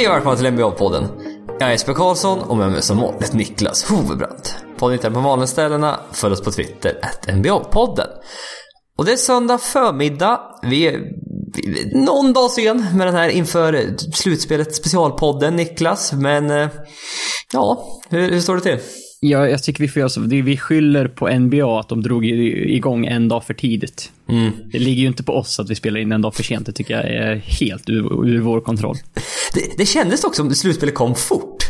[0.00, 1.06] Hej och välkomna till NBA-podden.
[1.58, 4.56] Jag är Jesper Karlsson och med mig som vanligt Niklas Hovebrant.
[4.76, 6.00] Podden hittar på vanliga ställena.
[6.12, 8.06] Följ oss på Twitter, NBA-podden.
[8.98, 10.40] Och det är söndag förmiddag.
[10.62, 11.00] Vi är
[12.04, 16.12] någon dag sen med den här inför slutspelet specialpodden Niklas.
[16.12, 16.68] Men eh,
[17.52, 18.78] ja, hur, hur står det till?
[19.22, 20.20] Ja, jag tycker vi får göra så.
[20.20, 24.12] Vi skyller på NBA att de drog igång en dag för tidigt.
[24.28, 24.50] Mm.
[24.72, 26.66] Det ligger ju inte på oss att vi spelar in en dag för sent.
[26.66, 28.96] Det tycker jag är helt ur, ur vår kontroll.
[29.54, 31.64] Det, det kändes också som att slutspelet kom fort.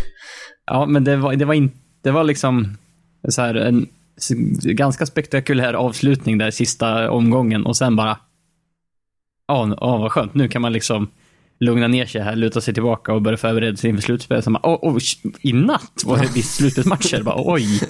[0.66, 1.70] Ja, men det var, det var, in,
[2.02, 2.76] det var liksom
[3.28, 3.87] så här en
[4.62, 8.18] ganska spektakulär avslutning där sista omgången och sen bara...
[9.46, 10.34] Ja, ja vad skönt.
[10.34, 11.10] Nu kan man liksom
[11.60, 14.45] lugna ner sig här, luta sig tillbaka och börja förbereda sig inför slutspelet.
[14.45, 14.98] Så man, oh, oh,
[15.40, 17.23] I natt var det visst slutspelsmatcher.
[17.23, 17.80] Bara, oj.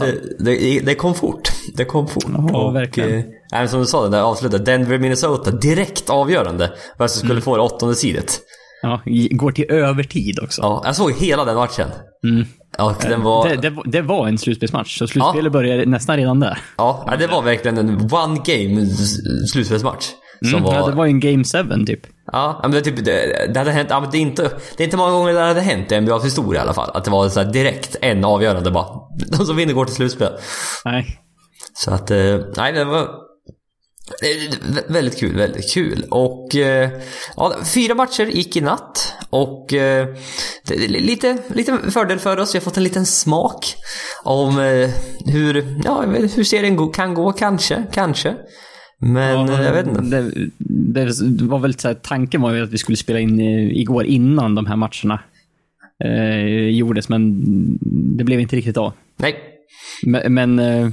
[0.00, 1.48] Det, det, det, kom fort.
[1.76, 2.24] Det kom fort.
[2.52, 3.24] Ja, och, verkligen.
[3.54, 4.64] Eh, som du sa, det där avslutet.
[4.64, 6.72] Denver-Minnesota, direkt avgörande.
[6.98, 7.42] Vem som skulle mm.
[7.42, 8.40] få det åttonde sidet.
[8.82, 10.62] Ja, går till övertid också.
[10.62, 11.88] Ja, jag såg hela den matchen.
[12.24, 12.46] Mm.
[12.78, 13.48] Och den var...
[13.48, 15.50] Det, det, det var en slutspelsmatch, så slutspelet ja.
[15.50, 16.58] började nästan redan där.
[16.76, 18.86] Ja, det var verkligen en one game
[19.52, 20.06] slutspelsmatch.
[20.44, 20.74] Mm, var...
[20.74, 22.00] Ja, det var en game 7 typ.
[22.32, 24.42] Ja, men det, typ, det, det hade hänt, ja, men det är, inte,
[24.76, 26.90] det är inte många gånger det hade hänt i NBAs historia i alla fall.
[26.94, 28.86] Att det var så direkt en avgörande bara.
[29.38, 30.32] De som vinner går till slutspel.
[30.84, 31.20] Nej.
[31.72, 33.08] Så att, eh, nej det var
[34.88, 36.06] väldigt kul, väldigt kul.
[36.10, 36.90] Och eh,
[37.36, 39.14] ja, fyra matcher gick i natt.
[39.30, 40.08] Och eh,
[40.88, 42.54] lite, lite fördel för oss.
[42.54, 43.74] Vi har fått en liten smak
[44.22, 44.56] om
[45.26, 46.02] hur, ja,
[46.34, 48.36] hur serien kan gå, kanske, kanske.
[49.02, 50.02] Men ja, jag vet inte.
[50.58, 54.04] Det, det var väl så här, tanken var ju att vi skulle spela in igår
[54.04, 55.20] innan de här matcherna
[56.04, 57.42] eh, gjordes, men
[58.16, 58.92] det blev inte riktigt av.
[59.16, 59.34] Nej.
[60.02, 60.90] Men, men eh,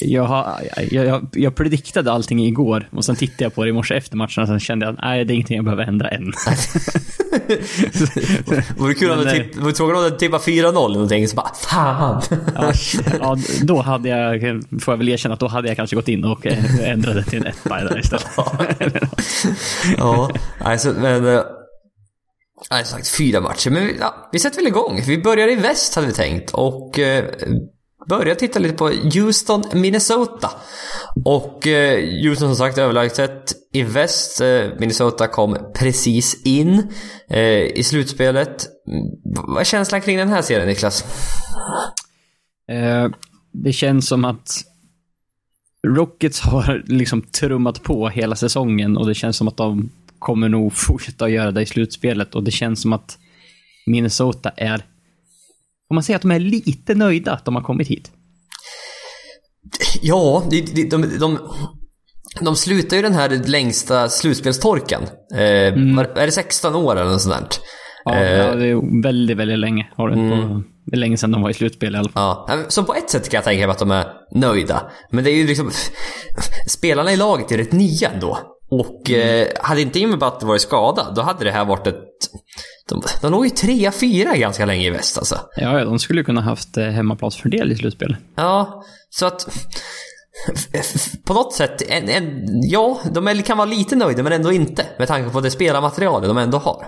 [0.00, 0.60] jag, har,
[0.90, 4.16] jag, jag, jag prediktade allting igår och sen tittade jag på det i morse efter
[4.16, 6.32] matchen och sen kände jag att nej, det är ingenting jag behöver ändra än.
[8.76, 12.22] vore kul om du eh, var tvungen att tippa 4-0 eller någonting, så bara fan.
[12.54, 12.72] ja,
[13.20, 14.40] ja, då hade jag,
[14.82, 17.22] får jag väl erkänna att då hade jag kanske gått in och eh, ändrat det
[17.22, 18.26] till en 1 där istället.
[19.96, 21.26] ja, alltså men...
[21.26, 21.40] Eh,
[22.70, 25.02] nej, sagt fyra matcher, men ja, vi sätter väl igång.
[25.06, 27.24] Vi börjar i väst hade vi tänkt och eh,
[28.08, 30.50] började titta lite på Houston, Minnesota.
[31.24, 34.40] Och eh, Houston som sagt överlägset i väst.
[34.40, 36.92] Eh, Minnesota kom precis in
[37.30, 38.66] eh, i slutspelet.
[39.46, 41.04] Vad är känslan kring den här serien Niklas?
[42.68, 43.08] Eh,
[43.52, 44.64] det känns som att
[45.86, 50.72] Rockets har liksom trummat på hela säsongen och det känns som att de kommer nog
[50.72, 53.18] fortsätta att göra det i slutspelet och det känns som att
[53.86, 54.82] Minnesota är
[55.88, 58.10] Får man säga att de är lite nöjda att de har kommit hit?
[60.02, 61.38] Ja, de, de, de, de,
[62.40, 65.02] de slutar ju den här längsta slutspelstorken.
[65.34, 65.98] Eh, mm.
[65.98, 67.60] Är det 16 år eller något sånt?
[68.04, 69.88] Ja, eh, ja, det är väldigt, väldigt länge.
[69.96, 70.30] Har det, mm.
[70.30, 72.44] på, det är länge sedan de var i slutspel i alla fall.
[72.48, 74.90] Ja, som på ett sätt kan jag tänka mig att de är nöjda.
[75.10, 75.70] Men det är ju liksom...
[76.68, 78.38] Spelarna i laget är rätt nya ändå.
[78.70, 79.42] Och mm.
[79.42, 82.04] eh, hade inte Jimmy Butler varit skadad, då hade det här varit ett...
[82.88, 85.38] De, de låg ju trea, fyra ganska länge i väst alltså.
[85.56, 88.16] Ja, de skulle kunna haft eh, hemmaplatsfördel i slutspel.
[88.34, 89.68] Ja, så att...
[91.24, 94.86] På något sätt, en, en, ja, de kan vara lite nöjda men ändå inte.
[94.98, 96.86] Med tanke på det spelarmaterialet de ändå har.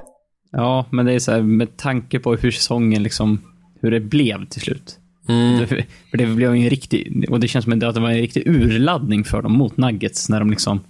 [0.52, 3.40] Ja, men det är så här, med tanke på hur säsongen liksom,
[3.80, 4.96] hur det blev till slut.
[5.28, 5.66] Mm.
[5.66, 8.42] För det blev ju en riktig, och det känns som att det var en riktig
[8.46, 10.80] urladdning för dem mot Nuggets när de liksom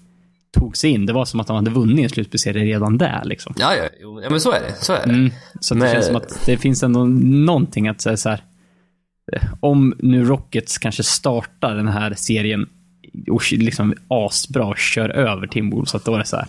[0.52, 1.06] tog sig in.
[1.06, 3.22] Det var som att de hade vunnit en slutspelsserie redan där.
[3.24, 3.54] Liksom.
[3.58, 4.74] Ja, ja, jo, ja, men så är det.
[4.84, 5.12] Så är det.
[5.12, 5.30] Mm,
[5.60, 5.86] så men...
[5.86, 8.42] det känns som att det finns ändå någonting att säga så här.
[9.60, 12.66] Om nu Rockets kanske startar den här serien
[13.30, 16.48] och liksom asbra kör över Timberwolves, så att då är det så här.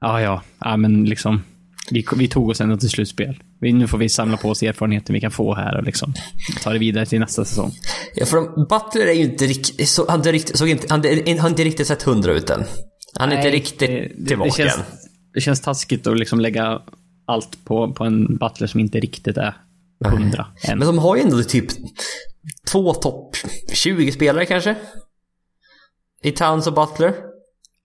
[0.00, 1.42] Ja, ja, ja men liksom.
[1.90, 3.42] Vi, vi tog oss ändå till slutspel.
[3.60, 6.14] Vi, nu får vi samla på oss erfarenheten vi kan få här och liksom
[6.62, 7.72] ta det vidare till nästa säsong.
[8.14, 10.24] Ja, för de, Butler är ju inte riktigt, så, han,
[10.54, 12.64] såg inte, han, han har inte riktigt sett hundra ut än.
[13.18, 14.84] Han är Nej, inte riktigt det, tillbaka det känns,
[15.34, 16.82] det känns taskigt att liksom lägga
[17.26, 19.54] allt på, på en Butler som inte riktigt är
[20.04, 20.78] hundra än.
[20.78, 21.66] Men de har ju ändå typ
[22.70, 23.36] två topp
[23.72, 24.76] 20 spelare kanske?
[26.22, 27.14] I Towns och Butler?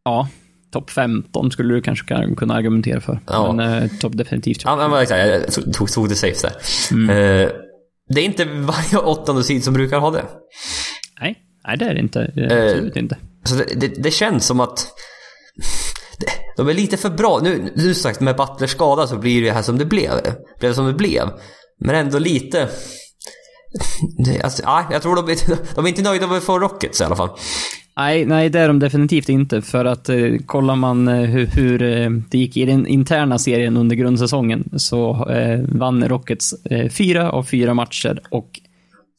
[0.03, 0.29] Ja,
[0.71, 3.19] topp 15 skulle du kanske kunna argumentera för.
[3.27, 3.53] Ja.
[3.53, 4.61] Men eh, topp definitivt.
[4.63, 5.27] Ja, men exakt.
[5.27, 6.55] Jag tog, tog det safe där.
[6.91, 7.09] Mm.
[7.09, 7.51] Eh,
[8.09, 10.25] det är inte varje åttonde sid som brukar ha det.
[11.21, 11.35] Nej,
[11.67, 12.19] nej det är det inte.
[12.21, 13.17] Absolut eh, inte.
[13.43, 14.87] Så det, det, det, känns som att
[16.57, 17.39] de är lite för bra.
[17.43, 20.11] Nu, nu sagt med Butlers skada så blir det här som det blev.
[20.59, 21.29] Blev som det blev.
[21.79, 22.69] Men ändå lite...
[24.43, 25.35] Alltså, jag tror de,
[25.75, 27.29] de är inte nöjda med att få Rockets i alla fall.
[27.97, 29.61] Nej, nej, det är de definitivt inte.
[29.61, 31.79] För att eh, kollar man eh, hur, hur
[32.29, 37.43] det gick i den interna serien under grundsäsongen så eh, vann Rockets eh, fyra av
[37.43, 38.59] fyra matcher och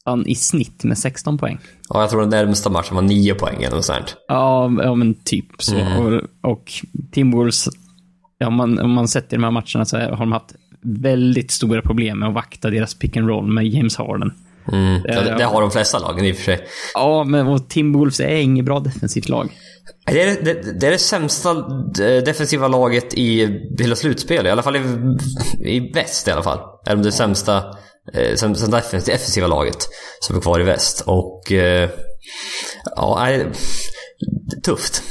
[0.09, 1.59] vann i snitt med 16 poäng.
[1.89, 4.15] Ja, jag tror den närmsta matchen var 9 poäng eller sånt.
[4.27, 5.75] Ja, ja men typ så.
[5.75, 6.71] Och, och
[7.11, 7.69] Timberwolves,
[8.37, 11.51] ja, om, man, om man sett i de här matcherna så har de haft väldigt
[11.51, 14.33] stora problem med att vakta deras pick and roll med James Harden.
[14.71, 15.01] Mm.
[15.05, 16.67] Ja, det, det har de flesta lagen i och för sig.
[16.93, 19.49] Ja, men och Timberwolves är inget bra defensivt lag.
[20.05, 24.45] Det är det, det är det sämsta eh, defensiva laget i hela slutspelet.
[24.45, 24.79] I alla fall i,
[25.59, 26.59] i väst i alla fall.
[26.85, 27.63] Är de det sämsta,
[28.13, 29.87] eh, sämsta defensiva, defensiva laget
[30.19, 31.03] som är kvar i väst.
[31.05, 31.51] Och...
[31.51, 31.89] Eh,
[32.95, 33.45] ja, nej,
[34.63, 35.03] tufft.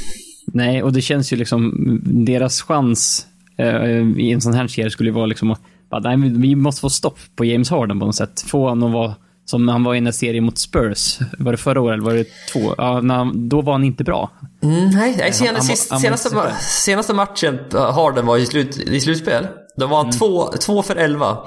[0.46, 1.72] Nej, och det känns ju liksom,
[2.04, 3.26] deras chans
[3.58, 5.60] eh, i en sån här serie skulle ju vara liksom att,
[6.02, 8.40] nej, vi måste få stopp på James Harden på något sätt.
[8.46, 9.14] Få honom att vara
[9.44, 11.18] som när han var i en serie mot Spurs.
[11.38, 12.74] Var det förra året eller var det två?
[12.78, 14.30] Ja, han, då var han inte bra.
[14.62, 19.46] Mm, nej, sen, han- han- senaste, senaste matchen eh, Harden var i, slut, i slutspel.
[19.78, 20.12] Då var Mm.
[20.12, 21.38] två, två för elva.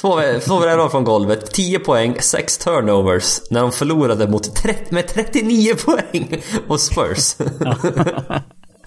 [0.00, 3.40] Två, två för elva från golvet, 10 poäng, 6 turnovers.
[3.50, 7.34] När de förlorade mot 30, med 39 poäng mot Spurs.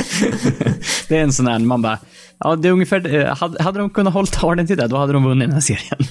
[1.07, 1.97] Det är en sån här, man bara,
[2.39, 5.13] ja det är ungefär, eh, hade, hade de kunnat hålla Harden till det, då hade
[5.13, 5.99] de vunnit den här serien.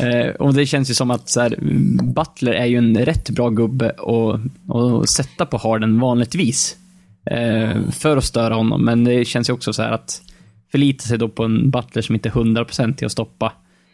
[0.00, 1.58] Eh, och det känns ju som att så här,
[2.02, 4.40] Butler är ju en rätt bra gubbe att
[4.76, 6.76] att sätta på Harden vanligtvis.
[7.30, 10.20] Eh, för att störa honom, men det känns ju också så här att
[10.70, 13.52] förlita sig då på en Butler som inte är 100% till att stoppa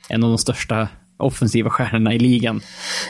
[0.09, 2.61] en av de största offensiva stjärnorna i ligan.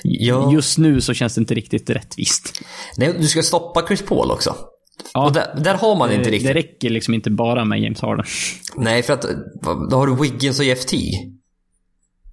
[0.02, 0.52] Ja.
[0.52, 2.61] Just nu så känns det inte riktigt rättvist.
[2.96, 4.56] Nej, du ska stoppa Chris Paul också.
[5.14, 6.49] Ja, Och där, där har man inte det, riktigt.
[6.49, 8.25] det räcker liksom inte bara med James Harden.
[8.76, 9.26] Nej, för att
[9.90, 10.96] då har du Wiggins och Jeff T.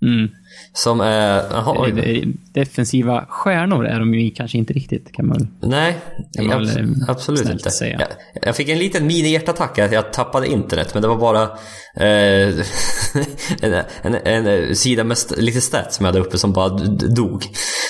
[0.01, 0.29] Mm.
[0.73, 1.43] Som är...
[1.51, 1.99] Jaha, oj.
[1.99, 5.47] Eh, Defensiva stjärnor är de ju kanske inte riktigt, kan man.
[5.61, 5.97] Nej,
[6.35, 7.71] Kan man abs- eh, absolut inte.
[7.71, 7.99] säga.
[7.99, 8.07] Jag,
[8.47, 11.41] jag fick en liten mini-hjärtattack att jag tappade internet, men det var bara
[11.95, 12.65] eh,
[13.61, 16.69] en, en, en, eh, sida med st- lite stats som jag hade uppe som bara
[17.15, 17.43] dog.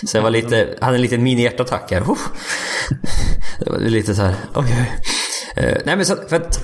[0.06, 2.12] Så jag var lite, hade en liten mini-hjärtattack här.
[2.12, 2.30] Uff.
[3.66, 4.92] Det var lite så här, oj, oj.
[5.64, 6.60] Eh, nej men så, för att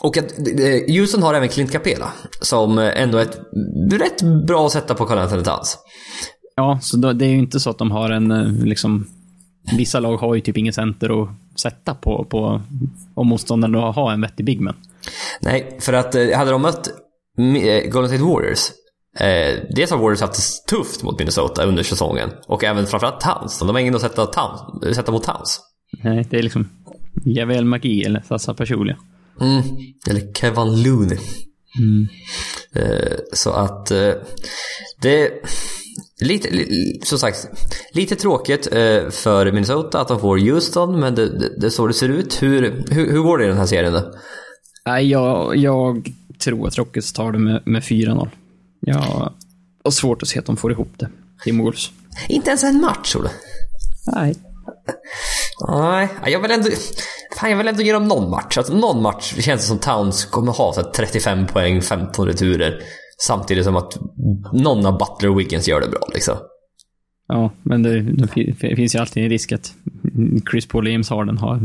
[0.00, 3.40] och att eh, Houston har även Clint Capela som eh, ändå är ett
[3.92, 5.78] rätt bra att sätta på Carl Anthony Towns.
[6.56, 9.06] Ja, så det är ju inte så att de har en, eh, liksom...
[9.76, 11.28] Vissa lag har ju typ ingen center att
[11.60, 12.62] sätta på, på
[13.14, 14.74] om motståndaren då har en vettig bigman.
[15.40, 16.88] Nej, för att hade de mött
[17.90, 18.70] Golden State Warriors
[19.20, 22.30] eh, Dels har Warriors haft det tufft mot Minnesota under säsongen.
[22.46, 23.58] Och även framförallt Towns.
[23.58, 25.60] De har ingen att sätta, Towns, sätta mot Towns.
[26.04, 26.68] Nej, det är liksom
[27.24, 28.96] Javel McGee eller Sasa Pachulia.
[29.40, 29.62] Mm.
[30.10, 31.18] Eller Kevin Looney.
[32.74, 34.12] Eh, så att eh,
[35.02, 35.30] det...
[36.20, 37.48] Lite, li, som sagt,
[37.92, 41.86] lite tråkigt eh, för Minnesota att de får Houston, men det, det, det är så
[41.86, 42.42] det ser ut.
[42.42, 44.12] Hur, hur, hur går det i den här serien då?
[44.86, 48.28] Nej, jag, jag tror att Rockets tar det med, med 4-0.
[48.80, 49.32] Jag
[49.84, 51.08] har svårt att se att de får ihop det.
[51.44, 51.90] Timberwolves.
[52.28, 53.28] Inte ens en match, tror du?
[54.12, 54.34] Nej.
[55.68, 56.68] Nej, jag vill ändå...
[57.40, 58.58] Fan, jag vill ändå ge dem någon match.
[58.58, 62.82] Alltså, någon match känns det som Towns kommer ha så här, 35 poäng, 15 returer.
[63.22, 63.98] Samtidigt som att
[64.52, 66.36] någon av Butler och Wiggins gör det bra liksom.
[67.28, 69.72] Ja, men det, det fi- det finns ju alltid en risk att
[70.50, 71.60] Chris Paul och James Harden har,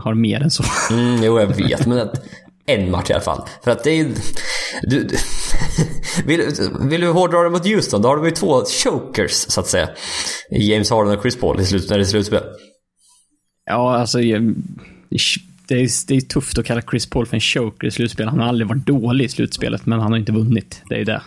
[0.00, 0.64] har mer än så.
[0.90, 1.86] Mm, jo, jag vet.
[1.86, 2.22] Men att,
[2.66, 3.42] en match i alla fall.
[3.64, 4.06] För att det är.
[4.82, 5.16] Du, du,
[6.26, 6.42] vill,
[6.80, 9.88] vill du hårdra det mot Houston, då har de ju två chokers, så att säga.
[10.50, 12.42] James Harden och Chris Paul i slut, när det är slutspel.
[13.66, 14.18] Ja, alltså...
[15.68, 18.28] Det är, det är tufft att kalla Chris Paul för en choker i slutspel.
[18.28, 20.82] Han har aldrig varit dålig i slutspelet, men han har inte vunnit.
[20.88, 21.22] Det är det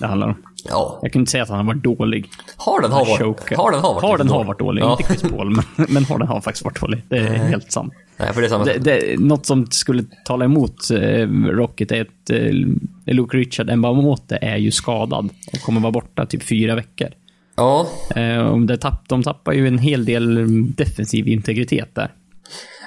[0.00, 0.34] det handlar om.
[0.64, 0.98] Ja.
[1.02, 2.30] Jag kan inte säga att han har varit dålig.
[2.56, 3.56] Harden har varit, Choker.
[3.56, 4.82] Harden har varit, Harden lite har varit dålig.
[4.82, 4.90] Ja.
[4.90, 7.02] Inte Chris Paul, men, men Harden har faktiskt varit dålig.
[7.08, 7.92] Det är helt sant.
[8.16, 12.00] Nej, för det är samma Det, det, något som skulle tala emot eh, Rocket är
[12.00, 17.08] att eh, Luke Richard Mbamote är ju skadad och kommer vara borta typ fyra veckor.
[17.58, 22.14] Ja, Eh, tapp, de tappar ju en hel del defensiv integritet där.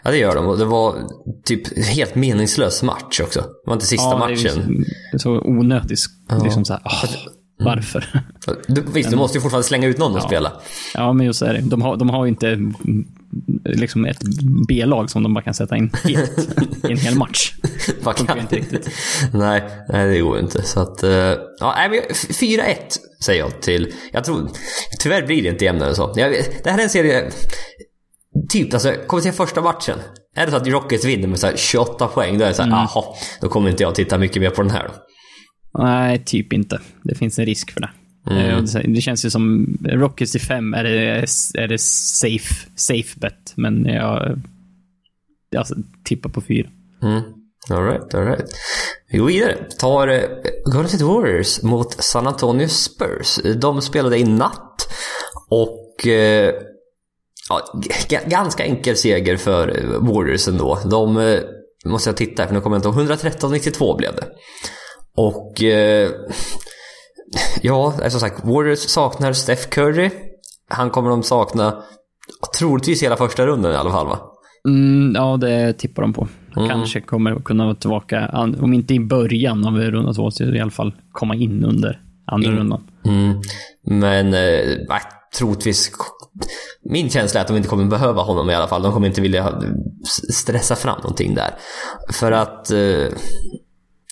[0.04, 0.48] Ja, det gör de.
[0.48, 0.96] Och det var
[1.46, 3.40] typ helt meningslös match också.
[3.40, 4.86] Det var inte sista Ja, det är matchen.
[5.18, 6.00] så, onödigt.
[6.44, 7.06] Liksom så här, åh,
[7.66, 8.06] varför?
[8.68, 10.52] Du, visst, du måste ju fortfarande slänga ut någon att spela.
[10.94, 11.62] Ja, men just så är det.
[11.62, 12.74] De har, de har ju inte mm,
[13.66, 14.22] liksom ett
[14.68, 16.38] B-lag som de bara kan sätta in helt,
[16.90, 17.54] i en hel match.
[18.04, 18.90] Vad Funkar inte riktigt.
[19.34, 20.62] nej, nej, det går ju inte.
[20.64, 21.04] Så att...
[21.04, 21.10] eh,
[21.60, 22.76] ja, nej, men jag- 4-1
[23.24, 23.94] säger jag till...
[24.12, 24.50] Jag tror...
[25.00, 26.14] Tyvärr blir det inte jämnare än så.
[26.16, 26.32] Jag,
[26.64, 27.32] det här är en serie...
[28.50, 29.98] Typ, alltså, kommer till första matchen.
[30.36, 32.62] Är det så att Rockets vinner med så här 28 poäng, då är det så
[32.62, 32.80] här, Mm.
[32.94, 33.04] jaha,
[33.42, 34.94] då kommer inte jag titta mycket mer på den här då.
[35.74, 36.80] Nej, typ inte.
[37.04, 37.90] Det finns en risk för det.
[38.32, 38.64] Eh, och
[38.94, 41.26] Det känns ju som Rockets till fem är det,
[41.64, 44.40] är det safe, safe bet, men jag,
[45.50, 45.66] jag
[46.04, 46.70] tippar på fyra.
[47.04, 47.22] Mm.
[47.70, 48.46] Alright, alright.
[49.12, 49.56] Vi går vidare.
[49.80, 50.22] Tar eh,
[50.66, 53.40] Golden State Warriors mot San Antonio Spurs.
[53.62, 54.88] De spelade i natt
[55.50, 56.54] och eh,
[57.50, 60.80] ja, g- ganska enkel seger för eh, Warriors ändå.
[60.86, 61.40] De, eh,
[61.86, 64.28] måste jag titta här, för nu kommer jag inte ihåg, 113-92 blev det.
[65.16, 66.12] Och eh,
[67.62, 70.10] ja, som sagt, Warriors saknar Steph Curry.
[70.70, 71.84] Han kommer de sakna
[72.60, 74.20] troligtvis hela första runden i alla fall va?
[74.68, 76.28] Mm, ja, det tippar de på.
[76.54, 78.30] Kanske kommer kunna vara tillbaka,
[78.62, 82.52] om inte i början av runda två, så i alla fall komma in under andra
[82.52, 82.88] rundan.
[83.06, 83.42] Mm.
[83.84, 85.02] Men eh, nej,
[85.38, 85.92] troligtvis...
[86.84, 88.82] Min känsla är att de inte kommer behöva honom i alla fall.
[88.82, 89.62] De kommer inte vilja
[90.34, 91.50] stressa fram någonting där.
[92.14, 92.72] För att...
[92.72, 93.08] Eh,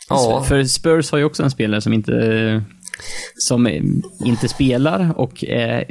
[0.10, 2.64] ja, För Spurs har ju också en spelare som inte,
[3.38, 3.68] som
[4.26, 5.86] inte spelar och är,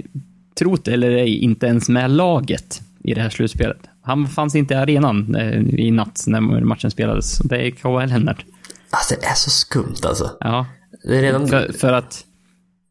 [0.59, 3.79] trot eller ej, inte ens med laget i det här slutspelet.
[4.03, 7.39] Han fanns inte i arenan eh, i natt när matchen spelades.
[7.39, 8.45] Det är Kawhi Leonard.
[8.91, 10.31] alltså, det är så skumt alltså.
[10.41, 10.67] Ja,
[11.05, 11.49] Det är redan...
[11.49, 12.25] för, för att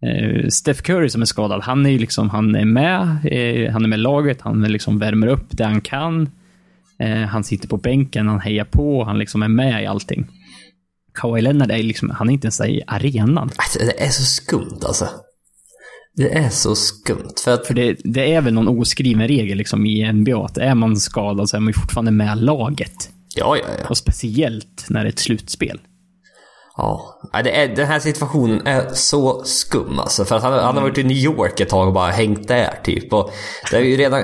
[0.06, 3.84] eh, Steph Curry som är skadad, han är ju liksom, han är med, eh, han
[3.84, 6.30] är med laget, han liksom värmer upp det han kan.
[7.00, 10.28] Eh, han sitter på bänken, han hejar på, han liksom är med i allting.
[11.18, 13.50] Kawhi Leonard är liksom, han är inte ens i arenan.
[13.56, 15.08] Alltså, det är så skumt alltså.
[16.16, 17.34] Det är så skumt.
[17.44, 17.68] För att...
[17.68, 21.50] För det, det är väl någon oskriven regel liksom i NBA att är man skadad
[21.50, 23.10] så är man ju fortfarande med laget.
[23.36, 23.90] Ja, ja, ja.
[23.90, 25.80] Och speciellt när det är ett slutspel.
[26.78, 30.26] Ja, det är, den här situationen är så skum alltså.
[30.26, 32.80] För att han, han har varit i New York ett tag och bara hängt där
[32.84, 33.14] typ.
[33.14, 33.32] Och
[33.72, 34.24] det har ju redan,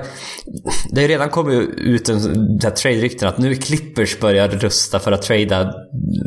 [0.91, 5.73] det har redan kommit ut en trade-rykten att nu Clippers börjar rusta för att trada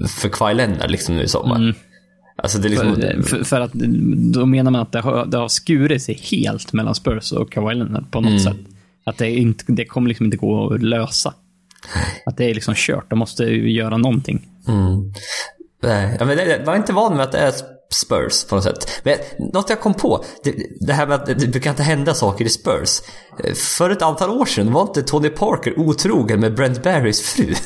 [0.09, 1.75] för Kawhi Leonard liksom nu i sommar.
[2.43, 2.95] Alltså det är liksom...
[2.95, 3.73] För, för, för att
[4.33, 7.75] då menar man att det har, det har skurit sig helt mellan Spurs och Kawhi
[7.75, 8.57] Leonard på något sätt.
[9.05, 11.35] Att det, inte, det kommer liksom inte gå att lösa.
[12.27, 13.11] Att det är liksom kört.
[13.11, 14.49] De måste ju göra någonting.
[14.69, 15.13] Mm.
[15.83, 17.53] Nej, ja, men det, man är inte van med att det är
[17.95, 18.91] Spurs på något sätt.
[19.03, 19.17] Men
[19.53, 22.49] något jag kom på, det, det här med att det brukar inte hända saker i
[22.49, 23.01] Spurs.
[23.45, 27.55] Eh, För ett antal år sedan var inte Tony Parker otrogen med Brent Barrys fru.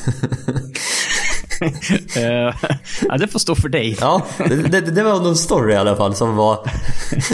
[2.15, 2.55] Eh,
[3.01, 3.97] ja, det får stå för dig.
[4.01, 6.71] Ja, det, det, det var någon story i alla fall som var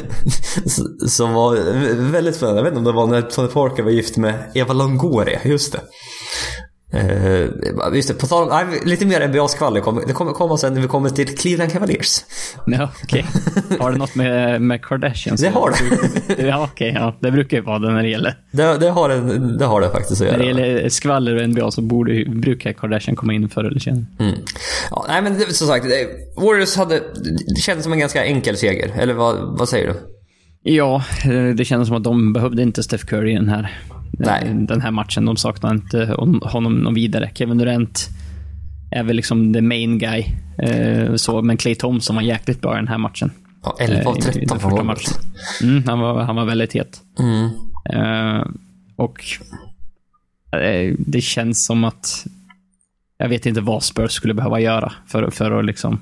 [1.07, 1.55] som var
[2.11, 2.59] väldigt spännande.
[2.59, 5.71] Jag vet inte om det var när Tony Parker var gift med Eva Longoria, just
[5.71, 5.81] det.
[6.93, 9.81] Uh, just det, på tal om, lite mer NBA-skvaller.
[9.81, 12.23] kommer- Det kommer komma sen när vi kommer till Cleveland Cavaliers.
[12.65, 13.25] Ja, okej.
[13.79, 15.41] Har det något med, med Kardashians?
[15.41, 15.71] Det har
[16.37, 16.47] det.
[16.47, 16.91] Ja, okej.
[16.95, 17.17] ja.
[17.21, 18.35] Det brukar ju vara det när det gäller.
[18.51, 20.65] Det, det, har, det, det har det faktiskt att När det göra.
[20.67, 24.05] gäller skvaller och NBA så borde, brukar Kardashian komma in förr eller senare.
[24.19, 24.33] Mm.
[24.91, 26.07] Ja, nej men det, som sagt, det,
[26.41, 26.95] Warriors hade,
[27.55, 28.91] det kändes som en ganska enkel seger.
[28.99, 29.93] Eller vad, vad säger du?
[30.71, 33.79] Ja, eh, det kändes som att de behövde inte Steph Curry i den här,
[34.11, 34.53] Nej.
[34.53, 35.25] den här matchen.
[35.25, 37.31] De saknar inte hon- honom någon vidare.
[37.35, 38.07] Kevin Durant
[38.91, 40.25] är väl liksom the main guy.
[40.63, 43.31] Eh, så, men Clay Thompson var jäkligt bra i den här matchen.
[43.63, 45.13] Ja, 11 av Eh, i- i 13 den från matchen.
[45.63, 47.01] Mm, han, var, han var väldigt het.
[47.19, 47.45] Mm.
[47.89, 48.45] Eh,
[48.95, 49.19] och
[50.59, 52.25] eh, det känns som att
[53.17, 55.99] jag vet inte vad Spurs skulle behöva göra för, för att liksom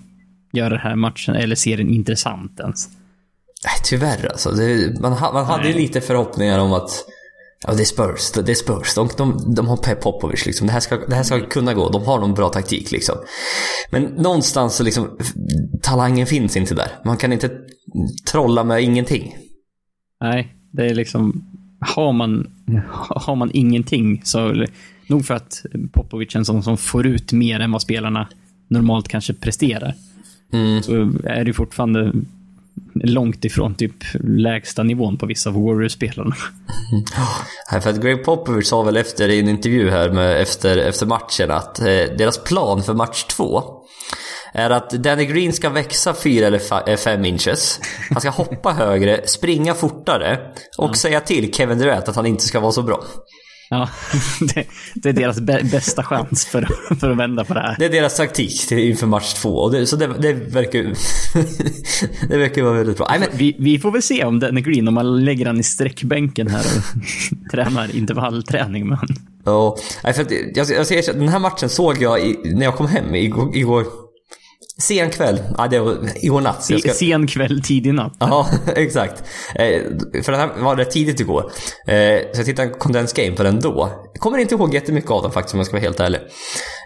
[0.53, 2.87] göra den här matchen, eller serien intressant ens.
[3.83, 4.51] Tyvärr alltså.
[4.51, 6.89] Det, man, man hade ju lite förhoppningar om att
[7.67, 8.31] Ja, det är Spurs.
[8.31, 8.95] Det är Spurs.
[8.95, 10.67] De, de, de har Pep Popovic liksom.
[10.67, 11.89] Det här, ska, det här ska kunna gå.
[11.89, 13.15] De har någon bra taktik liksom.
[13.91, 15.17] Men någonstans så liksom,
[15.81, 16.87] talangen finns inte där.
[17.05, 17.51] Man kan inte
[18.31, 19.37] trolla med ingenting.
[20.21, 21.51] Nej, det är liksom...
[21.79, 22.47] Har man,
[23.09, 24.65] har man ingenting så...
[25.07, 28.27] Nog för att Popovic är en sån som får ut mer än vad spelarna
[28.67, 29.93] normalt kanske presterar.
[30.53, 30.83] Mm.
[30.83, 30.93] Så
[31.23, 32.13] är det fortfarande
[32.93, 36.35] långt ifrån typ lägsta nivån på vissa av Warriors-spelarna.
[37.71, 41.05] Nej, För att Greg Popovich sa väl efter i en intervju här med, efter, efter
[41.05, 41.85] matchen att eh,
[42.17, 43.63] deras plan för match två
[44.53, 47.79] är att Danny Green ska växa 4 eller 5 inches.
[48.09, 50.39] Han ska hoppa högre, springa fortare
[50.77, 53.03] och säga till Kevin Durant att han inte ska vara så bra.
[53.69, 53.89] Ja,
[54.55, 56.67] det, det är deras bä- bästa chans för,
[56.99, 57.75] för att vända på det här.
[57.79, 59.49] Det är deras taktik inför match två.
[59.49, 60.83] Och det, så det, det verkar
[62.29, 63.07] det verkar vara väldigt bra.
[63.09, 65.63] Nej, men, Vi, vi får väl se om Danny Green, om man lägger han i
[65.63, 69.15] sträckbänken här och tränar intervallträning med honom.
[69.45, 69.77] ja,
[70.13, 73.15] för att, jag, jag ser, den här matchen såg jag i, när jag kom hem
[73.15, 73.55] igår.
[73.55, 73.85] igår
[74.81, 75.39] sen kväll.
[75.57, 76.63] Ja, det var igår natt.
[76.63, 78.13] Så jag ska, Sen kväll, tidig natt.
[78.19, 79.23] Ja, exakt.
[79.55, 79.81] Eh,
[80.23, 81.51] för den här var rätt tidigt igår.
[81.87, 83.89] Eh, så jag tittade en condensed game på den då.
[84.13, 86.19] Jag kommer inte ihåg jättemycket av den faktiskt om jag ska vara helt ärlig.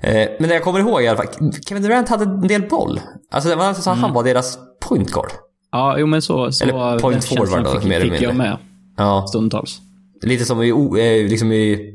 [0.04, 1.28] Eh, men det jag kommer ihåg i alla fall.
[1.68, 3.02] Kevin Durant hade en del boll.
[3.32, 5.32] Alltså det var nästan så att han var deras point guard.
[5.72, 6.52] Ja, jo men så.
[6.52, 8.50] så Eller point forward då, fick, mer eller fick jag mindre.
[8.50, 8.58] med
[8.98, 9.80] Ja, stundtals.
[10.22, 11.94] lite som i, liksom i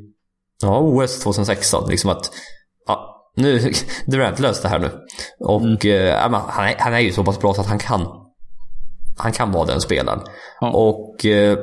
[0.63, 1.91] ja, OS 2016.
[1.91, 2.31] Liksom att
[3.35, 3.73] nu,
[4.07, 4.91] Durant löst det här nu.
[5.41, 7.79] Och eh, ja, men han, är, han är ju så pass bra så att han
[7.79, 8.25] kan
[9.17, 10.21] han kan vara den spelaren.
[10.61, 10.71] Ja.
[10.71, 11.59] Och eh,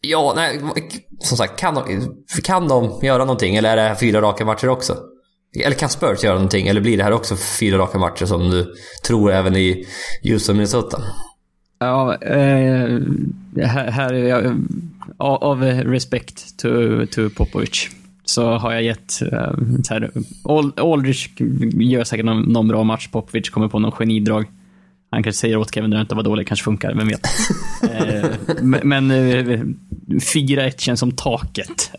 [0.00, 0.60] ja, nej,
[1.18, 2.14] som sagt, kan de,
[2.44, 3.56] kan de göra någonting?
[3.56, 4.96] Eller är det här fyra raka matcher också?
[5.64, 6.66] Eller kan Spurs göra någonting?
[6.66, 8.74] Eller blir det här också fyra raka matcher som du
[9.06, 9.86] tror även i
[10.22, 11.02] Houston, Minnesota?
[11.78, 12.98] Ja, eh,
[13.66, 14.52] här, här är jag, eh,
[15.18, 16.68] av av respekt to,
[17.06, 17.88] to Popovic
[18.24, 19.52] så har jag gett eh,
[19.84, 20.10] så här,
[20.44, 21.28] Ald- Aldrich
[21.74, 23.08] gör säkert någon, någon bra match.
[23.08, 24.46] Popovic kommer på någon genidrag.
[25.10, 27.26] Han kanske säger åt Kevin Durant att vara dålig, kanske funkar, vem vet.
[27.92, 28.30] eh,
[28.82, 29.60] men eh,
[30.08, 31.90] 4-1 känns som taket.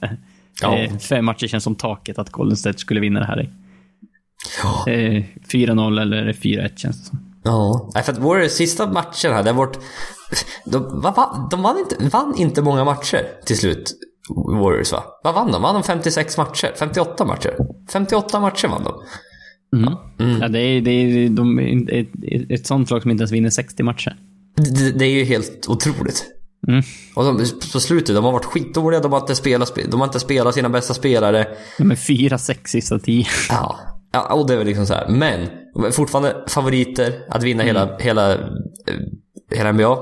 [0.61, 0.77] Ja.
[0.77, 3.49] Eh, fem matcher känns som taket att Golden State skulle vinna det här i.
[4.63, 4.91] Ja.
[4.91, 7.19] Eh, 4-0 eller 4-1 känns det som.
[7.43, 9.79] Ja, för att Warriors sista matchen här, det har varit...
[10.65, 13.93] De, va, va, de vann, inte, vann inte många matcher till slut,
[14.29, 15.03] Warriors va?
[15.23, 15.61] Vad vann de?
[15.61, 16.71] Vann de 56 matcher?
[16.75, 17.57] 58 matcher?
[17.91, 18.93] 58 matcher vann de.
[20.19, 20.41] Mm.
[20.41, 23.49] Ja, det är, det är de, ett, ett, ett sånt lag som inte ens vinner
[23.49, 24.15] 60 matcher.
[24.55, 26.25] Det, det är ju helt otroligt.
[26.67, 26.81] Mm.
[27.15, 27.37] Och de,
[27.73, 30.69] på slutet, de har varit skitdåliga, de har inte spelat, de har inte spelat sina
[30.69, 31.47] bästa spelare.
[31.77, 33.25] De är 4-6 sista 10.
[33.49, 33.79] Ja,
[34.11, 35.09] ja och det är väl liksom så här.
[35.09, 38.37] Men, de är fortfarande favoriter att vinna hela, hela, eh,
[39.51, 39.97] hela NBA.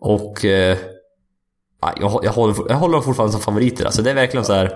[0.00, 0.78] Och eh,
[2.00, 3.84] jag, jag, håller, jag håller dem fortfarande som favoriter.
[3.84, 4.72] Alltså det är verkligen så här.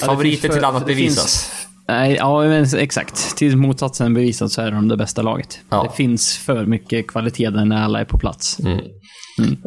[0.00, 1.52] Favoriter för- till annat finns- bevisas.
[1.88, 3.36] Nej, ja, men exakt.
[3.36, 5.58] Tills motsatsen bevisat så är de det bästa laget.
[5.70, 5.82] Ja.
[5.90, 8.58] Det finns för mycket kvalitet när alla är på plats.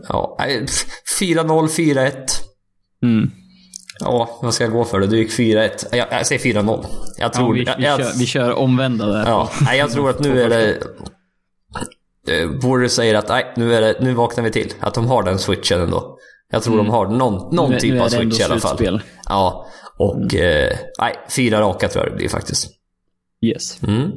[0.10, 0.86] Ja, nej, pff,
[1.22, 2.12] 4-0, 4-1.
[3.04, 3.32] Mm.
[4.00, 5.06] Ja, vad ska jag gå för då?
[5.06, 5.70] Du gick 4-1.
[5.92, 6.86] Jag, jag säger 4-0.
[7.18, 7.54] Jag Ja, tror...
[7.54, 9.26] vi, vi, jag, kör, vi kör omvända där.
[9.28, 10.80] Ja, nej, jag tror att nu är det...
[12.28, 14.74] Eh, Warriors säger att nej, nu, är det, nu vaknar vi till.
[14.80, 16.18] Att de har den switchen ändå.
[16.52, 17.72] Jag tror de har någon, någon Mm.
[17.72, 18.78] Nu typ nu av switch i alla fall.
[18.78, 19.02] slutspel.
[19.30, 19.66] Ja,
[19.98, 22.68] och eh, nej, fyra raka tror jag det blir faktiskt.
[23.42, 23.84] Yes.
[23.84, 24.12] Mm.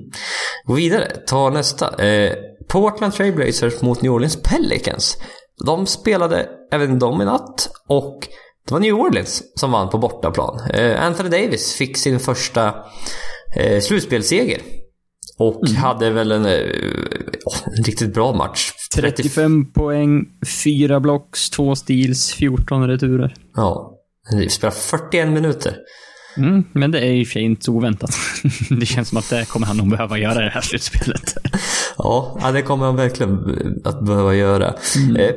[0.64, 2.04] Gå vidare, ta nästa.
[2.04, 2.32] Eh,
[2.68, 5.16] Portland Trailblazers mot New Orleans Pelicans.
[5.64, 8.28] De spelade även de i natt och
[8.66, 10.60] det var New Orleans som vann på bortaplan.
[10.70, 12.74] Eh, Anthony Davis fick sin första
[13.56, 14.60] eh, slutspelsseger.
[15.38, 15.76] Och Mm.
[15.76, 16.62] hade väl en, eh,
[17.46, 18.72] åh, en riktigt bra match.
[18.94, 20.24] 35 poäng,
[20.64, 23.34] 4 blocks, 2 steals, 14 returer.
[23.54, 23.94] Ja.
[24.36, 25.76] Vi spelade 41 minuter.
[26.36, 28.10] Mm, men det är ju i och för sig inte så oväntat.
[28.80, 31.34] det känns som att det kommer han nog behöva göra i det här slutspelet.
[31.98, 33.38] Ja, det kommer han verkligen
[33.84, 34.66] att behöva göra.
[35.18, 35.34] Eh,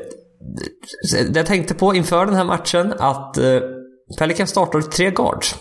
[1.31, 3.59] det jag tänkte på inför den här matchen att eh,
[4.19, 5.55] Pelican startade tre guards.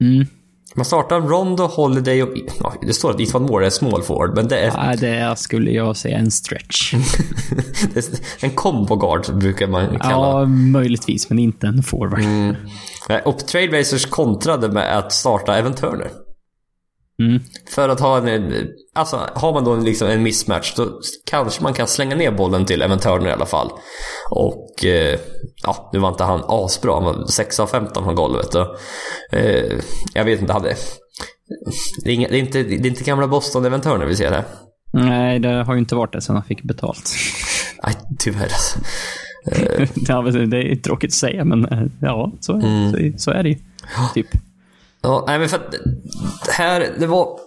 [0.00, 0.26] Mm.
[0.74, 2.28] Man startar Rondo, Holiday och...
[2.60, 5.34] Ja, det står att Ethan Moore är small forward, men det är, Ja, det är,
[5.34, 6.94] skulle jag säga en stretch.
[8.40, 12.20] en combo guard brukar man kalla ja, möjligtvis, men inte en forward.
[13.08, 16.10] Nej, Och Trailblazers kontrade med att starta Evan Turner.
[17.22, 17.42] Mm.
[17.74, 18.68] För att ha en...
[18.94, 21.00] Alltså, har man då liksom en mismatch då
[21.30, 23.70] kanske man kan slänga ner bollen till Evan Turner i alla fall.
[24.30, 24.84] Och...
[24.84, 25.18] Eh,
[25.62, 26.94] ja, nu var inte han asbra.
[26.94, 28.54] Han var 6 av 15 från golvet.
[28.54, 28.66] Och,
[29.32, 29.78] eh,
[30.14, 30.74] jag vet inte, hade...
[32.04, 34.30] Det är, inga, det, är inte, det är inte gamla Boston Evan Turner vi ser
[34.30, 34.44] här.
[34.92, 37.10] Nej, det har ju inte varit det sen han fick betalt.
[37.84, 38.78] Nej, tyvärr alltså.
[40.22, 42.92] men det är tråkigt att säga, men eh, ja, så, Mm.
[42.92, 43.56] så, så är det ju.
[44.14, 44.26] Typ.
[45.02, 45.74] Ja, nej men för att
[46.50, 47.40] här, det var...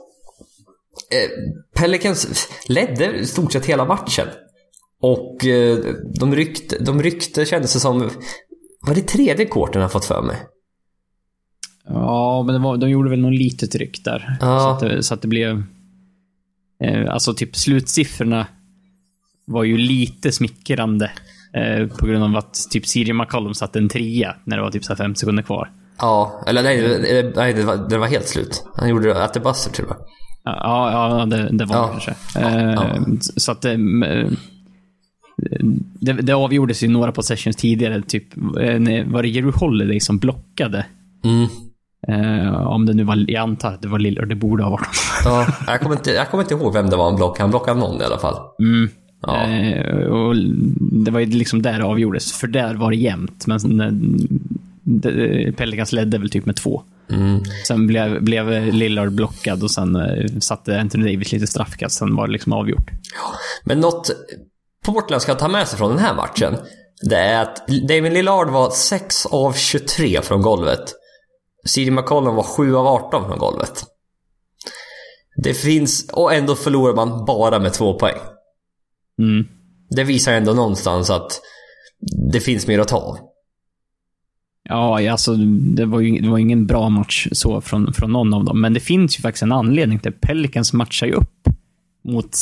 [1.11, 1.29] Eh,
[1.75, 4.27] Pelicans ledde i stort sett hela matchen.
[5.01, 5.79] Och eh,
[6.19, 8.09] de ryckte, de ryckte kändes det som...
[8.87, 10.37] Var det tredje korten jag fått för mig?
[11.85, 14.37] Ja, men det var, de gjorde väl någon litet ryck där.
[14.41, 14.59] Ja.
[14.59, 15.63] Så, att det, så att det blev...
[16.83, 18.47] Eh, alltså typ slutsiffrorna
[19.45, 21.11] var ju lite smickrande.
[21.53, 24.85] Eh, på grund av att typ Siri McCollum satte en trea när det var typ
[24.85, 25.71] så fem sekunder kvar.
[25.99, 28.63] Ja, eller nej, det, nej det, var, det var helt slut.
[28.75, 29.97] Han gjorde det efter buzzer tror jag.
[30.43, 31.81] Ja, ja det, det var Ja.
[31.85, 32.11] det kanske.
[32.39, 32.95] Eh, Ja.
[33.19, 33.65] Så att...
[33.65, 33.73] eh,
[35.99, 38.01] det, det avgjordes ju några possessions tidigare.
[38.01, 40.85] Typ, eh, var det Jerry Holiday som blockade?
[41.23, 41.47] Mm.
[42.07, 44.87] Eh, om det nu var, jag antar att det var Lillard, det borde ha varit.
[45.25, 47.43] Ja, jag, kommer inte, jag kommer inte ihåg vem det var han blockade.
[47.43, 48.35] Han blockade någon i alla fall.
[48.63, 48.89] Mm.
[49.27, 49.43] Ja.
[49.47, 50.35] Eh, och
[51.05, 53.47] det var ju liksom där det avgjordes, för där var det jämnt.
[53.47, 54.27] Men eh, det-
[55.57, 56.83] Pelicans ledde väl typ med två.
[57.09, 57.43] Mm.
[57.67, 61.97] Sen blev, blev Lillard blockad och sen eh, satte Anthony Davis lite straffkast.
[61.97, 62.91] Sen var det liksom avgjort.
[63.63, 64.11] Men något
[64.85, 66.57] Portland ska ta med sig från den här matchen,
[67.09, 70.93] det är att Damien Lillard var 6 av 23 från golvet.
[71.67, 73.83] CJ McCollum var 7 av 18 från golvet.
[75.43, 78.17] Det finns, och ändå förlorar man bara med två poäng.
[79.19, 79.47] Mm.
[79.89, 81.41] Det visar ändå någonstans att
[82.31, 83.30] det finns mer att ta.
[84.71, 88.45] Ja, alltså det var ju det var ingen bra match så från, från någon av
[88.45, 88.61] dem.
[88.61, 91.47] Men det finns ju faktiskt en anledning till Pelicans matchar ju upp
[92.03, 92.37] mot,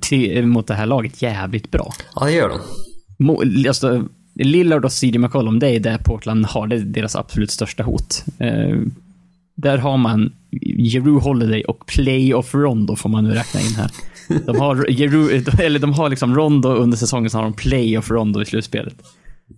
[0.00, 1.92] till, mot det här laget jävligt bra.
[2.14, 2.58] Ja, det gör de.
[3.24, 7.50] Mo, alltså, Lillard och CJ McCollum, det är där Portland har det är deras absolut
[7.50, 8.24] största hot.
[8.38, 8.78] Eh,
[9.54, 10.32] där har man
[10.76, 13.90] Jeru Holiday och Playoff Rondo får man nu räkna in här.
[14.46, 18.42] De har, Jeru, eller de har liksom Rondo under säsongen, så har de Playoff Rondo
[18.42, 18.94] i slutspelet.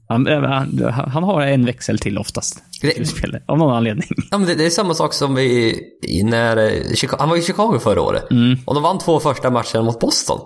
[0.09, 2.63] Han, eh, han, han har en växel till oftast.
[2.83, 4.09] Det- av någon anledning.
[4.31, 7.43] Ja, men det, det är samma sak som i, i när eh, han var i
[7.43, 8.25] Chicago förra året.
[8.67, 10.41] Och de vann två första matcherna mot Boston.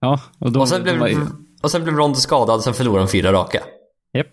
[0.00, 0.60] Ja, och då...
[0.60, 1.10] Och sen blev, var
[1.62, 3.60] och sen blev Rondo skadad, sen förlorade de fyra raka.
[4.16, 4.26] Japp.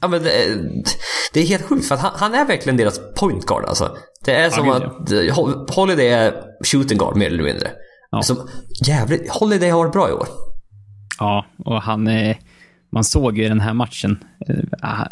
[0.00, 0.68] Ja, men det, är-
[1.32, 3.96] det är helt sjukt, för att han, han är verkligen deras point guard alltså.
[4.24, 7.68] Det är som gud, att eh, Hol- Holiday är shooting guard mer eller mindre.
[8.10, 8.22] Ja.
[8.22, 8.48] Som,
[8.86, 10.28] jävligt, Holiday har varit bra i år.
[11.18, 12.06] Ja, och han...
[12.08, 12.36] eh,
[12.90, 14.18] Man såg ju i den här matchen.
[14.82, 15.06] ah,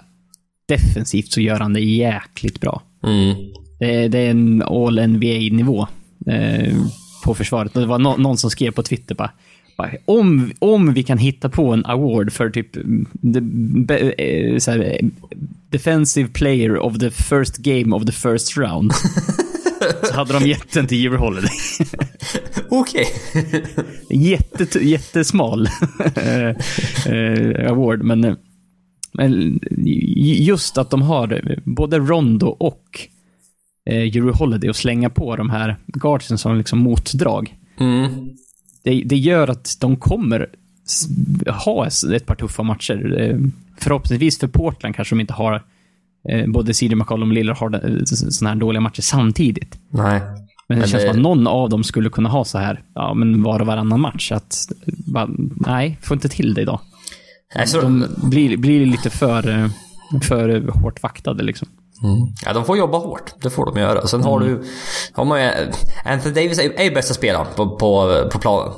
[0.69, 2.83] Defensivt så gör han det jäkligt bra.
[3.03, 3.37] Mm.
[3.79, 5.87] Det, det är en all NBA-nivå
[6.27, 6.75] eh,
[7.25, 7.75] på försvaret.
[7.75, 9.31] Det var nå- någon som skrev på Twitter bara,
[9.79, 13.41] bara om, om vi kan hitta på en award för typ mm, the,
[13.87, 15.01] be, så här,
[15.71, 18.93] defensive player of the first game of the first round.
[20.03, 21.51] så hade de gett den till Jimmy Holiday.
[22.71, 23.07] Okej.
[24.11, 25.69] Jätte, jättesmal
[26.17, 26.49] eh,
[27.13, 28.35] eh, award, men, eh,
[29.13, 29.61] men
[30.39, 33.01] just att de har både Rondo och
[34.13, 37.57] Juru Holiday att slänga på de här guardsen som liksom motdrag.
[37.81, 38.11] Mm.
[38.83, 40.49] Det, det gör att de kommer
[41.65, 43.41] ha ett par tuffa matcher.
[43.79, 45.63] Förhoppningsvis för Portland kanske de inte har
[46.29, 49.79] eh, både CJ McCollum och Lillard har den- såna här dåliga matcher samtidigt.
[49.91, 50.21] Nej.
[50.69, 52.83] Men det Men känns det- som att någon av dem skulle kunna ha så här,
[52.95, 54.33] ja men var och varannan match.
[54.33, 54.57] Att,
[55.07, 55.29] bara,
[55.67, 56.81] nej, får inte till det idag.
[57.57, 59.69] Nej, så, De blir, blir lite för, eh,
[60.23, 61.69] för hårt vaktade liksom.
[62.03, 62.17] Mm.
[62.45, 63.35] Ja, de får jobba hårt.
[63.43, 64.07] Det får de göra.
[64.07, 64.63] Sen har du...
[65.13, 65.39] Har man,
[66.05, 68.73] Anthony Davis är, är ju bästa spelaren på, på, på planen.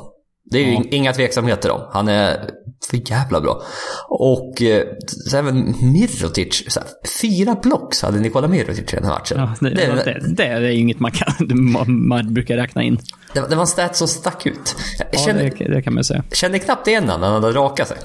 [0.51, 0.83] Det är ju Ja.
[0.91, 1.81] inga tveksamheter om.
[1.93, 2.51] Han är
[2.91, 3.63] för jävla bra.
[4.09, 6.65] Och eh, så även Mirotic.
[6.69, 6.89] Så här,
[7.23, 9.39] fyra blocks hade Nikola Mirotic i den här matchen.
[9.39, 11.33] Ja, det, det, det, det är inget man, kan,
[11.73, 12.99] man, man brukar räkna in.
[13.35, 14.77] det, var en stat som stack ut.
[14.99, 16.25] Jag Ja, kände, det, det kan man säga.
[16.33, 17.97] kände knappt igen när han hade rakat sig.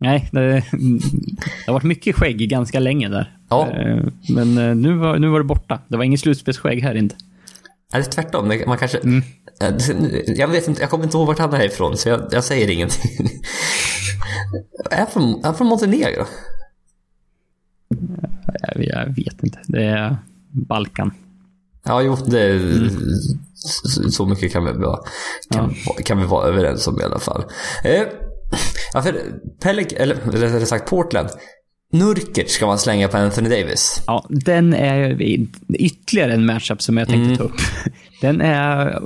[0.00, 0.62] Nej, det,
[1.66, 3.36] har varit mycket skägg ganska länge där.
[3.50, 3.68] Ja.
[3.70, 5.80] Eh, Men eh, nu var, nu var det borta.
[5.88, 7.14] Det var ingen slutspelsskägg här inte.
[7.92, 8.48] Eller tvärtom.
[8.66, 8.98] Man kanske...
[8.98, 9.22] Mm.
[9.60, 9.74] Eh,
[10.26, 12.70] Jag vet inte, jag kommer inte ihåg vart han är ifrån, så jag, jag säger
[12.70, 13.10] ingenting.
[14.90, 16.24] Är från, är från Montenegro?
[18.62, 19.58] Jag, jag vet inte.
[19.68, 20.16] Det är
[20.50, 21.10] Balkan.
[21.84, 22.90] Ja, jo, det, Mm.
[24.10, 24.98] så, mycket kan vi, vara,
[25.50, 25.74] kan,
[26.04, 27.44] kan vi vara överens om i alla fall.
[27.84, 28.02] Eh,
[28.94, 31.28] ja, för Pellic, eller rättare sagt Portland.
[31.92, 34.02] Nurkic ska man slänga på Anthony Davis.
[34.06, 35.22] Ja, den är
[35.74, 37.36] ytterligare en matchup som jag tänkte Mm.
[37.36, 37.60] ta upp.
[38.20, 39.02] Den är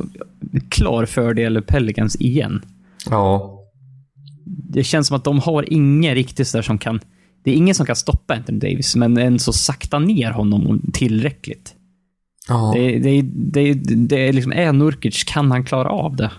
[0.69, 2.63] klar fördel Pelicans igen.
[3.11, 3.53] Ja.
[4.45, 7.01] Det känns som att de har ingen riktigt där som kan...
[7.45, 11.75] Det är ingen som kan stoppa Anthony Davis, men en så sakta ner honom tillräckligt.
[12.49, 12.73] ja.
[12.75, 16.31] Det, det, det, det är liksom, är Nurkic, kan han klara av det?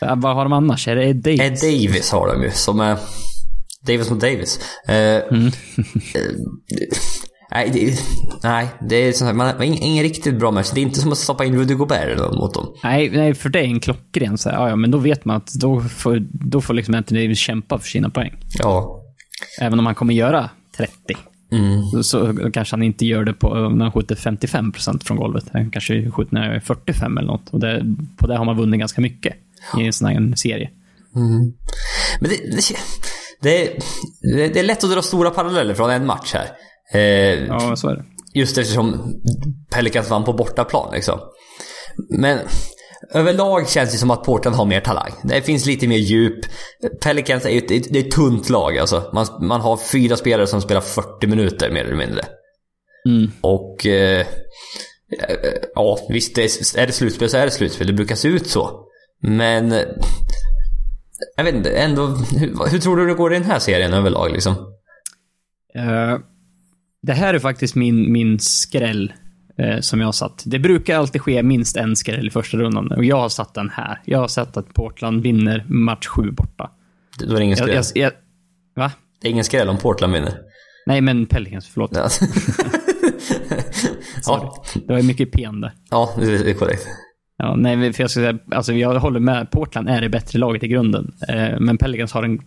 [0.00, 0.88] Vad har de annars?
[0.88, 1.40] Är det Ed Davis?
[1.40, 2.98] Ed Davis har de ju, som är
[3.86, 4.60] Davis mot Davis.
[4.88, 5.46] Eh, Mm.
[5.46, 5.52] eh,
[7.50, 7.98] nej, det,
[8.42, 10.70] nej, det är sånt här, man ingen, ingen riktigt bra match.
[10.74, 12.74] Det är inte som att stoppa in Rudy Gobert mot dem.
[12.84, 14.38] Nej, nej, för det är en klockren.
[14.38, 17.38] Så här, ja, men då vet man att då får, då får liksom Anthony Davis
[17.38, 18.32] kämpa för sina poäng.
[18.58, 19.02] Ja.
[19.60, 20.92] Även om han kommer göra 30.
[21.52, 22.02] Mm.
[22.02, 25.44] Så, kanske han inte gör det på, när han skjuter 55% från golvet.
[25.52, 27.48] Han kanske skjuter när jag är 45 eller något.
[27.50, 27.84] Och det,
[28.16, 29.34] på det har man vunnit ganska mycket
[29.78, 30.70] i en sån här serie.
[32.20, 32.62] Men det, det,
[33.42, 33.78] det,
[34.36, 36.48] det, det är lätt att dra stora paralleller från en match här.
[36.92, 38.04] Eh, Ja, så är det.
[38.34, 39.14] Just eftersom
[39.74, 41.18] Pelicans vann på bortaplan liksom.
[42.18, 42.38] Men
[43.10, 45.12] överlag känns det som att Portland har mer talang.
[45.22, 46.44] Det finns lite mer djup.
[47.04, 49.10] Pelicans är ju ett, det är ett tunt lag alltså.
[49.12, 52.24] Man, man har fyra spelare som spelar 40 minuter mer eller mindre.
[53.08, 53.30] Mm.
[53.40, 53.86] Och...
[53.86, 54.26] Eh,
[55.74, 57.86] ja, visst, är, är det slutspel så är det slutspel.
[57.86, 58.86] Det brukar se ut så.
[59.22, 59.74] Men...
[61.36, 62.06] Jag vet inte, ändå...
[62.06, 64.52] Hur, hur tror du det går i den här serien överlag liksom?
[65.74, 66.18] Eh,
[67.02, 69.12] det här är faktiskt min, min skräll
[69.58, 70.42] eh, som jag har satt.
[70.46, 73.70] Det brukar alltid ske minst en skräll i första rundan och jag har satt den
[73.70, 74.00] här.
[74.04, 76.70] Jag har sett att Portland vinner match sju borta.
[77.18, 78.02] Då är det ingen Jag, skräll.
[78.02, 78.12] jag, jag,
[78.82, 78.92] va?
[79.20, 80.32] Det är ingen skräll om Portland vinner.
[80.86, 81.90] Nej, men Pelicans, förlåt.
[81.94, 82.08] Ja.
[84.26, 85.72] Ja, Det var mycket pen där.
[85.90, 86.86] ja, det är korrekt.
[87.42, 89.50] Ja, nej, för jag, ska säga, alltså jag håller med.
[89.50, 91.12] Portland är det bättre laget i grunden.
[91.28, 92.40] Eh, men Pelicans har den,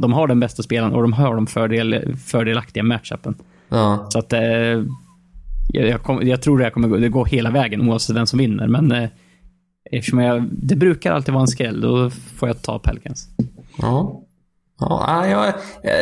[0.00, 3.34] de har den bästa spelaren och de har de fördel, fördelaktiga matchupen.
[3.68, 4.06] Ja.
[4.10, 4.84] Så att eh, jag,
[5.88, 8.38] jag, kom, jag tror det här kommer gå, det går hela vägen oavsett vem som
[8.38, 8.66] vinner.
[8.66, 9.08] Men eh,
[9.90, 13.28] eftersom jag, det brukar alltid vara en skräll, då får jag ta Pelicans.
[13.78, 14.22] Ja.
[14.80, 15.94] Ja, jag, jag,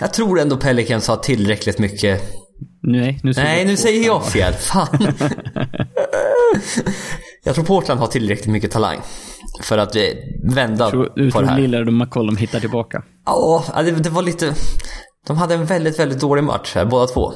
[0.00, 2.22] jag tror ändå Pelicans har tillräckligt mycket...
[2.80, 4.52] Nej, nu säger, Nej, nu säger jag fel.
[4.52, 4.88] Fan.
[7.44, 8.98] jag tror Portland har tillräckligt mycket talang.
[9.62, 10.02] För att eh,
[10.54, 11.60] vända tror, du på tror det här.
[11.60, 13.02] Lillard och McCollum hittar tillbaka?
[13.26, 14.54] Ja, det, det var lite...
[15.26, 17.32] De hade en väldigt, väldigt dålig match här, båda två.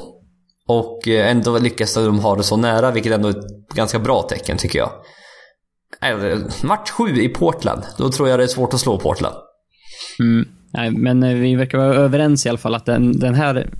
[0.69, 4.23] Och eh, ändå lyckas de ha det så nära, vilket ändå är ett ganska bra
[4.23, 4.91] tecken tycker jag.
[6.03, 9.35] Eh, Match sju i Portland, då tror jag det är svårt att slå Portland.
[10.21, 10.49] Mm.
[10.73, 13.71] Nej, men eh, vi verkar vara överens i alla fall att den, den här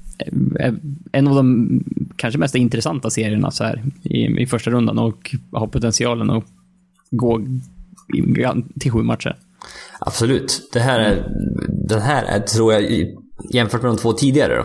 [0.59, 0.75] är
[1.13, 1.69] en av de
[2.17, 6.45] kanske mest intressanta serierna så här i, i första rundan och har potentialen att
[7.11, 7.41] gå
[8.81, 9.37] till sju matcher.
[10.01, 10.71] Absolut.
[10.73, 11.29] Det här är,
[11.89, 12.83] Den här är, tror jag,
[13.53, 14.65] jämfört med de två tidigare då,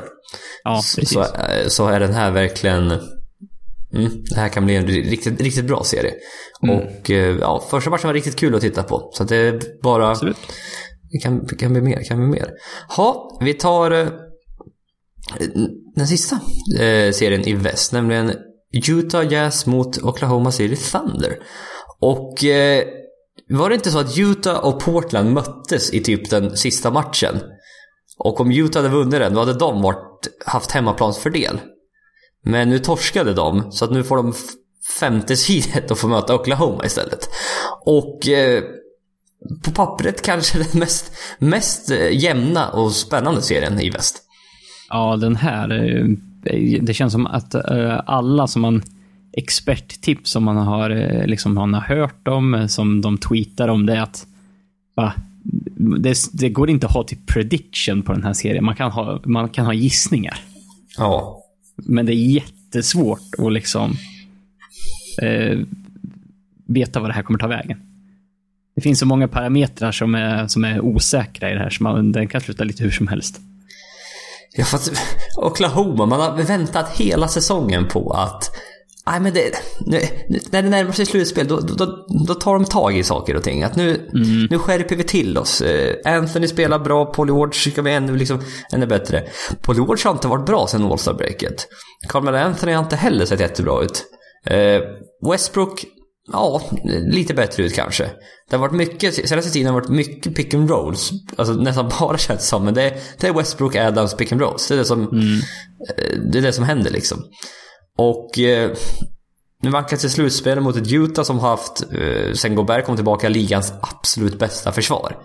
[0.63, 2.91] Ja, så, eh, så är den här verkligen...
[3.93, 6.13] Mm, det här kan bli en riktigt, riktigt bra serie.
[6.63, 6.75] Mm.
[6.75, 9.09] Och eh, ja, första matchen var riktigt kul att titta på.
[9.13, 10.09] Så det är bara...
[10.09, 10.37] Absolut.
[11.11, 12.49] Det kan, kan bli mer, kan bli mer.
[12.97, 14.07] Ha, vi tar eh,
[15.95, 16.35] den sista
[16.79, 18.33] eh, serien i väst, nämligen
[18.87, 21.39] Utah Jazz mot Oklahoma City Thunder.
[21.99, 22.83] Och eh,
[23.49, 27.39] var det inte så att Utah och Portland möttes i typ den sista matchen?
[28.17, 31.59] Och om Utah hade vunnit den, då hade de varit, haft hemmaplansfördel.
[32.43, 34.33] Men nu torskade de, så att nu får de
[34.99, 37.29] femte sidet och får möta Oklahoma istället.
[37.85, 38.63] Och eh,
[39.63, 44.23] på pappret kanske den mest, mest eh, jämna och spännande serien i väst.
[44.91, 45.69] Ja, den här.
[45.71, 46.07] eh,
[46.81, 48.81] Det känns som att eh, alla som man
[49.33, 53.95] experttips som man har, eh, liksom, man har hört om, som de tweetar om, det
[53.95, 54.27] är att
[54.95, 55.13] va,
[55.99, 58.65] det, det går inte att ha typ prediction på den här serien.
[58.65, 60.37] Man kan ha, man kan ha gissningar.
[60.97, 61.43] Ja.
[61.75, 63.91] Men det är jättesvårt att liksom
[65.21, 65.59] eh,
[66.65, 67.81] veta vad det här kommer ta vägen.
[68.75, 72.11] Det finns så många parametrar som är, som är osäkra i det här, så man,
[72.11, 73.41] den kan sluta lite hur som helst.
[74.53, 74.91] Ja, fast
[75.37, 78.51] Oklahoma, man har väntat hela säsongen på att
[79.05, 79.51] Nej men det,
[79.85, 79.99] nu,
[80.51, 83.63] när det närmar sig slutspel då, då, då tar de tag i saker och ting.
[83.63, 84.09] Att nu,
[84.49, 85.61] nu skärper vi till oss.
[85.61, 88.41] Eh, Anthony spelar bra, Paul George ska bli ännu, liksom,
[88.73, 89.23] ännu bättre.
[89.61, 91.67] Paul George har inte varit bra sen All-Star-breaket.
[92.09, 94.05] Carmelo Anthony har inte heller sett jättebra ut.
[94.45, 94.81] Eh,
[95.31, 95.85] Westbrook,
[96.27, 96.61] ja,
[97.11, 98.03] lite bättre ut kanske.
[98.49, 101.11] Det har varit mycket, senaste tiden har det varit mycket pick and rolls.
[101.35, 104.67] Alltså nästan bara känts som, men det, det är Westbrook, Adams, pick and rolls.
[104.67, 107.23] Det är det som, eh, det, är det som händer liksom.
[107.97, 108.71] Och eh,
[109.61, 113.29] nu vankas ett slutspel mot ett Utah som har haft, eh, sen Gobert kom tillbaka,
[113.29, 115.17] ligans absolut bästa försvar.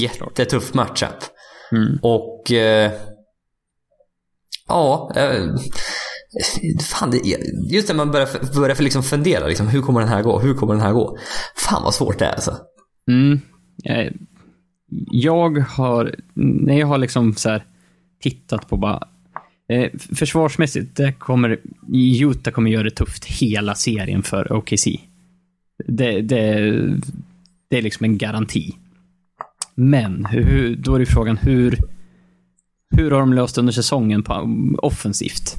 [0.00, 1.24] Jättetuff matchup.
[1.72, 1.98] Mm.
[2.02, 2.52] Och...
[2.52, 2.92] Eh,
[4.68, 5.12] ja...
[5.16, 5.46] Eh,
[6.82, 7.18] fan, det,
[7.70, 10.38] just när man börjar, börjar liksom fundera, liksom, hur kommer den här gå?
[10.38, 11.18] Hur kommer den här gå?
[11.56, 12.56] Fan vad svårt det är alltså.
[13.10, 13.40] Mm.
[13.84, 14.12] Eh,
[15.10, 17.64] jag har, när jag har liksom så här
[18.22, 19.08] tittat på bara
[19.68, 21.60] eh, försvarsmässigt, det kommer,
[22.22, 24.86] Utah kommer göra det tufft hela serien för OKC.
[25.86, 26.60] Det, det,
[27.70, 28.74] det är liksom en garanti.
[29.74, 31.78] Men hur, då är ju frågan hur,
[32.90, 34.48] hur har de löst under säsongen på,
[34.82, 35.56] offensivt?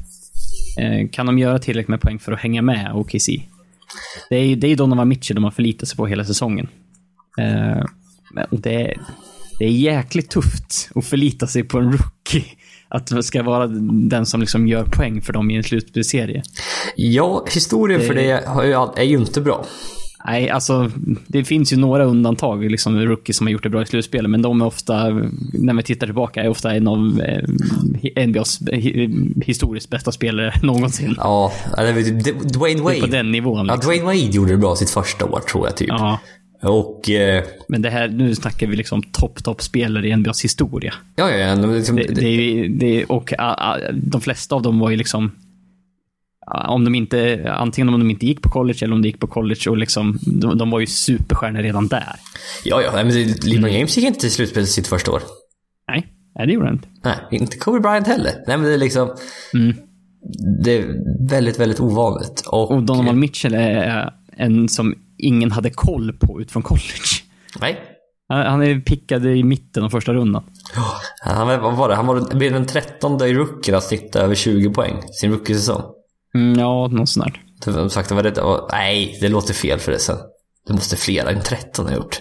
[0.77, 3.29] Eh, kan de göra tillräckligt med poäng för att hänga med OKC?
[4.29, 6.67] Det är ju det är Donovan Mitchell de har förlitat sig på hela säsongen.
[7.39, 7.83] Eh,
[8.33, 8.97] men det, är-
[9.59, 12.43] det är jäkligt tufft att förlita sig på en rookie.
[12.87, 16.43] Att det ska vara den som liksom gör poäng för dem i en slutspelsserie.
[16.95, 18.23] Ja, historien för det
[18.67, 19.65] ju, all- är ju inte bra.
[20.27, 20.91] Nej, alltså
[21.27, 24.41] det finns ju några undantag, liksom rookies som har gjort det bra i slutspelet, men
[24.41, 25.09] de är ofta,
[25.53, 27.21] när vi tittar tillbaka, är ofta en av
[28.13, 31.15] eh, NBAs hi- historiskt bästa spelare någonsin.
[31.17, 32.29] Ja, Dwayne Det
[32.69, 33.07] är på Wade.
[33.07, 33.67] den nivån.
[33.67, 33.89] Ja, Liksom.
[33.91, 35.87] Dwayne Wade gjorde det bra sitt första år tror jag typ.
[35.89, 36.19] Ja,
[36.61, 37.09] Och...
[37.09, 40.93] Eh, men det här, nu snackar vi liksom topp, topp spelare i NBAs historia.
[41.15, 41.55] ja, ja, ja.
[41.65, 45.31] Liksom, Det, det, det, och a, a, de flesta av dem var ju liksom
[46.47, 49.27] om de inte, antingen om de inte gick på college eller om de gick på
[49.27, 52.15] college och liksom, de, de var ju superstjärnor redan där.
[52.65, 52.91] ja, ja.
[52.93, 53.73] Men LeBron Mm.
[53.73, 55.21] James gick inte till slutspel sitt första år.
[55.87, 56.87] Nej, nej det gjorde han inte.
[57.03, 58.31] Nej, inte Kobe Bryant heller.
[58.47, 59.15] Nej, men det är liksom...
[59.53, 59.75] Mm.
[60.63, 60.85] Det är
[61.29, 62.43] väldigt, väldigt ovanligt.
[62.47, 67.21] Och, Och Donovan Mitchell är en som ingen hade koll på ut från college.
[67.59, 67.79] Nej.
[68.29, 70.43] Han han är pickad i mitten av första rundan.
[71.23, 71.95] Han, var- vad var det?
[71.95, 75.81] Han var, blev den trettonde i rookien att snitta över 20 poäng sin rookiesäsong.
[76.35, 77.25] Mm, ja, något sånt
[77.61, 77.73] där.
[77.73, 79.91] Som sagt, det var det, och, nej, det låter fel för
[80.67, 82.19] det måste flera än 13 ha gjort.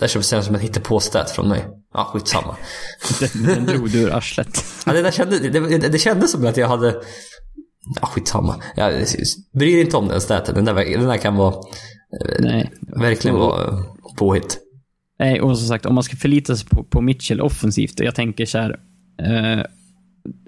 [0.00, 1.66] Det känns som en hittepåstat från mig.
[1.94, 2.56] Ja, skitsamma.
[3.20, 4.64] Den, den drog du ur arslet.
[4.86, 7.02] Ja, det, där kände, det, det, det kändes som att jag hade...
[8.00, 8.62] Ja, skitsamma.
[8.76, 9.06] Jag
[9.52, 10.54] bryr inte om den staten.
[10.54, 11.54] Den där, den där kan vara...
[12.40, 12.72] Nej.
[12.80, 13.84] Verkligen vara
[14.18, 14.58] påhitt.
[15.18, 18.14] Nej, och som sagt, om man ska förlita sig på, på Mitchell offensivt, och jag
[18.14, 18.80] tänker så här.
[19.22, 19.64] Eh,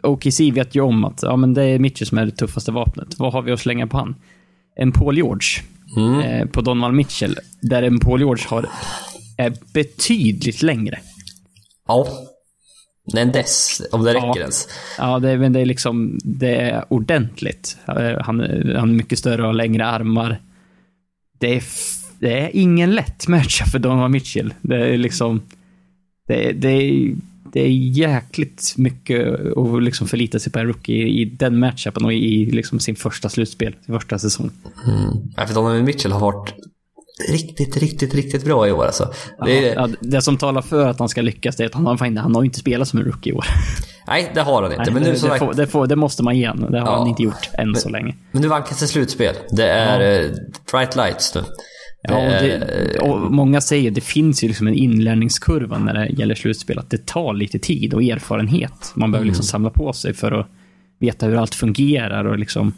[0.03, 3.19] OKC vet ju om att ja, men det är Mitchell som är det tuffaste vapnet.
[3.19, 4.14] Vad har vi att slänga på han?
[4.77, 5.49] En Paul George
[5.97, 6.21] Mm.
[6.21, 8.67] eh, på Donovan Mitchell, där en Paul George har,
[9.37, 10.99] är betydligt längre.
[11.88, 12.09] Ja.
[13.17, 14.37] En dess, om det räcker Ja.
[14.38, 14.69] ens.
[14.99, 17.77] Ja, det, är- men det är liksom, det är ordentligt.
[17.88, 18.41] Eh, Han,
[18.77, 20.41] han är mycket större och längre armar.
[21.38, 21.62] Det är,
[22.19, 24.55] det är ingen lätt matchup för Donovan Mitchell.
[24.62, 25.43] Det är liksom,
[26.27, 27.14] det, är- det, är,
[27.53, 32.05] det är jäkligt mycket att liksom förlita sig på en rookie i, i den matchupen
[32.05, 34.51] och i liksom sin första slutspel, sin första säsong.
[35.37, 36.55] Ja, för Donovan Mitchell har varit
[37.31, 39.13] riktigt, riktigt, riktigt bra i år alltså.
[39.45, 42.35] Det är, Ja, det som talar för att han ska lyckas är att han han
[42.35, 43.45] har inte spelat som en rookie i år.
[44.07, 44.85] Nej, det har han inte.
[44.85, 46.73] Nej, men, det, nu, det, sagt, får, det, får, det måste man ge honom.
[46.73, 46.99] Det har Ja.
[46.99, 48.15] han inte gjort än så länge.
[48.33, 49.35] men nu vankas det slutspel.
[49.51, 50.31] Det är eh,
[50.73, 51.41] bright lights nu.
[52.03, 56.07] Ja, och, det, och många säger att det finns ju liksom en inlärningskurva när det
[56.07, 56.79] gäller slutspel.
[56.79, 58.93] Att det tar lite tid och erfarenhet.
[58.95, 60.47] Man behöver liksom samla på sig för att
[60.99, 62.75] veta hur allt fungerar och liksom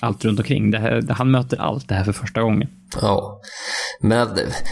[0.00, 0.70] allt runt omkring.
[0.70, 2.68] Det här, han möter allt det här för första gången.
[3.02, 3.40] Ja.
[4.00, 4.28] Men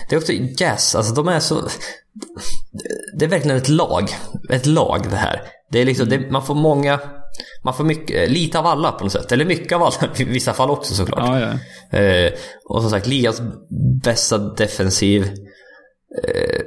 [0.08, 1.68] det är också Jazz, alltså de är så...
[3.18, 4.08] Det är verkligen ett lag.
[4.50, 5.40] Ett lag det här.
[5.70, 7.00] Det är liksom, det, man får många...
[7.64, 9.32] Man får mycket, lite av alla på något sätt.
[9.32, 11.40] Eller mycket av alla i vissa fall också såklart.
[11.40, 11.58] Ja,
[11.90, 11.98] ja.
[11.98, 12.32] Eh,
[12.64, 13.42] och som sagt, ligans
[14.02, 15.22] bästa defensiv.
[16.24, 16.60] Eh,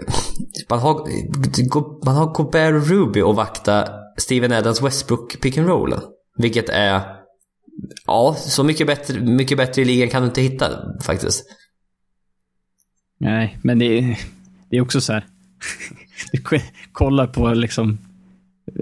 [0.70, 6.02] man, har, man har Gobert och Ruby att vakta Steven Adams Westbrook pick and rollen.
[6.38, 7.02] Vilket är...
[8.06, 10.70] Ja, så mycket bättre, mycket bättre i ligan kan du inte hitta
[11.02, 11.46] faktiskt.
[13.18, 14.20] Nej, men det är,
[14.70, 15.26] det är också så här.
[16.32, 17.98] Du kollar på liksom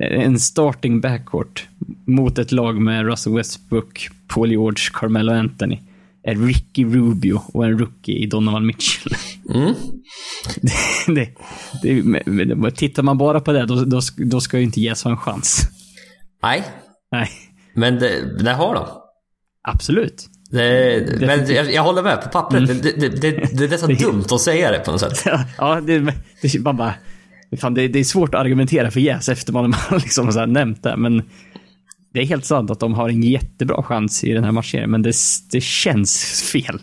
[0.01, 1.67] en starting backcourt
[2.07, 5.79] mot ett lag med Russell Westbrook, Paul George, Carmelo Anthony.
[6.23, 9.13] Är Ricky Rubio och en rookie i Donovan Mitchell.
[9.49, 9.73] Mm.
[11.15, 11.29] det,
[11.83, 15.17] det, det, tittar man bara på det, då, då, då ska ju inte ges en
[15.17, 15.61] chans.
[16.43, 16.63] Nej,
[17.11, 17.29] Nej,
[17.73, 18.85] men det, det har de.
[19.63, 20.29] absolut.
[20.51, 22.67] Det, men jag, jag håller med på pappret.
[22.67, 25.25] Det, det, det, det är nästan dumt att säga det på något sätt.
[25.57, 25.99] Ja, det,
[26.41, 26.93] det, man bara,
[27.57, 30.97] fan, det, är svårt att argumentera för Jäs efter man har liksom här nämnt det,
[30.97, 31.23] men
[32.13, 35.01] det är helt sant att de har en jättebra chans i den här matchserien, men
[35.01, 35.15] det,
[35.51, 36.81] det känns fel.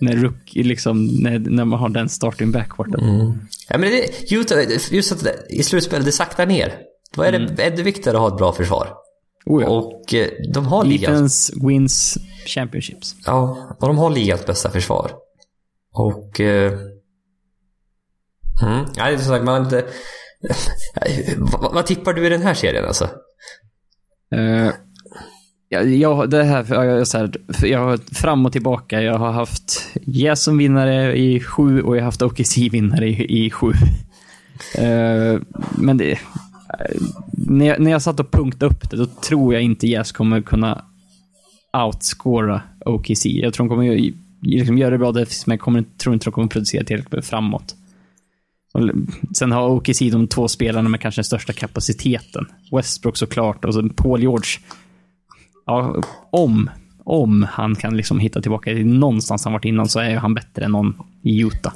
[0.00, 3.00] När, rookie, liksom, när, när man har den starting backcourten.
[3.68, 4.58] Ja, men det, Utah,
[4.90, 6.74] just att det, i slutspelet, det saktar ner.
[7.14, 8.88] Då är det ännu viktigare att ha ett bra försvar.
[9.46, 9.68] Oh, ja.
[9.68, 13.16] Och eh, de har ligans, wins championships.
[13.26, 15.10] ja, och de har ligans bästa försvar.
[15.92, 16.40] Och...
[16.40, 16.72] Eh,
[18.62, 19.84] mm, nej, som sagt, man inte...
[21.36, 23.08] vad, vad tippar du i den här serien alltså?
[24.36, 24.70] Uh,
[25.68, 27.30] ja, jag, det här, jag, så här,
[27.62, 29.02] jag har fram och tillbaka.
[29.02, 33.46] Jag har haft Jazz som vinnare i sju och jag har haft OKC vinnare i,
[33.46, 33.72] i sju.
[34.78, 35.40] Uh,
[35.78, 36.18] men det, eh,
[37.32, 40.42] när, jag, när jag satt och punktade upp det, då tror jag inte Jazz kommer
[40.42, 40.84] kunna
[41.86, 43.26] outscora OKC.
[43.26, 44.12] Jag tror de kommer
[44.42, 47.74] liksom göra det bra defensivt, men jag kommer, tror inte de kommer producera tillräckligt framåt.
[48.78, 48.90] Och
[49.36, 52.46] sen har OKC de två spelarna med kanske den största kapaciteten.
[52.72, 54.50] Westbrook såklart och så Paul George.
[55.66, 56.70] Ja, om,
[57.04, 60.34] om han kan liksom hitta tillbaka till någonstans han varit innan så är ju han
[60.34, 61.72] bättre än någon i Utah.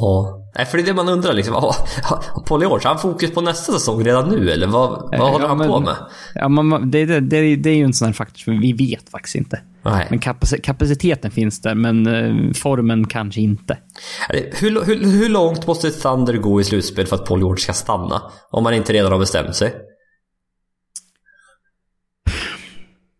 [0.00, 0.41] Ja.
[0.56, 1.54] Nej, för det är det man undrar liksom.
[1.54, 1.60] Har,
[2.68, 5.68] har han fokus på nästa säsong redan nu eller vad, vad håller Ja, han men-
[5.68, 5.96] på med?
[6.34, 8.72] Ja, men man- det, det, det, det är ju en sån här faktor som vi
[8.72, 9.60] vet faktiskt inte.
[9.82, 10.06] Nej.
[10.10, 13.78] Men kapaci- kapaciteten finns där, men eh, formen kanske inte.
[14.52, 18.22] Hur, hur, hur långt måste Thunder gå i slutspel för att Paul George ska stanna?
[18.50, 19.74] Om man inte redan har bestämt sig.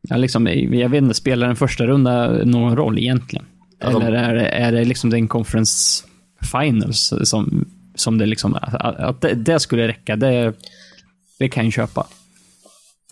[0.08, 3.44] Ja, liksom, jag vet inte, spelar den första runda någon roll egentligen?
[3.78, 6.04] Ja, de- Eller är det, är det liksom den conference
[6.52, 8.54] finals som, som det liksom...
[8.54, 10.54] Att, att det, det skulle räcka, det,
[11.38, 12.06] det kan jag köpa.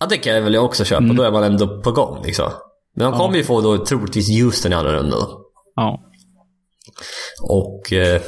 [0.01, 1.05] Ja, det kan jag väl också köpa.
[1.05, 2.51] Då är man ändå på gång liksom.
[2.95, 5.29] Men de kommer ju få då troligtvis Houston i andra rundan.
[5.77, 6.03] Ja.
[7.43, 7.93] Och...
[7.93, 8.23] Eh,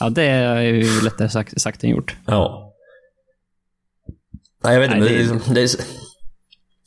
[0.00, 2.16] Ja, det är ju lättare sagt, sagt än gjort.
[2.26, 2.62] ja.
[4.64, 5.00] Nej, jag vet inte.
[5.04, 5.68] Nej, det- det, är det är,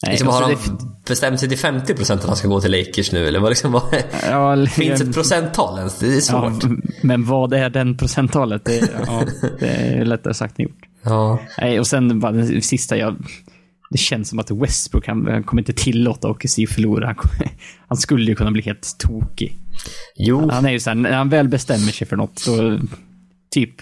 [0.03, 3.11] Nej, liksom, har alltså, han bestämt sig till 50% att han ska gå till Lakers
[3.11, 3.27] nu?
[3.27, 3.83] Eller vad liksom, vad,
[4.29, 5.99] ja, finns ett procenttal ens?
[5.99, 6.63] Det är ja, svårt.
[7.01, 8.65] Men vad är den procenttalet?
[8.65, 8.77] Det,
[9.07, 9.23] ja,
[9.59, 10.81] det är lättare sagt än gjort.
[11.03, 11.39] Ja.
[11.57, 13.15] Nej, och sen bara den sista jag...
[13.89, 17.05] det känns som att Westbrook, han, han kommer inte tillåta OKC förlora.
[17.05, 17.51] Han, kommer-
[17.87, 19.57] han skulle ju kunna bli helt tokig.
[20.15, 22.79] Jo, Han är ju såhär, när han väl bestämmer sig för något, så
[23.51, 23.81] typ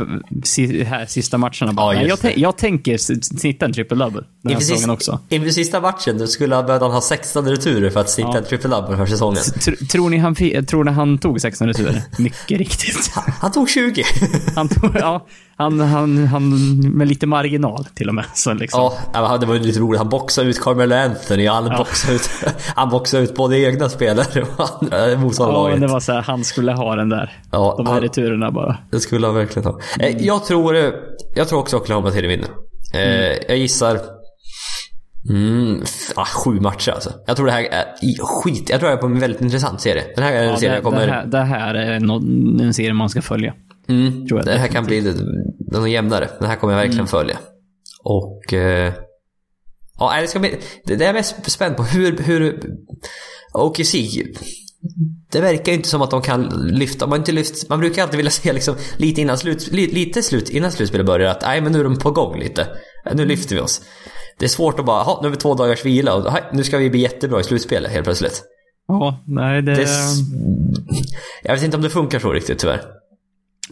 [0.88, 2.98] här sista matcherna bara, Ja, jag, jag tänker
[3.38, 5.20] snitta en triple-double den här säsongen också.
[5.30, 8.38] inför sista matchen då skulle han behövt ha 16 returer för att snitta Ja.
[8.38, 9.42] en triple-double för säsongen.
[9.42, 12.02] Tr- tror, ni han, tror ni han tog 16 returer?
[12.18, 13.12] Mycket riktigt.
[13.42, 14.04] Han tog 20.
[14.56, 15.28] Han tog, ja,
[15.58, 18.26] han, han, han, med lite marginal till och med.
[18.34, 18.92] Så liksom.
[19.14, 19.98] Ja, det var ju lite roligt.
[20.00, 21.48] Han boxade ut Carmelo Anthony.
[21.48, 22.30] Han, boxade, ut,
[22.76, 25.82] han boxade ut både egna spelare och andra Ja, men motståndarlaget.
[25.82, 27.32] det var så här, han skulle ha den där.
[27.52, 28.78] Ja, de här han- returerna bara.
[28.92, 29.80] Det skulle han verkligen ha.
[30.00, 30.90] Eh, Jag tror, eh,
[31.36, 32.48] jag tror också Oklahoma City vinner.
[32.96, 34.00] Eh, Jag gissar...
[35.30, 35.84] Mm,
[36.16, 37.10] ah, sju matcher alltså.
[37.28, 37.86] Jag tror det här är
[38.26, 38.70] skit.
[38.70, 40.04] Jag tror jag är på en väldigt intressant serie.
[40.16, 41.08] Den här är en Ja, serie det, kommer...
[41.08, 41.92] det, här, det här är
[42.62, 43.54] en serie man ska följa.
[43.90, 45.24] Mm, tror jag det här kan bli lite-
[45.72, 46.30] den jämnare.
[46.40, 47.38] Den här kommer jag verkligen följa.
[48.04, 48.54] Och...
[48.54, 48.94] Eh,
[50.00, 50.56] ja, det ska bli...
[50.86, 51.84] Det, det är jag mest spänd på.
[51.84, 52.18] Hur...
[52.18, 52.60] hur
[53.54, 53.96] OKC...
[55.32, 57.08] Det verkar ju inte som att de kan lyfta.
[57.08, 60.50] Man, inte lyft, man brukar alltid vilja se liksom, lite innan slut, li, lite slut,
[60.50, 62.68] innan slutspelet börjar att nej men nu är de på gång lite.
[63.14, 63.82] Nu lyfter vi oss.
[64.40, 66.64] Det är svårt att bara, "Ha, nu har vi två dagars vila och "Hej, nu
[66.64, 68.44] ska vi bli jättebra i slutspelet helt plötsligt.
[68.88, 69.76] Ja, nej det...
[69.76, 69.88] Det
[71.44, 72.82] jag vet inte om det funkar så riktigt tyvärr.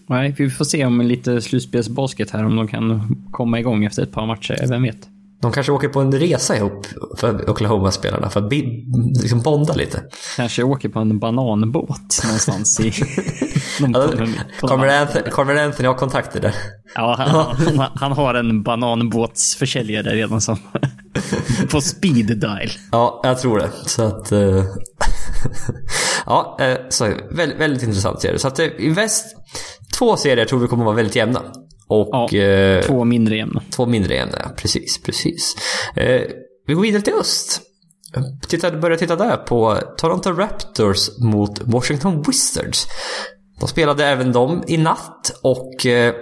[0.08, 4.12] Nej, vi får se om lite slutspelsbasket här, om de kan komma igång efter ett
[4.12, 4.66] par matcher.
[4.70, 5.08] Vem vet?
[5.42, 6.88] De kanske åker på en resa ihop
[7.18, 8.52] för Oklahoma-spelarna för att
[9.22, 10.04] liksom bonda lite.
[10.36, 12.94] Kanske åker på en bananbåt någonstans i...
[13.80, 13.94] någon,
[14.62, 16.56] på, Anthony, har kontakter där.
[16.96, 20.58] ja, han, han, han har en bananbåtsförsäljare redan som...
[21.72, 22.70] på speed dial.
[22.92, 23.70] Ja, jag tror det.
[23.86, 24.32] Så att...
[24.32, 24.64] eh,
[26.26, 28.40] ja, eh, så väldigt, väldigt intressant serie.
[28.40, 29.26] Så att eh, i väst,
[29.98, 31.42] två serier tror vi kommer vara väldigt jämna.
[31.88, 33.62] Och Ja, eh, Två mindre jämna.
[33.76, 34.50] två mindre jämna, ja.
[34.58, 35.56] Precis, precis.
[35.96, 36.22] Eh,
[36.68, 37.62] vi går vidare till öst.
[38.48, 42.88] Titta, börja titta där på Toronto Raptors mot Washington Wizards.
[43.60, 46.14] De spelade även de i natt och eh,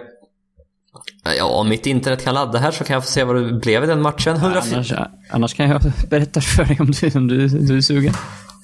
[1.23, 3.83] Ja, om mitt internet kan ladda här så kan jag få se vad det blev
[3.83, 4.35] i den matchen.
[4.35, 4.75] 104...
[4.75, 4.93] Annars,
[5.29, 8.13] annars kan jag berätta för dig om du, om du, du är sugen.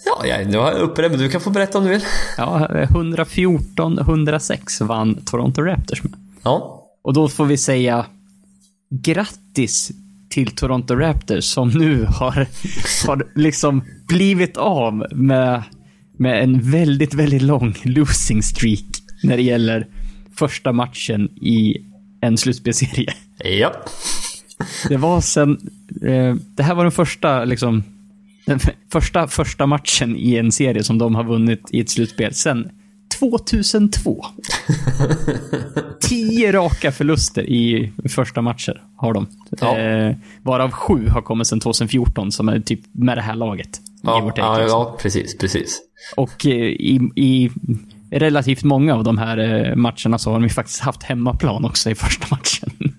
[0.05, 2.05] Ja, jag, nu har jag uppe det, men du kan få berätta om du vill.
[2.37, 6.13] Ja, 114-106 vann Toronto Raptors med.
[6.43, 6.85] Ja.
[7.01, 8.05] Och då får vi säga
[8.89, 9.91] grattis
[10.29, 12.47] till Toronto Raptors som nu har,
[13.07, 15.63] har liksom blivit av med,
[16.17, 18.85] med en väldigt, väldigt lång losing streak
[19.23, 19.87] när det gäller
[20.35, 21.88] första matchen i
[22.21, 23.13] en slutspelserie.
[23.43, 23.73] Ja.
[24.89, 25.57] Det var sen...
[26.01, 27.83] Eh, det här var den första, liksom...
[28.45, 28.59] Den
[28.91, 32.69] första, första matchen i en serie som de har vunnit i ett slutspel sen
[33.19, 34.25] 2002.
[36.01, 39.27] Tio raka förluster i första matcher har de.
[39.61, 39.77] Ja.
[39.77, 43.81] Eh, varav sju har kommit sen 2014 som är typ med det här laget.
[44.01, 44.79] Ja, take, ja, liksom.
[44.79, 45.81] ja, precis, precis.
[46.15, 47.51] Och eh, i, i
[48.11, 51.89] relativt många av de här eh, matcherna så har de ju faktiskt haft hemmaplan också
[51.89, 52.93] i första matchen.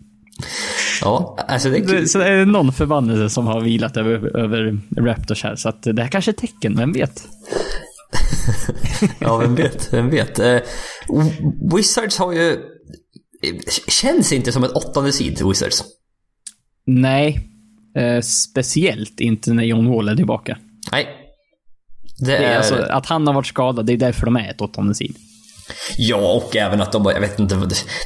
[1.00, 2.08] Ja, alltså det är kul.
[2.08, 5.56] Så det är någon förbannelse som har vilat över, över Raptors här.
[5.56, 7.28] Så att det här kanske är tecken, vem vet?
[9.18, 10.38] Ja, vem vet, vem vet.
[10.38, 10.58] Eh,
[11.76, 12.58] Wizards har ju...
[13.88, 15.84] Känns inte som ett åttonde seed, Wizards.
[16.86, 17.48] Nej.
[17.96, 20.58] Eh, speciellt inte när John Wall är tillbaka.
[20.92, 21.19] Nej.
[22.20, 24.94] Det är alltså, att han har varit skadad, det är därför de är ett åttonde
[24.94, 25.16] sid.
[25.96, 27.56] Ja, och även att de jag vet inte,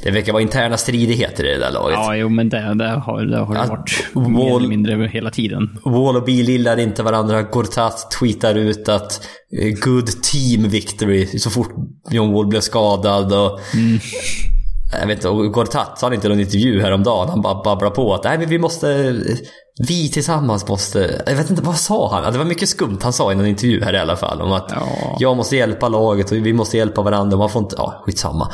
[0.03, 1.97] det- verkar vara interna stridigheter i det där laget.
[1.99, 5.31] Ja, jo, men det, det har, det har Att varit Wall- mer eller mindre hela
[5.31, 5.79] tiden.
[5.85, 7.43] Wall och Beal gillar inte varandra.
[7.43, 9.27] Gortat tweetar ut att
[9.61, 11.75] eh, “Good team victory” så fort
[12.11, 13.61] John Wall blev skadad och...
[15.01, 17.29] Jag vet inte, och Gortat sa han inte någon intervju häromdagen.
[17.29, 19.15] Han bara babblar på att nej men vi måste...
[19.89, 21.23] Vi tillsammans måste...
[21.27, 22.33] Jag vet inte, vad sa han?
[22.33, 24.41] Det var mycket skumt han sa i någon intervju här i alla fall.
[24.41, 25.17] Om att Ja.
[25.21, 27.37] jag måste hjälpa laget och vi måste hjälpa varandra.
[27.37, 27.75] Man får inte...
[27.79, 28.49] Ja, skitsamma.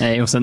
[0.00, 0.42] Nej, och sen,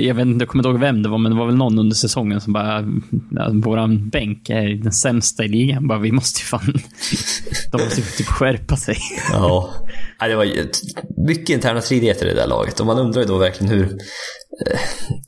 [0.00, 1.78] jag vet inte, jag kommer inte ihåg vem det var, men det var väl någon
[1.78, 2.84] under säsongen som bara,
[3.30, 5.88] ja, våran bänk är den sämsta i ligan.
[5.88, 6.74] Bara, vi måste ju fan,
[7.72, 8.96] de måste ju typ skärpa sig.
[9.32, 9.70] Ja.
[10.20, 10.46] Det var
[11.26, 13.84] mycket interna stridigheter i det där laget och man undrar ju då verkligen hur...
[14.70, 14.78] eh,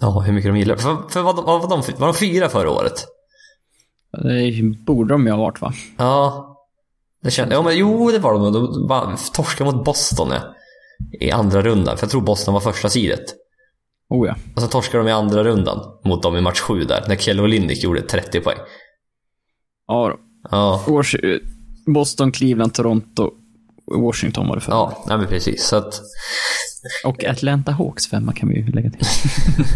[0.01, 0.77] Ja, hur mycket de gillar.
[0.77, 3.07] För, för vad, vad var, de, var de fyra förra året?
[4.13, 5.73] Det borde de ju ha varit va?
[5.97, 6.49] Ja.
[7.23, 8.53] Det kände, ja, men, jo, det var de.
[8.89, 10.55] De torskade mot Boston ja,
[11.21, 11.97] i andra rundan.
[11.97, 13.25] För jag tror Boston var första sidet.
[14.09, 14.37] Oh ja.
[14.57, 17.05] Och så torskade de i andra rundan mot dem i match sju där.
[17.09, 18.59] När Kelly Olynyk gjorde 30 poäng.
[19.87, 20.17] Ja då.
[20.51, 21.17] Ja, Års,
[21.87, 23.31] Boston, Cleveland, Toronto,
[23.87, 24.73] Washington var det för.
[24.73, 25.65] ja nej, men precis.
[25.65, 26.01] Så att...
[27.05, 29.07] Och Atlanta Hawks femma kan vi ju lägga till.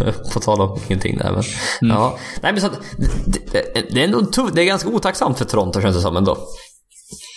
[0.33, 1.43] På tal om ingenting där men.
[1.91, 2.19] Ja.
[2.43, 2.81] Nej men så att,
[3.27, 6.17] det, det, det är ändå tuff, det är ganska otacksamt för Toronto känns det som
[6.17, 6.39] ändå.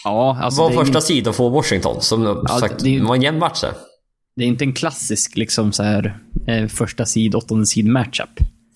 [0.03, 3.61] Ja, alltså var första sidan få Washington som sagt, det det var en jämn match
[3.61, 3.73] där.
[4.35, 8.29] det är inte en klassisk liksom så här eh, första sid, åttonde sid matchup.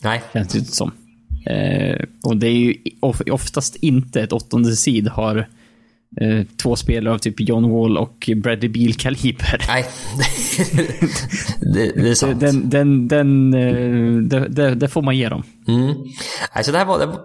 [0.04, 0.24] Nej.
[0.34, 0.92] Känns det som.
[1.46, 5.48] Eh, och det är ju of, oftast inte ett åttonde sid har
[6.22, 9.66] eh, två spelare av typ John Wall och Bradley Beal-kaliber.
[9.68, 9.86] Nej.
[11.74, 12.40] det, det är sant.
[12.40, 15.44] Den, den, den, eh, det, det, får man ge dem.
[15.68, 15.96] Mm.
[16.52, 17.18] Alltså det här var, det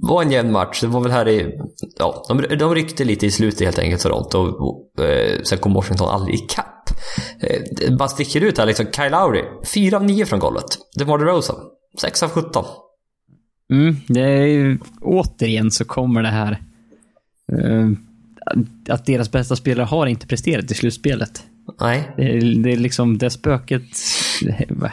[0.00, 0.80] var en jämn match.
[0.80, 1.58] Det var väl här i...
[1.98, 4.38] Ja, de, de ryckte lite i slutet helt enkelt, Toronto.
[4.38, 6.90] Och, eh, sen kom Washington aldrig ikapp.
[7.40, 8.86] Eh, det bara sticker ut här liksom.
[8.92, 9.42] Kyle Lowry,
[9.74, 10.78] 4 av 9 från golvet.
[10.98, 11.56] DeMar DeRozan,
[12.00, 12.64] 6 av 17.
[13.72, 16.52] Mm, det är återigen så kommer det här
[17.52, 17.88] eh,
[18.88, 21.42] att deras bästa spelare har inte presterat i slutspelet.
[21.80, 22.12] Nej.
[22.16, 23.82] Det är, det är liksom, det spöket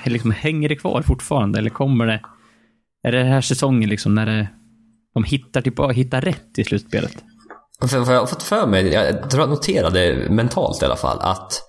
[0.04, 2.22] det liksom, hänger det kvar fortfarande eller kommer det?
[3.04, 4.48] Är det den här säsongen liksom när det,
[5.14, 7.24] de hittar, tillbaka, hittar rätt i slutspelet?
[7.82, 11.20] För, för jag har fått för mig, jag tror jag noterade mentalt i alla fall,
[11.22, 11.62] att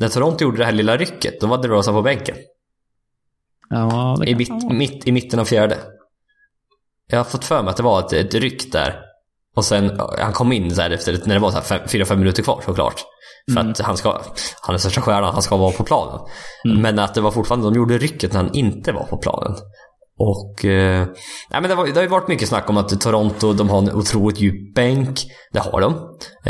[0.00, 2.36] när Toronto gjorde det här lilla rycket, då var DeRozan på bänken.
[3.68, 5.78] Ja, det I, mitt, mitt, I mitten av fjärde.
[7.06, 9.00] Jag har fått för mig att det var ett, ett ryck där.
[9.56, 12.04] Och sen, han kom in så här efter, när det var så här fem, fyra,
[12.04, 13.04] fem minuter kvar såklart.
[13.54, 14.20] För att han ska,
[14.60, 16.20] han är största stjärnan, han ska vara på planen.
[16.64, 19.56] Men att det var fortfarande, de gjorde rycket när han inte var på planen.
[20.18, 21.06] Och, eh,
[21.50, 23.78] nej men det, var, det har ju varit mycket snack om att Toronto, de har
[23.78, 25.20] en otroligt djup bänk.
[25.52, 25.94] Det har de.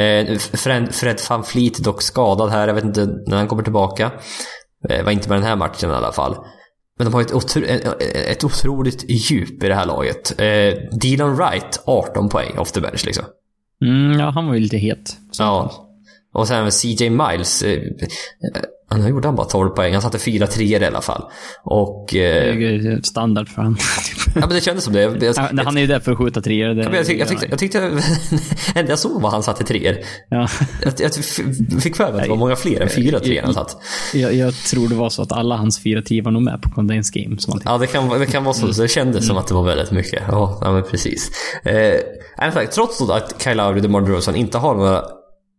[0.01, 4.11] Eh, Fred, Fred van Fleet dock skadad här, jag vet inte när han kommer tillbaka.
[4.89, 6.37] Eh, var inte med den här matchen i alla fall.
[6.99, 10.41] Men de har ett, otro, ett, otroligt djup i det här laget.
[10.41, 13.25] Eh, Dylan Wright, 18 poäng off the bench liksom.
[13.85, 15.17] Mm, ja, han var ju lite het.
[15.39, 15.73] Ja.
[16.33, 17.63] Och sen CJ Miles.
[17.63, 17.83] Eh,
[19.01, 19.93] han gjorde han bara 12 poäng.
[19.93, 21.23] Han satte fyra treor i alla fall.
[21.65, 22.09] Och...
[22.13, 22.53] Det
[22.93, 23.77] Eh, standard för han.
[24.35, 25.01] ja men det kändes som det.
[25.03, 26.75] Jag, jag, Ja, han är ju där för att skjuta treor.
[26.75, 27.91] det- Ja, jag, tyck, jag tyckte, jag tyckte
[28.89, 29.97] jag såg var han satte treor.
[30.29, 30.49] Ja.
[30.83, 31.15] Jag, jag
[31.83, 33.77] fick för mig att det var många fler än fyra treor han satt.
[34.15, 37.23] Jag, tror det var så att alla hans fyra tio var nog med på Condensed
[37.23, 37.39] Game.
[37.39, 38.73] Som Ja, det kan, det kan vara så.
[38.73, 40.23] så det kändes som att det var väldigt mycket.
[40.29, 41.31] Ja, ja men precis.
[41.65, 45.03] Eh, sak, trots att Kyle Lowry och DeMar DeRozan inte har några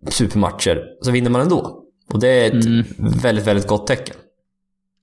[0.10, 1.83] supermatcher så vinner man ändå.
[2.08, 2.86] Och det är ett
[3.24, 4.16] väldigt, väldigt gott tecken.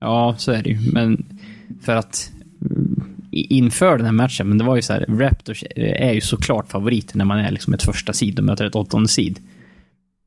[0.00, 0.92] Ja, så är det ju.
[0.92, 1.40] Men
[1.82, 2.30] för att
[2.70, 6.70] mm, inför den här matchen, men det var ju så här, Raptors är ju såklart
[6.70, 9.38] favoriter när man är liksom ett första sid och möter ett åttonde sid.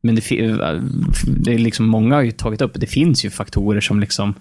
[0.02, 0.22] Men det,
[1.28, 4.34] det är liksom, många har ju tagit upp, det finns ju faktorer som liksom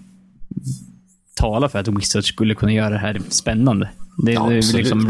[1.35, 3.89] talar för att Wizards skulle kunna göra det här spännande.
[4.25, 5.09] Det, Ja, det liksom,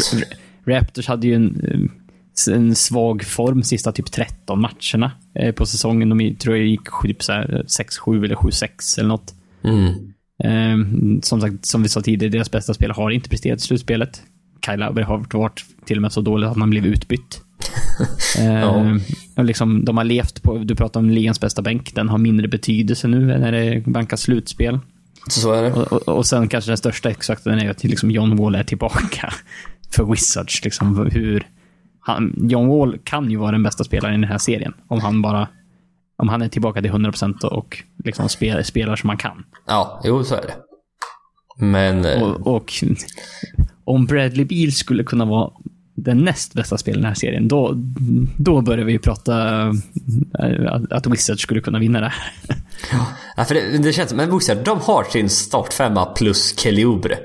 [0.66, 2.03] Raptors hade ju en, eh,
[2.52, 6.10] en svag form sista typ 13 matcherna eh, på säsongen.
[6.10, 9.34] De tror jag gick typ så här 6-7 eller 7-6 eller något.
[9.64, 10.14] Mm.
[10.44, 14.22] Eh, som sagt, som vi sa tidigare, deras bästa spelare har inte presterat i slutspelet.
[14.66, 17.42] Kyle Lowry har varit till och med så dålig att han blev utbytt.
[18.38, 19.00] Ja.
[19.36, 22.48] och liksom, de har levt på, du pratar om ligans bästa bänk, den har mindre
[22.48, 24.80] betydelse nu när det bankas slutspel.
[25.30, 25.74] Så är det.
[25.74, 29.34] Och, och, och sen kanske den största exakten är att liksom John Wall är tillbaka
[29.92, 30.64] för Wizards.
[30.64, 31.48] Liksom, hur,
[32.06, 34.74] han, John Wall kan ju vara den bästa spelaren i den här serien.
[34.88, 35.48] Om han bara
[36.18, 39.44] om han är tillbaka till 100% och liksom spelar, spelar som han kan.
[39.68, 40.54] Ja, jo så är det.
[41.66, 42.06] Men...
[42.06, 42.74] eh, Och, och
[43.86, 45.52] om Bradley Beal skulle kunna vara
[45.96, 47.74] den näst bästa spelaren i den här serien, då,
[48.38, 49.62] då börjar vi ju prata
[50.40, 52.34] eh, att, Wizards skulle kunna vinna det här.
[53.38, 57.18] Ja, för det, det känns som, men Wizard, de har sin startfemma plus Kelly Oubre.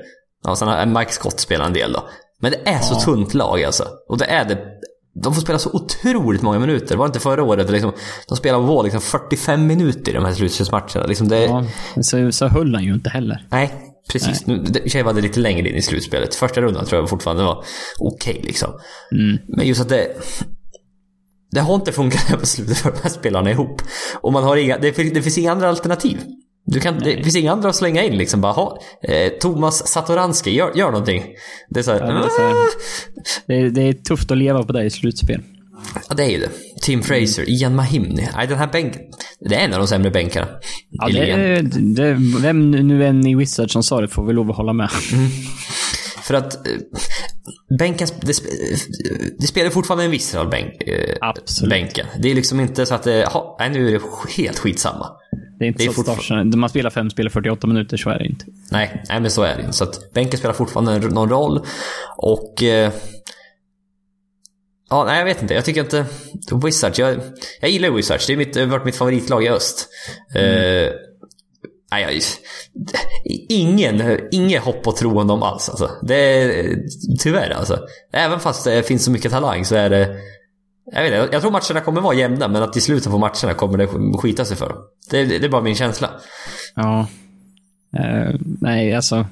[0.43, 2.03] Ja, sen har Mike Scott spelat en del då.
[2.41, 3.87] Men det är så tunt lag alltså.
[4.09, 4.57] Och det är det.
[5.23, 6.95] De får spela så otroligt många minuter.
[6.95, 7.69] Var det inte förra året?
[7.69, 7.91] Liksom,
[8.27, 11.05] de spelade Wall liksom 45 minuter i de här slutspelsmatcherna.
[11.07, 11.65] Liksom det, Ja,
[12.01, 13.45] så, så höll han ju inte heller.
[13.49, 13.73] Nej,
[14.11, 14.45] precis.
[14.45, 16.35] Nu, för sig var det lite längre in i slutspelet.
[16.35, 17.63] Första rundan tror jag fortfarande var
[17.99, 18.69] okej liksom.
[19.47, 20.07] Men just att det...
[21.51, 23.81] Det har inte funkat på slutet för de här spelarna ihop.
[24.21, 26.21] Och man har inga, det, det finns inga andra alternativ.
[26.71, 28.41] Du kan, det finns inga andra att slänga in liksom.
[28.41, 31.23] Bara, ha, eh, Thomas Satoranski, gör, gör någonting.
[31.69, 32.55] Det är så här, Ja, det, är så här,
[33.47, 35.41] det, är, det är tufft att leva på det i slutspel.
[36.09, 36.49] Ja, det är ju det.
[36.81, 38.27] Tim Fraser, Ian Mahimny.
[38.35, 39.01] Nej, den här bänken.
[39.39, 40.47] Det är en av de sämre bänkarna.
[40.89, 41.61] Ja, det,
[41.95, 44.89] det, vem nu än i Wizards som sa det får vi lov att hålla med.
[46.23, 46.73] För att eh,
[47.79, 48.33] bänken, det,
[49.39, 52.07] det spelar fortfarande en viss roll, bänk, eh, bänken.
[52.21, 54.01] Det är liksom inte så att det, ha, nej, nu är det
[54.37, 55.07] helt skitsamma.
[55.59, 57.97] Det är inte Det är så att fortfar- starten, man spelar fem spel 48 minuter,
[57.97, 58.45] så är det inte.
[58.71, 59.73] Nej, nej men så är det inte.
[59.73, 61.65] Så att bänken spelar fortfarande någon roll.
[62.17, 62.63] Och...
[62.63, 62.91] Eh,
[64.89, 65.53] ja, nej jag vet inte.
[65.53, 66.05] Jag tycker inte...
[66.63, 67.19] Wizards, jag,
[67.61, 68.27] jag gillar Wizards.
[68.27, 69.89] Det har mitt, har varit mitt favoritlag i öst.
[70.35, 70.93] Eh,
[71.91, 72.21] Nej, jag,
[73.49, 75.91] ingen, ingen hopp och tro om dem alls alltså.
[76.01, 76.75] Det är
[77.19, 77.79] tyvärr alltså.
[78.13, 80.15] Även fast det finns så mycket talang så är det...
[80.91, 83.53] Jag, vet inte, jag tror matcherna kommer vara jämna men att i slutet på matcherna
[83.55, 84.77] kommer det skita sig för dem.
[85.09, 86.09] Det, det är bara min känsla.
[86.75, 87.07] Ja.
[87.99, 89.25] Uh, nej, alltså.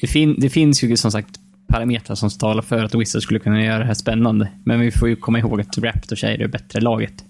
[0.00, 1.30] Det, fin det finns ju som sagt
[1.68, 4.48] parametrar som talar för att Wizards skulle kunna göra det här spännande.
[4.64, 7.24] Men vi får ju komma ihåg att Raptors är det bättre laget.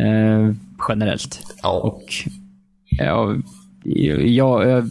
[0.00, 0.54] Uh,
[0.88, 1.40] generellt.
[1.62, 1.70] Ja.
[1.70, 2.02] Och
[2.90, 3.36] ja,
[3.84, 4.90] jag, jag,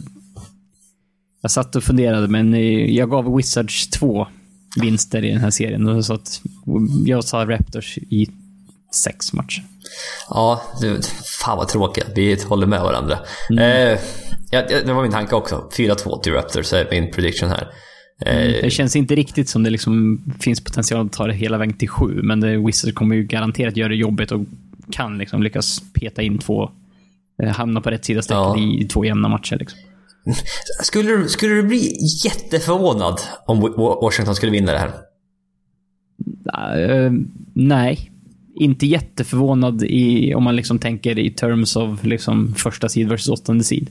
[1.42, 2.54] jag satt och funderade, men
[2.94, 4.26] jag gav Wizards två
[4.78, 6.04] vinster i den här serien.
[6.04, 6.40] Så att
[7.04, 8.28] jag sa Raptors i
[8.94, 9.64] sex matcher.
[10.28, 11.06] Ja, det,
[11.40, 12.06] fan vad tråkigt.
[12.14, 13.18] Vi håller med varandra.
[13.50, 13.64] Mm.
[13.64, 13.98] Eh,
[14.50, 15.68] ja, det var min tanke också.
[15.76, 17.68] 4-2 till Raptors är min prediction här.
[18.26, 21.76] Mm, det känns inte riktigt som det liksom finns potential att ta det hela vägen
[21.76, 24.40] till sju, men det, Wizards kommer ju garanterat göra det jobbigt och
[24.90, 26.70] kan liksom lyckas peta in två,
[27.42, 28.58] eh, hamna på rätt sida strecket ja.
[28.58, 29.56] i två jämna matcher.
[29.56, 29.78] Liksom.
[30.82, 33.60] Skulle, du, skulle du bli jätteförvånad om
[34.02, 34.92] Washington skulle vinna det här?
[36.78, 37.12] Uh,
[37.54, 38.10] nej.
[38.54, 43.64] Inte jätteförvånad i, om man liksom tänker i terms of liksom första sid versus åttonde
[43.64, 43.90] sid.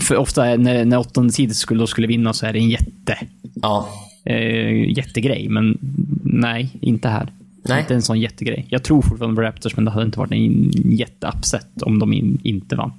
[0.00, 3.18] För ofta när, när åttonde sid skulle, då skulle vinna så är det en jätte...
[3.54, 3.88] Ja.
[4.30, 5.78] Uh, jättegrej, men
[6.24, 7.32] nej, inte här.
[7.62, 7.80] Nej.
[7.80, 8.66] Inte en sån jättegrej.
[8.68, 12.40] Jag tror fortfarande på Raptors, men det hade inte varit en jätteupset om de in,
[12.42, 12.92] inte vann.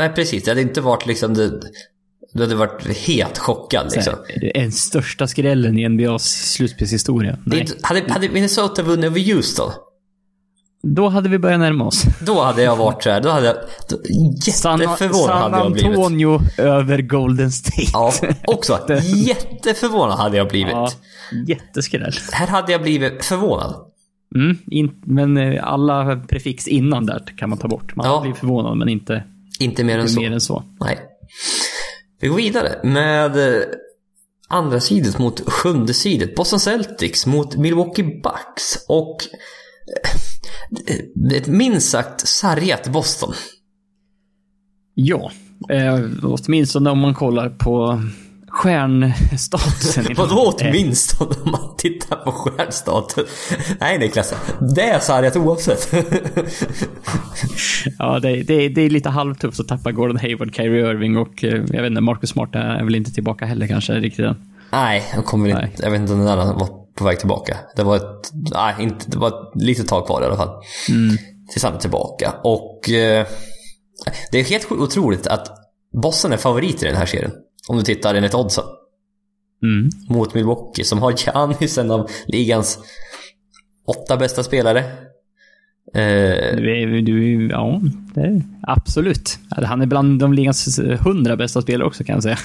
[0.00, 0.44] Nej, precis.
[0.44, 1.34] Det hade inte varit liksom...
[1.34, 1.60] Det,
[2.32, 4.14] du hade varit helt chockad liksom.
[4.54, 7.38] En största skrällen i NBAs slutspelshistoria.
[7.82, 9.72] Hade, hade Minnesota vunnit över Houston?
[10.82, 12.04] Då hade vi börjat närma oss.
[12.26, 13.56] Då hade jag varit såhär, då hade jag...
[13.88, 13.96] Då,
[14.46, 15.94] jätteförvånad hade jag blivit.
[15.94, 17.90] San Antonio över Golden State.
[17.92, 18.12] Ja,
[18.46, 18.78] också.
[19.02, 20.72] jätteförvånad hade jag blivit.
[20.72, 20.90] Ja,
[21.46, 22.12] jätteskräll.
[22.32, 23.74] Här hade jag blivit förvånad.
[24.34, 27.96] Mm, in, men eh, alla prefix innan där kan man ta bort.
[27.96, 28.20] Man ja.
[28.20, 29.24] blir förvånad, men inte
[29.60, 30.20] inte mer än, inte så.
[30.20, 30.64] mer än så.
[30.80, 30.98] Nej.
[32.20, 33.62] Vi går vidare med eh,
[34.48, 36.34] andra sidet mot sjunde sidet.
[36.34, 38.84] Boston Celtics mot Milwaukee Bucks.
[38.88, 39.16] Och
[40.88, 43.34] eh, ett minst sagt sargat Boston.
[44.94, 45.30] Ja,
[45.70, 48.02] eh, åtminstone om man kollar på
[48.60, 50.06] stjärnstatusen.
[50.16, 53.52] Vadå åtminstone om man tittar på stjärnstatus?
[53.80, 54.34] Nej Niklas,
[54.74, 55.92] det är sargat oavsett.
[57.98, 61.50] ja, det, det, det, är lite halvtufft att tappa Gordon Hayward, Kyrie Irving och eh,
[61.50, 64.36] jag vet inte, Marcus Smart är väl inte tillbaka heller kanske riktigt än.
[64.72, 67.56] Nej, han kommer inte, jag vet inte när han var på väg tillbaka.
[67.76, 70.62] Det var ett, nej, inte, det var ett litet tag kvar i alla fall.
[70.88, 71.16] Mm.
[71.52, 72.34] Tills han är tillbaka.
[72.42, 73.26] Och eh,
[74.32, 75.48] det är helt otroligt att
[76.02, 77.32] Boston är favorit i den här serien.
[77.70, 78.64] Om du tittar enligt oddsen.
[79.62, 79.90] Mm.
[80.08, 82.78] Mot Milwaukee som har Giannis, en av ligans
[83.86, 84.78] åtta bästa spelare.
[85.94, 87.80] Eh, du, du, ja,
[88.14, 89.38] det, absolut.
[89.50, 92.38] Han är bland de ligans hundra bästa spelare också kan jag säga.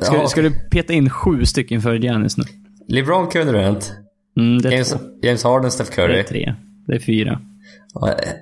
[0.00, 2.44] Ska, ska, du peta in sju stycken för Giannis nu?
[2.88, 3.92] LeBron, Kevin Durant.
[4.36, 6.12] Mm, James, James Harden, Steph Curry.
[6.12, 6.54] Det är tre.
[6.86, 7.40] Det är fyra.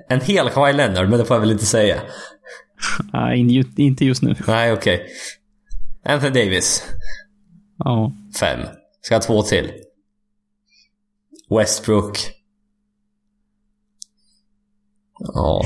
[0.09, 1.95] En hel Kawhi Leonard, men det får jag väl inte säga.
[3.13, 4.35] Nej, inte just nu.
[4.47, 4.95] Nej, okej.
[4.95, 6.13] Okay.
[6.13, 6.83] Anthony Davis.
[7.77, 8.13] Ja.
[8.39, 8.59] Fem.
[9.01, 9.71] Ska ha två till.
[11.49, 12.17] Westbrook.
[15.19, 15.61] Ja.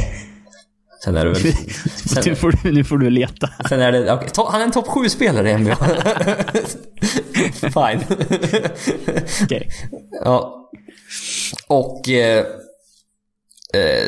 [1.04, 1.42] Sen är det väl...
[1.96, 3.50] Sen, nu, får du, nu får du leta.
[3.70, 4.14] Sen är det...
[4.14, 5.76] Okay, han är en topp 7-spelare i NBA.
[7.54, 8.04] Fine.
[9.44, 9.44] Okej.
[9.44, 9.68] Okay.
[10.26, 10.70] Ja.
[11.68, 12.10] Och...
[12.10, 12.46] Eh,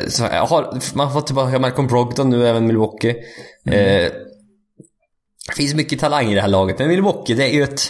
[0.08, 3.14] så jag har, man fått tillbaka Malcolm Brogdon nu, även Milwaukee.
[3.66, 4.04] Mm.
[4.04, 4.12] Eh,
[5.48, 7.82] det finns mycket talang i det här laget, men Milwaukee det är ju ett,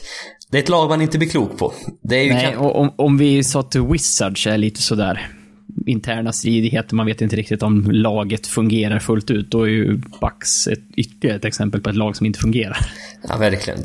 [0.50, 1.72] det är ett lag man inte blir klok på.
[2.02, 5.30] Nej, om, om vi sa att Wizards är lite sådär
[5.86, 9.50] interna stridigheter, man vet inte riktigt om laget fungerar fullt ut.
[9.50, 12.78] Då är ju Bucks ett, ytterligare ett exempel på ett lag som inte fungerar.
[13.28, 13.80] Ja, verkligen.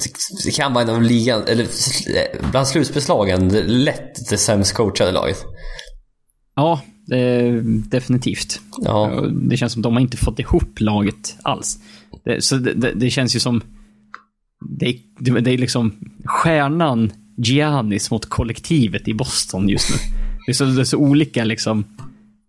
[0.46, 1.68] Det kan vara en av ligan, eller
[2.52, 3.48] bland slutspelslagen,
[3.84, 5.38] lätt det sämst coachade laget.
[6.56, 6.82] Ja,
[7.12, 8.62] Eh, definitivt.
[8.82, 9.26] Ja.
[9.32, 11.80] Det känns som de har inte fått ihop laget alls.
[12.24, 13.62] Det, så det, det, det, känns ju som...
[14.80, 15.92] Det, det, är liksom
[16.26, 19.96] stjärnan Giannis mot kollektivet i Boston just nu.
[20.46, 21.84] Det är så, är så olika liksom.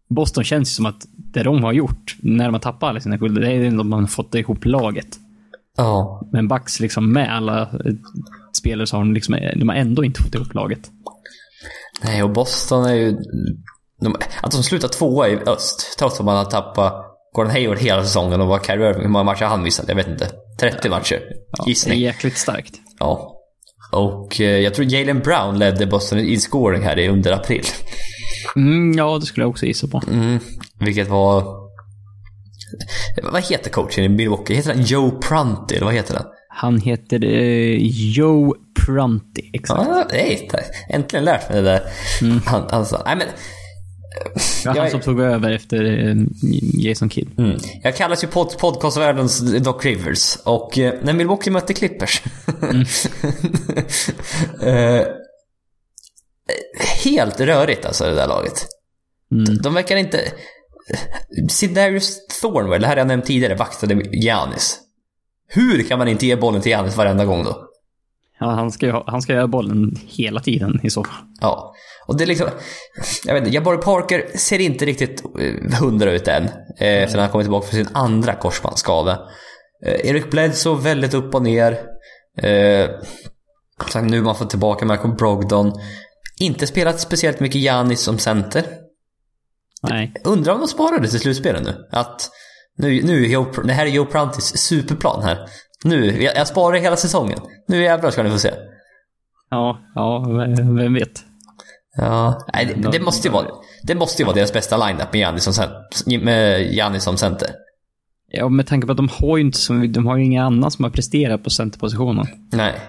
[0.09, 3.17] Boston känns ju som att det de har gjort när de har tappat alla sina
[3.17, 5.19] guld, det är att man har fått ihop laget.
[5.77, 6.29] Ja.
[6.33, 7.69] Men Bucks liksom med alla
[8.57, 10.91] spelare så har de liksom, de har ändå inte fått ihop laget.
[12.05, 13.17] Nej, och Boston är ju
[14.03, 16.93] de, att de slutar tvåa i öst, trots att man har tappat
[17.33, 19.85] Gordon Hayward hela säsongen och vad Kyrie Irving, hur många matcher han missat?
[19.89, 20.31] Jag vet inte.
[20.61, 21.23] 30 matcher?
[21.59, 21.99] Ja, Gissning.
[21.99, 22.75] Det är jäkligt starkt.
[22.99, 23.39] Ja.
[23.93, 27.65] Och eh, jag tror Jalen Brown ledde Boston i scoring här i under april.
[28.57, 30.03] Mm, ja, det skulle jag också gissa på.
[30.11, 30.39] Mm,
[30.81, 31.63] vilket var
[33.23, 34.55] vad heter coachen i Milwaukee?
[34.55, 36.25] Heter han Joe Prunty, eller vad heter han?
[36.49, 37.77] Han heter eh,
[38.17, 38.55] Joe
[38.87, 39.51] Prunty.
[39.53, 39.89] Exakt.
[39.89, 40.51] Ja, nej,
[40.89, 41.83] äntligen lärt mig det där.
[42.47, 43.27] Han, han sa, nej men...
[44.65, 46.17] Jag han som tog över efter eh,
[46.75, 47.39] Jason Kidd.
[47.39, 47.59] Mm.
[47.83, 52.23] Jag kallas ju pod podcastvärldens Doc Rivers och eh, när Milwaukee mötte Clippers.
[54.63, 55.03] eh,
[57.05, 58.67] helt rörigt alltså det där laget.
[59.33, 59.59] Mm.
[59.63, 60.21] De verkar inte...
[61.49, 64.79] Sidarius Thornwell, det här jag nämnt tidigare, vaktade Giannis.
[65.49, 67.69] Hur kan man inte ge bollen till Giannis varenda gång då?
[68.41, 71.25] Ja, han ska ju ha, han ska göra bollen hela tiden i så fall.
[71.41, 71.75] Ja.
[72.07, 72.49] Och det är liksom...
[73.25, 76.45] Jag vet inte, Jabari Parker ser inte riktigt eh, hundra ut än.
[76.79, 79.21] Eh, Efter han kommit tillbaka från sin andra korsbandsskada.
[79.87, 81.73] Eh, Eric Bledsoe väldigt upp och ner.
[82.39, 82.91] Eh,
[83.93, 85.73] sen nu har man fått tillbaka Michael Brogdon.
[86.41, 88.65] Inte spelat speciellt mycket Giannis som center.
[89.89, 90.13] Nej.
[90.25, 91.89] Undrar om de sparade till slutspelet nu?
[91.91, 92.31] Att
[92.79, 95.49] nu, nu Joe, det här är Joe Pruntis superplan här.
[95.85, 97.39] Nu, jag, jag sparar hela säsongen.
[97.69, 98.55] Nu jävlar ska ni få se.
[99.51, 100.25] Ja, ja,
[100.77, 101.32] vem vet.
[101.97, 103.47] Ja, nej, det, det måste ju vara,
[103.83, 105.67] det måste ju vara deras bästa lineup med Giannis som,
[106.23, 107.49] med Giannis som center.
[108.29, 110.71] Ja, med tanke på att de har ju inte som, de har ju inga annan
[110.71, 112.27] som har presterat på centerpositionen.
[112.53, 112.81] Nej.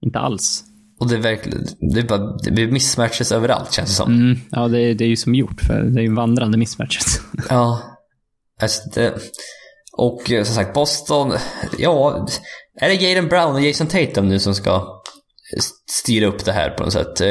[0.00, 0.64] Inte alls.
[1.00, 4.12] Och det är verkligen, det är bara, det blir mismatches överallt känns det som.
[4.12, 7.20] Mm, ja, det, det är ju som gjort, för det är ju vandrande mismatches.
[7.48, 7.82] Ja.
[8.60, 9.14] Alltså det,
[9.92, 11.32] och eh, som sagt, Boston,
[11.78, 12.26] ja,
[12.80, 14.97] är det Jaden Brown och Jason Tatum nu som ska
[15.90, 17.20] styra upp det här på något sätt?
[17.20, 17.26] Eh,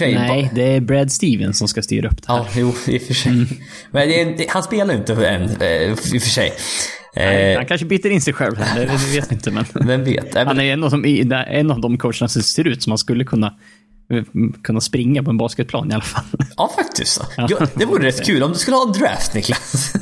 [0.00, 2.38] Nej, det är Brad Stevens som ska styra upp det här.
[2.38, 3.46] Ja, jo, i och för sig.
[3.90, 6.52] Men det, han spelar inte än, eh, i och för sig.
[7.16, 9.64] Eh, Han kanske biter in sig själv det, det vet inte, men...
[9.74, 10.34] vem vet?
[10.34, 13.24] Han är en av, de, en av de coacherna som ser ut som han skulle
[13.24, 13.54] kunna,
[14.62, 16.24] kunna springa på en basketplan i alla fall.
[16.56, 17.20] Ja, faktiskt.
[17.36, 19.92] Ja, det vore rätt kul om du skulle ha en draft, Niklas.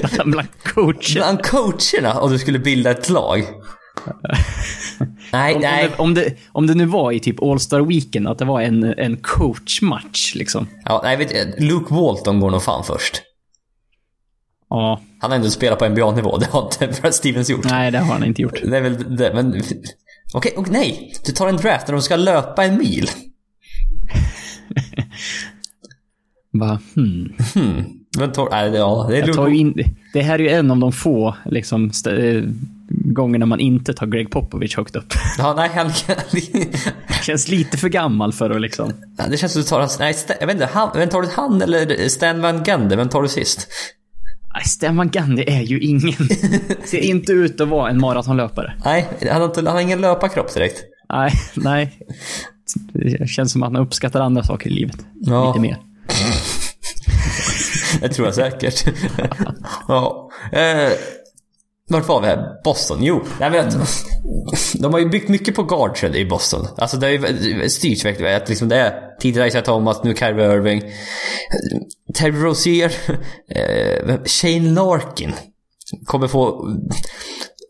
[0.24, 1.14] Bland coacher.
[1.14, 3.44] Bland coacherna och du skulle bilda ett lag.
[5.32, 5.88] Nej, Om, om, nej.
[5.88, 8.60] det, om, det, om det nu var i typ All Star Weekend, att det var
[8.60, 10.66] en, en coachmatch liksom.
[10.84, 13.22] Ja, nej, vet, Luke Walton går nog fan först.
[14.70, 17.64] Ja, Han har ändå spelat på NBA-nivå, det har inte Stevens gjort.
[17.64, 18.60] nej det har han inte gjort.
[18.64, 19.62] Det är väl det, men...
[20.34, 21.12] Okej, och nej!
[21.26, 23.10] Du tar en draft när de ska löpa en mil.
[26.52, 27.32] Bara, hmm.
[27.54, 27.84] Hmm.
[28.18, 29.74] Men tar, nej, ja, det är Jag tar in,
[30.12, 32.42] det här är ju en av de få liksom, st-
[32.88, 35.14] gångerna man inte tar Greg Popovich högt upp.
[35.38, 35.90] Ja, nej, han...
[37.22, 38.92] Känns lite för gammal för att liksom...
[39.18, 39.98] Ja, det känns som du tar hans...
[39.98, 40.68] Nej, jag vet inte.
[40.72, 41.28] Han, vem tar du?
[41.28, 42.96] Han eller Stan Van Gundy?
[42.96, 43.68] Vem tar du sist?
[44.54, 46.28] Nej, Stan Gandhi är ju ingen.
[46.84, 48.74] Ser inte ut att vara en maratonlöpare.
[48.84, 50.82] Nej, han har, inte, han har ingen löparkropp direkt.
[51.08, 51.98] Nej, nej.
[52.92, 54.96] Det känns som att han uppskattar andra saker i livet.
[55.20, 55.48] Ja.
[55.48, 55.78] Lite mer.
[58.00, 58.84] Det tror jag säkert.
[59.88, 60.30] ja.
[60.52, 60.92] Eh,
[61.88, 62.62] vart var vi här?
[62.64, 62.98] Boston?
[63.02, 63.76] Jo, jag vet.
[64.80, 66.66] De har ju byggt mycket på guardsen i Boston.
[66.76, 68.36] Alltså det har ju styrts verkligen.
[68.36, 70.82] Att liksom det är tidigare Isaiah Thomas, nu Kyrie Irving.
[72.14, 72.92] Terry Rozier.
[73.48, 75.32] Eh, Shane Larkin.
[76.04, 76.70] Kommer få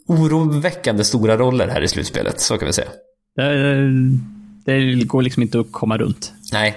[0.08, 2.40] oroväckande stora roller här i slutspelet.
[2.40, 2.88] Så kan vi säga.
[4.64, 6.32] Det, det går liksom inte att komma runt.
[6.52, 6.76] Nej,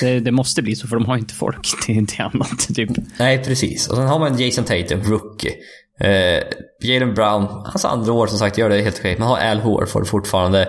[0.00, 2.74] Det, det måste bli så, för de har inte folk till, till annat.
[2.74, 2.90] Typ.
[3.18, 3.88] Nej, precis.
[3.88, 5.52] Och sen har man Jason Tatum, rookie.
[6.00, 6.42] Eh,
[6.82, 9.16] Jalen Brown, hans andra år som sagt, gör det helt okej.
[9.18, 10.68] Man har Al Horford fortfarande.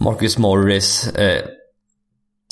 [0.00, 1.08] Marcus Morris.
[1.14, 1.42] Eh,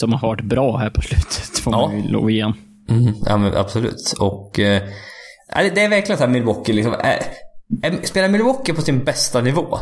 [0.01, 1.87] Som har varit bra här på slutet, får Ja.
[1.87, 2.55] man ju lov igen.
[2.89, 4.15] mm, ja, men absolut.
[4.19, 4.83] Och eh,
[5.75, 6.95] det- är verkligen så här Milwaukee liksom.
[6.95, 9.79] Eh, spelar Milwaukee på sin bästa nivå,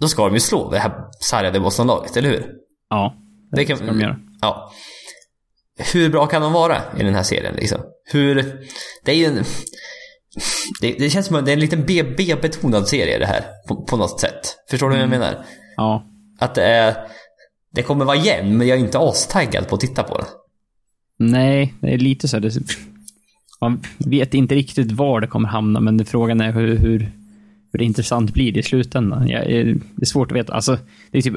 [0.00, 2.46] då ska de ju slå det här sargade Boston-laget, eller hur?
[2.90, 3.14] Ja,
[3.50, 4.16] det, Det kan- ska de göra.
[4.40, 4.72] Ja.
[5.92, 7.80] Hur bra kan de vara i den här serien liksom?
[8.12, 8.34] Hur...
[9.04, 9.44] Det är ju en...
[10.80, 13.44] Det, det känns som att det är en liten BB-betonad serie det här.
[13.68, 14.56] På, på något sätt.
[14.70, 15.44] Förstår du vad jag menar?
[15.76, 16.06] Ja.
[16.38, 16.96] Att det är...
[17.72, 20.26] Det kommer vara jämn, men jag är inte astaggad på att titta på den.
[21.30, 22.40] Nej, det är lite så här.
[22.40, 22.56] Det,
[23.60, 27.12] man vet inte riktigt var det kommer hamna, men frågan är hur, hur,
[27.72, 29.28] hur intressant blir det i slutändan.
[29.28, 30.52] Jag, det är svårt att veta.
[30.52, 30.78] Alltså,
[31.10, 31.34] det är typ...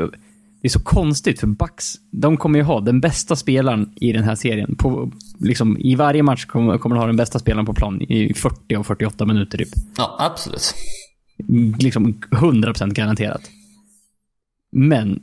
[0.62, 4.24] Det är så konstigt, för Bucks, de kommer ju ha den bästa spelaren i den
[4.24, 4.76] här serien.
[4.76, 8.34] På, liksom, I varje match kommer, kommer de ha den bästa spelaren på plan i
[8.34, 9.70] 40 av 48 minuter typ.
[9.98, 10.74] Ja, absolut.
[11.80, 13.42] Liksom 100% garanterat.
[14.72, 15.20] Men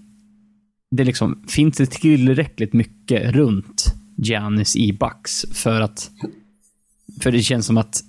[0.91, 6.11] det liksom, finns det tillräckligt mycket runt Giannis i Bucks för att
[7.21, 8.01] för det känns som att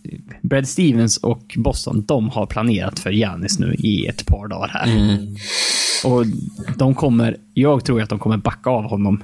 [0.41, 4.87] Brad Stevens och Boston, de har planerat för Giannis nu i ett par dagar här.
[4.87, 5.35] Mm.
[6.05, 6.25] Och
[6.77, 9.23] de kommer, jag tror att de kommer backa av honom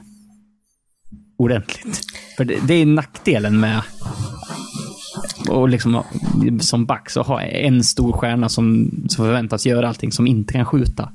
[1.38, 2.02] ordentligt.
[2.38, 3.82] För det, det är nackdelen med
[5.50, 6.04] och liksom,
[6.60, 10.66] som back så ha en stor stjärna som, som förväntas göra allting som inte kan
[10.66, 11.12] skjuta.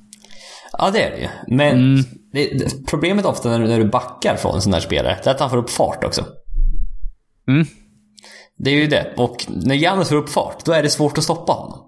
[0.79, 1.57] Ja, det är det ju.
[1.57, 1.97] Men
[2.33, 5.31] det, det, problemet ofta när du, när du backar från en sån här spelare, det
[5.31, 6.25] är att han får upp fart också.
[7.49, 7.67] Mm.
[8.59, 9.15] Det är ju det.
[9.17, 11.87] Och när Giannis får upp fart, då är det svårt att stoppa honom.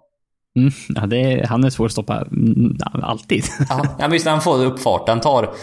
[0.58, 0.72] Mm.
[0.88, 3.44] Ja, är, han är svår att stoppa mm, alltid.
[3.68, 5.54] Ja, men just när han får upp fart, han tar...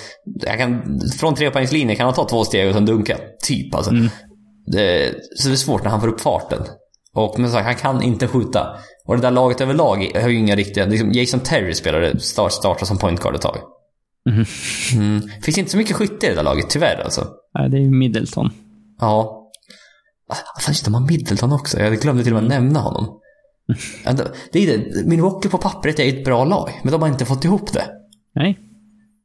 [0.41, 3.18] Jag kan, från trepoängslinjen kan han ta två steg och sen dunka.
[3.47, 3.91] Typ alltså.
[4.72, 6.62] Det, så det är svårt när han får upp farten.
[7.14, 8.68] Och men så, han kan inte skjuta.
[9.06, 10.86] Och det där laget överlag har ju inga riktiga...
[10.86, 13.58] Liksom Jason Terry spelade, start, startade som point guard ett tag.
[14.30, 14.45] Mhm.
[14.93, 15.22] Mm.
[15.43, 17.28] Finns inte så mycket skytte i det där laget, tyvärr alltså.
[17.53, 18.49] Ja, det är ju Middleton.
[18.99, 19.41] Ja.
[20.34, 21.80] Fan just det, de har Middleton också.
[21.80, 23.19] Jag glömde till och med nämna honom.
[24.51, 25.05] Det- är det.
[25.05, 27.84] Milwaukee på pappret är ett bra lag, men de har inte fått ihop det.
[28.36, 28.59] Nej,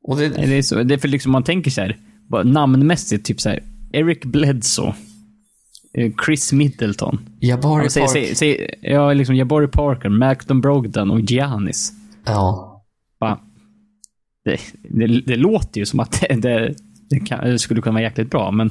[0.02, 1.96] Och det, Nej, det är, så, det är för liksom man tänker så här,
[2.44, 4.94] namnmässigt, typ så här, Eric Bledsoe,
[5.94, 7.18] eh, Chris Middleton.
[7.40, 8.36] Jabari Ja, säg, Park.
[8.36, 11.92] säg, ja, liksom Jabari Parker, Malcolm Brogdon och Giannis.
[12.24, 12.66] Ja.
[13.20, 13.38] Bara,
[14.44, 16.74] det, det, det låter ju som att det, det,
[17.10, 18.70] det, kan, det skulle kunna vara jäkligt bra, men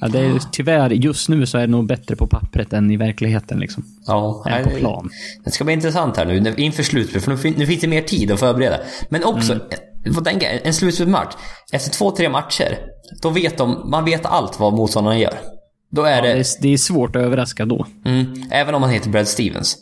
[0.00, 2.96] ja, det är, tyvärr, just nu så är det nog bättre på pappret än i
[2.96, 3.58] verkligheten.
[3.60, 5.10] Liksom, Ja, än på plan.
[5.44, 8.30] Det ska bli intressant här nu inför slutspel, för nu, nu finns det mer tid
[8.30, 8.76] att förbereda.
[9.08, 10.14] Men också, Mm.
[10.14, 11.34] får tänka, en slutspelsmatch.
[11.72, 12.78] Efter två, tre matcher,
[13.22, 15.34] då vet de, man vet allt vad motståndarna gör.
[15.90, 17.86] Då är Ja, det, det, är, det är svårt att överraska då.
[18.04, 19.76] mm, även om man heter Brad Stevens.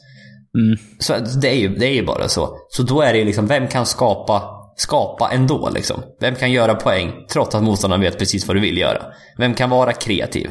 [0.59, 0.79] Mm.
[0.99, 2.57] Så det är, ju, det är ju bara så.
[2.69, 4.43] Så då är det ju liksom, vem kan skapa,
[4.77, 6.03] skapa ändå liksom?
[6.21, 9.03] Vem kan göra poäng trots att motståndaren vet precis vad du vill göra?
[9.39, 10.51] Vem kan vara kreativ?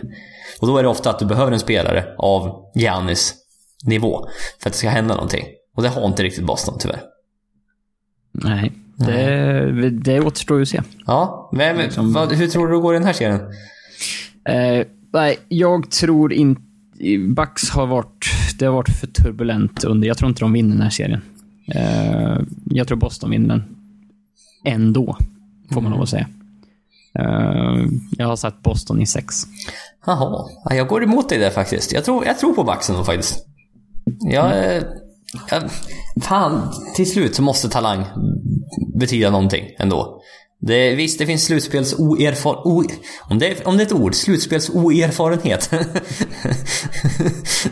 [0.62, 3.36] Och då är det ofta att du behöver en spelare av Giannis
[3.84, 4.28] nivå
[4.62, 5.46] för att det ska hända någonting.
[5.76, 7.02] Och det har inte riktigt Boston tyvärr.
[8.32, 10.82] Nej, det, det återstår ju att se.
[11.06, 13.40] Ja, men Liksom- vad, hur tror du det går i den här serien?
[14.50, 16.62] Eh, nej, jag tror inte...
[17.36, 18.26] Bucks har varit...
[18.60, 20.08] Det har varit för turbulent under...
[20.08, 21.22] Jag tror inte de vinner den här serien.
[21.76, 23.75] Eh, jag tror Boston vinner den.
[24.66, 25.18] Ändå,
[25.74, 26.28] får man lov att säga.
[27.20, 27.86] Eh,
[28.18, 29.36] jag har satt Boston i sex.
[30.06, 31.94] Jaha, ja, jag går emot dig där faktiskt.
[31.94, 33.46] Jag tror, jag tror på då faktiskt.
[34.20, 34.84] Jag, eh,
[35.50, 35.64] jag,
[36.22, 38.06] fan, till slut så måste talang
[38.96, 40.22] betyda någonting ändå.
[40.62, 42.68] Det, visst, det finns slutspels oerfar...
[42.68, 42.84] O,
[43.30, 45.70] om, det om det är ett ord, slutspels oerfarenhet.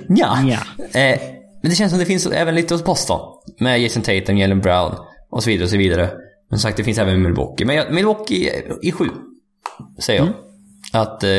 [0.08, 0.38] ja.
[0.42, 0.60] Ja.
[1.00, 1.20] Eh,
[1.62, 3.20] men det känns som det finns även lite hos Boston.
[3.60, 4.96] Med Jason Tatum, Jalen Brown
[5.30, 6.12] och så vidare och så vidare.
[6.54, 7.66] Men sagt, det finns även Milwaukee.
[7.66, 8.50] Men jag, Milwaukee
[8.82, 9.10] i sju,
[10.00, 10.34] säger jag.
[11.02, 11.24] Att...
[11.24, 11.30] Eh,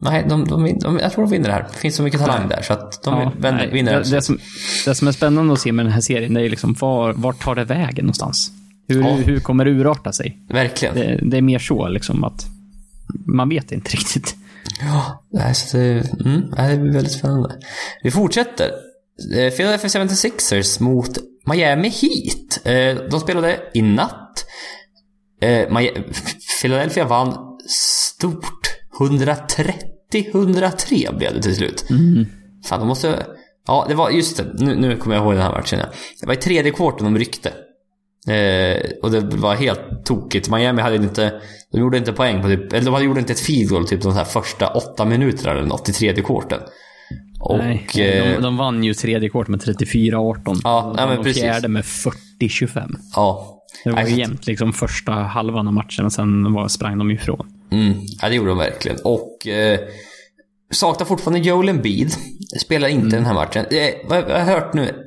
[0.00, 1.66] nej, de, de, de, jag tror de vinner det här.
[1.72, 4.22] Det finns så mycket talang där så att de Ja, vänder, nej, vinner det, det,
[4.22, 4.38] som,
[4.84, 7.42] det som är spännande att se med den här serien, det är liksom var, vart
[7.44, 8.50] tar det vägen någonstans?
[8.88, 9.08] Hur, Ja.
[9.14, 10.38] hur kommer det urarta sig?
[10.48, 10.94] Verkligen.
[10.94, 12.46] Det, det är mer så liksom att
[13.26, 14.36] man vet inte riktigt.
[14.80, 17.54] Ja, nej, så det, mm, det blir väldigt spännande.
[18.02, 18.70] Vi fortsätter.
[19.36, 21.18] Eh, Philadelphia 76ers mot
[21.48, 22.66] Miami Heat.
[22.66, 24.44] Eh, De spelade i natt.
[25.42, 25.68] Eh,
[26.62, 27.36] Philadelphia vann
[27.68, 28.74] stort.
[28.98, 31.84] 130-103 blev det till slut.
[32.64, 33.26] Fan, de måste...
[33.66, 34.54] Ja, det var just det.
[34.58, 35.78] Nu, nu kommer jag ihåg den här matchen.
[36.20, 37.48] Det var i tredje kvarten de ryckte.
[38.34, 40.50] Eh, och det var helt tokigt.
[40.50, 41.40] Miami hade inte...
[41.72, 42.72] De gjorde inte poäng på typ...
[42.72, 45.66] Eller de hade gjorde inte ett field goal typ de här första åtta minuterna eller
[45.66, 46.60] något i tredje kvarten.
[47.40, 47.58] Och...
[47.58, 50.60] Nej, eh, de, de vann ju tredje kvart med 34-18.
[50.64, 51.42] Ja, nej, men precis.
[51.42, 52.96] fjärde med 40-25.
[53.14, 53.54] ja.
[53.84, 57.46] Det var ju jämnt liksom första halvan av matchen och sen var, sprang de ifrån.
[57.70, 58.98] Mm, ja, det gjorde de verkligen.
[59.04, 59.80] Och eh,
[60.70, 62.12] saknar fortfarande Joel Embiid.
[62.60, 63.64] Spelar inte den här matchen.
[63.70, 65.04] Eh, vad jag har hört nu.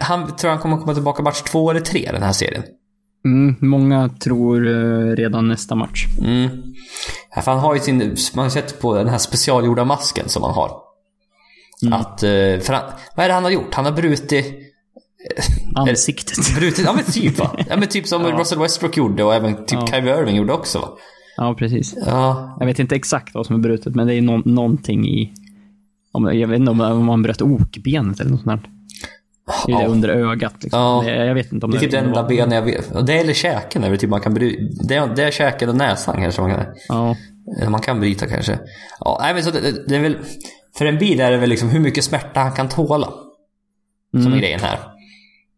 [0.00, 2.62] Han tror han kommer komma tillbaka match två eller tre den här serien.
[3.24, 6.06] Mm, många tror eh, redan nästa match.
[6.22, 6.48] Mm.
[7.34, 10.54] Ja, han har ju sin, man har sett på den här specialgjorda masken som han
[10.54, 10.85] har.
[11.92, 12.28] Att, eh,
[12.60, 12.82] för han,
[13.16, 13.74] vad är det han har gjort?
[13.74, 14.54] Han har brutit,
[15.74, 16.36] Ansiktet.
[16.58, 17.56] brutit, ja men typ va?
[17.68, 19.86] Ja men typ som Russell Westbrook gjorde och även typ Ja.
[19.86, 20.88] Kyrie Irving gjorde också va?
[21.36, 21.94] Ja, precis.
[22.06, 25.34] Ja, Jag vet inte exakt vad som är brutet, men det är nå- någonting i...
[26.12, 28.70] Om, jag vet inte om, man bröt okbenet eller något sånt där.
[29.66, 29.88] Det är det Ja.
[29.88, 30.54] under ögat.
[30.62, 30.80] Liksom.
[30.80, 31.02] Ja.
[31.04, 33.06] Det, jag vet inte om det är typ det enda benet jag vet.
[33.06, 34.84] Det eller käken är väl typ man kan bryta.
[34.88, 37.16] Det, är- det är käken och näsan kanske man kan, Ja.
[37.68, 38.58] man kan bryta kanske.
[39.00, 40.16] Ja, nej men så det, det, det är väl,
[40.78, 43.12] för en bil är det väl liksom hur mycket smärta han kan tåla.
[44.22, 44.78] Som är grejen här.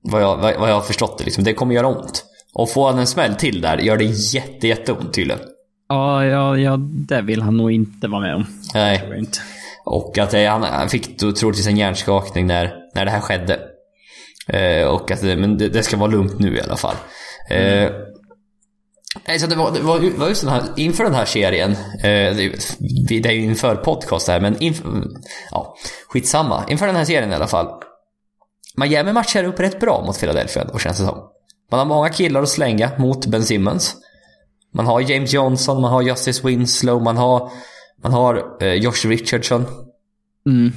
[0.03, 1.45] Vad jag, vad, vad jag har förstått det liksom.
[1.45, 2.25] Det kommer göra ont.
[2.55, 5.41] Och få han en smäll till där gör det jätte, jätteont tydligen.
[5.89, 8.47] Ja, ja, ja, det vill han nog inte vara med om.
[8.75, 9.25] Nej.
[9.85, 13.61] Och att eh, han, fick då troligtvis en hjärnskakning när, när det här skedde.
[14.49, 16.95] Eh, och att det- men det, det ska vara lugnt nu i alla fall.
[17.51, 17.91] Eh,
[19.27, 21.71] Nej, så det var, det var, det var just den här, inför den här serien,
[21.73, 21.77] eh,
[22.37, 25.05] det, är- det är ju inför podcast här, men inför,
[25.51, 25.77] ja,
[26.09, 26.65] skitsamma.
[26.69, 27.69] Inför den här serien i alla fall.
[28.77, 31.19] Miami matchar upp rätt bra mot Philadelphia då, känns det som.
[31.71, 33.95] Man har många killar att slänga mot Ben Simmons.
[34.75, 37.51] Man har James Johnson, man har Justice Winslow, man har,
[38.03, 39.65] man har eh, Josh Richardson.
[40.47, 40.73] Mm.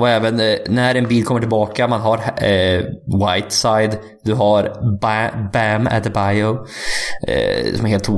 [0.00, 2.84] Och även eh, när en bil kommer tillbaka, man har eh,
[3.26, 4.62] Whiteside, du har
[5.00, 6.66] ba Bam Adebayo.
[7.28, 8.08] Eh, som är helt.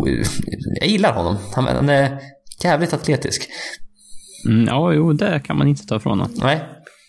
[0.80, 1.36] Jag gillar honom.
[1.54, 2.18] Han, han är
[2.64, 3.48] jävligt atletisk.
[4.48, 6.34] Mm, ja, jo, det kan man inte ta ifrån honom.
[6.42, 6.60] Nej.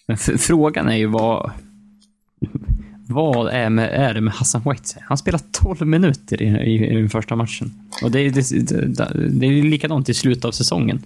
[0.07, 1.51] Men frågan är ju vad...
[3.09, 5.03] Vad är, med, är det med Hassan Whiteside?
[5.07, 7.71] Han spelar 12 minuter i, i, i den första matchen.
[8.03, 11.01] Och det, är- det, det, det är likadant i slutet av säsongen.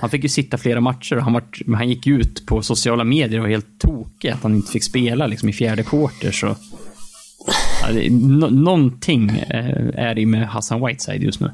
[0.00, 1.44] Han fick ju sitta flera matcher och han, var,
[1.76, 5.26] han gick ut på sociala medier och var helt tokig att han inte fick spela
[5.26, 6.30] liksom, i fjärde quarter.
[6.32, 6.56] Så,
[7.82, 11.50] ja, det, nå- någonting eh, är det med Hassan Whiteside just nu.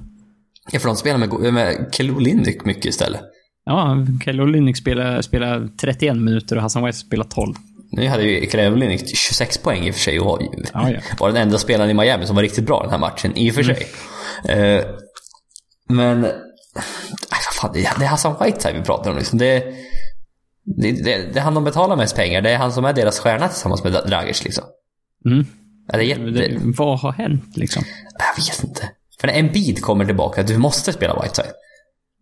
[0.72, 3.20] Ja, för de spelar med, med Kelly Olynyk mycket istället.
[3.64, 7.54] Ja, Kelly Olynyk spelar, spelar 31 minuter och Hassan Whiteside spelar 12.
[7.90, 11.00] Nu hade ju Olynyk 26 poäng i och för sig och var, Ja, ja.
[11.18, 13.54] var den enda spelaren i Miami som var riktigt bra den här matchen, i och
[13.54, 13.86] för sig.
[14.48, 14.84] Eh,
[15.88, 16.26] men...
[17.60, 19.38] Fan, det är Hassan Whiteside vi pratar om liksom.
[19.38, 19.64] Det,
[20.64, 22.42] det, det, det är han de betalar mest pengar.
[22.42, 24.64] Det är han som är deras stjärna tillsammans med Dragic liksom.
[25.24, 25.46] Mm.
[25.92, 26.60] Ja, jätte...
[26.64, 27.82] Vad har hänt liksom?
[28.18, 28.90] Jag vet inte.
[29.20, 31.52] För när en bit kommer tillbaka, du måste spela Whiteside.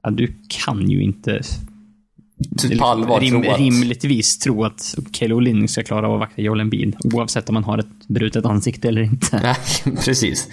[0.03, 1.41] Ja, du kan ju inte
[2.78, 3.59] på allvar rim, tro att...
[3.59, 6.97] rimligtvis tro att Kelly Olynyk ska klara av att vakta Joel Embiid.
[7.14, 9.41] Oavsett om man har ett brutet ansikte eller inte.
[9.43, 10.49] Nej, precis.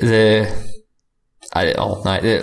[0.00, 0.48] Det...
[1.54, 2.20] Ja, nej.
[2.22, 2.42] Det...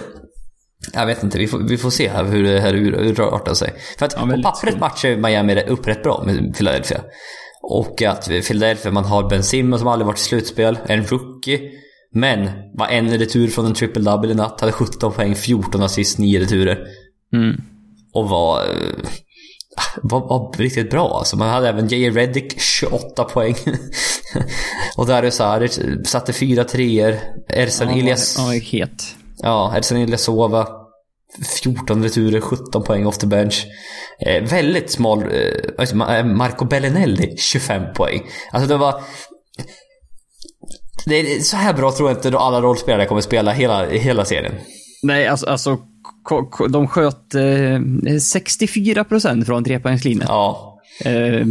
[0.94, 3.74] Jag vet inte, vi får, vi får se här hur det här ur- urartar sig.
[4.00, 4.80] För att Ja, på pappret skumt.
[4.80, 7.02] matchar Miami upp rätt bra med Philadelphia.
[7.62, 11.60] Och att Philadelphia, man har Ben Simmons som aldrig varit i slutspel, en rookie.
[12.14, 16.40] Men var en retur från en triple-double i natt, hade 17 poäng, 14 assist, 9
[16.40, 16.80] returer.
[17.34, 17.62] Mm.
[18.14, 19.10] Och var, eh,
[20.04, 21.38] var, var riktigt bra alltså.
[21.38, 22.10] Man hade även J.J.
[22.10, 23.56] Reddick, 28 poäng.
[24.98, 27.16] och Dario Saric satte fyra treor.
[27.50, 28.36] Ersan Ja, Ilyas...
[28.38, 29.16] Ja, het.
[29.42, 30.68] Ja, Ersan Ilyasova
[31.64, 33.66] 14 returer, 17 poäng off the bench.
[34.20, 35.24] Eh, väldigt smal...
[35.24, 38.22] Eh, eh, Marco Bellinelli, 25 poäng.
[38.52, 39.04] Alltså det var...
[41.06, 44.26] Det är så här bra tror jag inte då alla rollspelare kommer spela hela, hela
[44.26, 44.54] serien.
[45.04, 45.78] Nej, alltså, alltså
[46.70, 50.26] de sköt eh, 64% från trepoängslinjen.
[50.28, 50.80] Ja.
[51.06, 51.46] Eh,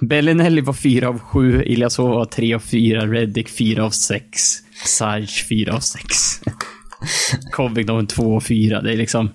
[0.00, 4.40] Bellinelli var 4 av 7, Ilyasova var 3 av 4, Reddick 4 av 6,
[4.84, 6.40] Sarge 4 av 6.
[7.52, 8.82] Covington 2 av 4.
[8.82, 9.30] Det är liksom...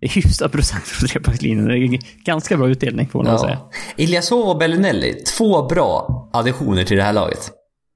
[0.00, 1.66] Det är hyfsad procent från trepoängslinjen.
[1.68, 3.52] Det är ganska bra utdelning får man säga.
[3.52, 3.70] ja.
[3.96, 7.50] Ilyasova och Bellinelli, två bra additioner till det här laget.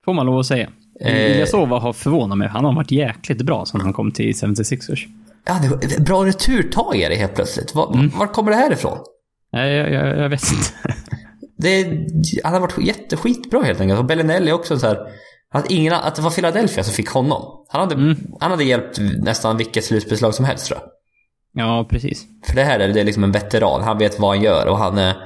[0.05, 0.69] Får man lov att säga.
[1.01, 1.31] Eh.
[1.31, 2.49] Ilyasova har förvånat mig.
[2.49, 5.07] Han har varit jäkligt bra sedan han kom till 76ers.
[5.47, 7.75] Ja, det bra returtagare helt plötsligt.
[7.75, 8.99] Var, var kommer det här ifrån?
[9.53, 10.95] Nej, jag, jag, jag vet inte.
[11.57, 11.85] Det,
[12.45, 13.99] han har varit jätteskitbra helt enkelt.
[13.99, 14.99] Och Bellinelli också så här.
[15.55, 17.67] Att, ingen, att det var Philadelphia som fick honom.
[17.69, 20.89] Han hade, han hade hjälpt nästan vilket slutspelslag som helst tror jag.
[21.65, 22.27] Ja, precis.
[22.47, 23.83] För det här är det är liksom en veteran.
[23.83, 25.17] Han vet vad han gör och han är,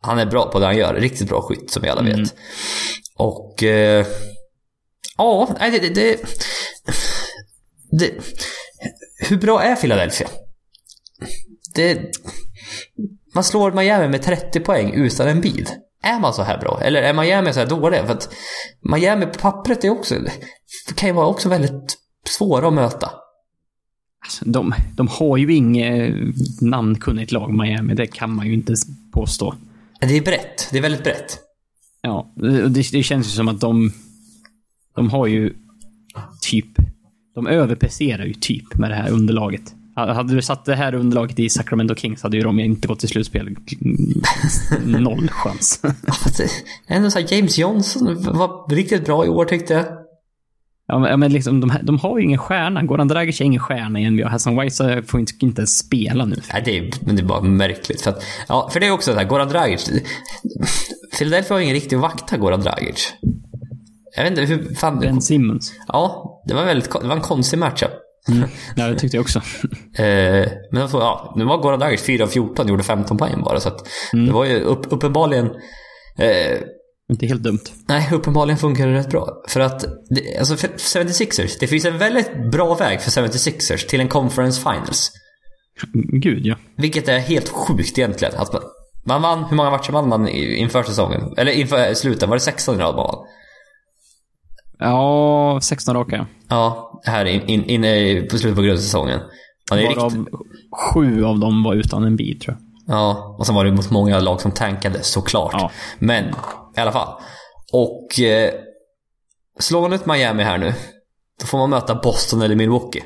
[0.00, 0.94] han är bra på det han gör.
[0.94, 2.34] Riktigt bra skytt som vi alla vet.
[3.16, 3.62] Och...
[3.62, 4.06] Eh,
[5.16, 6.16] ja, nej, det, det, det,
[7.90, 8.12] det...
[9.28, 10.28] Hur bra är Philadelphia?
[11.74, 12.00] Det...
[13.34, 15.70] Man slår Miami med 30 poäng utan en bid.
[16.02, 16.80] Är man så här bra?
[16.82, 18.06] Eller är Miami så här dåliga?
[18.06, 18.34] För att
[18.80, 20.14] Miami på pappret är också...
[20.94, 21.98] kan ju vara också väldigt
[22.28, 23.10] svåra att möta.
[24.24, 26.14] Alltså, de, de har ju inget
[26.60, 27.94] namnkunnigt lag, Miami.
[27.94, 28.74] Det kan man ju inte
[29.12, 29.54] påstå.
[30.00, 30.68] Det är brett.
[30.72, 31.38] Det är väldigt brett.
[32.02, 33.92] Ja, det, det känns ju som att de...
[34.94, 35.54] De har ju
[36.40, 36.66] typ...
[37.34, 39.74] De överpresterar ju typ med det här underlaget.
[40.06, 43.08] Hade du satt det här underlaget i Sacramento Kings hade ju de inte gått till
[43.08, 43.56] slutspel.
[44.84, 45.82] Noll chans.
[46.88, 49.84] Ändå så här, James Johnson var riktigt bra i år tyckte jag.
[50.86, 52.82] Ja, men, liksom, de, de har ju ingen stjärna.
[52.82, 54.28] Goran Dragic är ingen stjärna i NBA.
[54.28, 56.36] Hassan White får inte, inte ens spela nu.
[56.52, 58.02] Nej, det är, men det är bara märkligt.
[58.02, 59.90] För, att, ja, för det är också så här, Goran Dragic.
[61.18, 63.14] Philadelphia har ingen riktig vakta Goran Dragic.
[64.16, 65.00] Jag vet inte hur fan...
[65.00, 65.72] Ben Simmons.
[65.88, 67.90] Ja, det var, väldigt, det var en konstig matchup.
[68.76, 69.38] Ja, det tyckte jag också.
[69.98, 73.60] Eh, men alltså, ja, nu var Goran Dragic 4 av 14 gjorde 15 poäng bara.
[73.60, 75.46] Så att det var ju upp, uppenbarligen...
[76.18, 76.58] Eh,
[77.10, 77.60] Inte helt dumt.
[77.88, 79.42] Nej, uppenbarligen funkar det rätt bra.
[79.48, 84.00] För att, det, alltså för 76ers, det finns en väldigt bra väg för 76ers till
[84.00, 85.10] en conference finals.
[86.22, 86.56] Gud, ja.
[86.76, 88.34] Vilket är helt sjukt egentligen.
[88.36, 88.62] Att man,
[89.06, 91.34] man vann, hur många matcher vann man inför säsongen?
[91.36, 93.24] Eller inför slutet, var det 16 i rad man vann?
[94.80, 96.26] Ja, 16 raka.
[96.48, 99.20] Ja, här inne in, in, in, på slutet på grundsäsongen.
[99.70, 100.34] Ja, det är Varav riktigt,
[100.72, 102.56] sju av dem var utan en bid, tror
[102.86, 102.96] jag.
[102.96, 105.52] ja, och sen var det mot många lag som tankade såklart.
[105.52, 105.70] Ja.
[105.98, 106.24] Men
[106.76, 107.14] i alla fall.
[107.72, 108.50] Och eh,
[109.58, 110.74] slår man ut Miami här nu,
[111.40, 113.02] då får man möta Boston eller Milwaukee.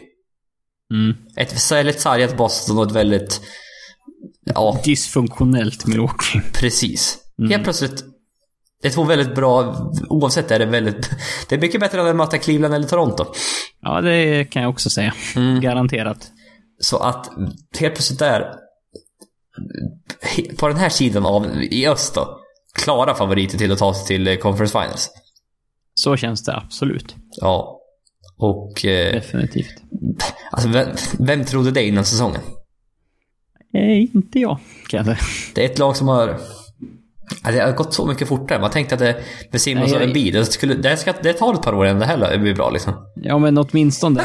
[0.92, 1.16] Mm.
[1.36, 3.40] Ett väldigt sargat Boston och ett väldigt...
[4.54, 6.40] Ja, Dysfunktionellt Milwaukee.
[6.52, 7.18] precis.
[7.38, 7.50] Mm.
[7.50, 8.04] Helt plötsligt.
[8.84, 9.76] Det är två väldigt bra,
[10.08, 11.10] oavsett är det väldigt...
[11.48, 13.24] Det är mycket bättre än att möta Cleveland eller Toronto.
[13.80, 15.14] Ja, det kan jag också säga.
[15.36, 15.60] Mm.
[15.60, 16.30] Garanterat.
[16.80, 17.30] Så att
[17.78, 18.54] helt plötsligt där,
[20.56, 22.40] på den här sidan av, i öst då,
[22.74, 25.10] klara favoriter till att ta sig till eh, Conference Finals.
[25.94, 27.14] Så känns det absolut.
[27.36, 27.80] Ja.
[28.38, 28.84] Och...
[28.84, 29.82] Eh, Definitivt.
[30.50, 32.40] alltså, vem, vem trodde det innan säsongen?
[33.74, 34.58] Eh, inte jag,
[34.88, 35.18] kan jag säga.
[35.54, 36.40] Det är ett lag som har...
[37.44, 38.60] Ja, det har gått så mycket fortare.
[38.60, 39.16] Man tänkte att det
[39.50, 41.98] med Simons och jag- Embiid, det, skulle, det, ska, det tar ett par år innan
[42.00, 42.92] det här blir bra liksom.
[43.14, 44.20] Ja, men åtminstone.
[44.20, 44.24] De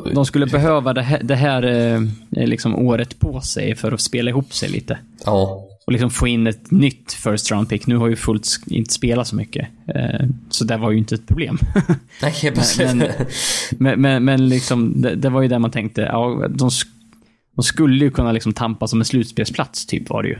[0.00, 2.00] skulle, de skulle behöva det här, det här eh,
[2.46, 4.98] liksom året på sig för att spela ihop sig lite.
[5.24, 5.66] Ja.
[5.86, 7.86] Och liksom få in ett nytt first round pick.
[7.86, 9.68] Nu har ju Fultz inte spelat så mycket.
[9.94, 11.58] Eh, så det var ju inte ett problem.
[12.22, 12.32] Nej,
[12.98, 13.08] men-
[13.78, 16.70] men, men, men liksom, det, det var ju där man tänkte, ja, de,
[17.56, 20.38] de skulle ju kunna liksom tampas om en slutspelsplats, typ var det ju.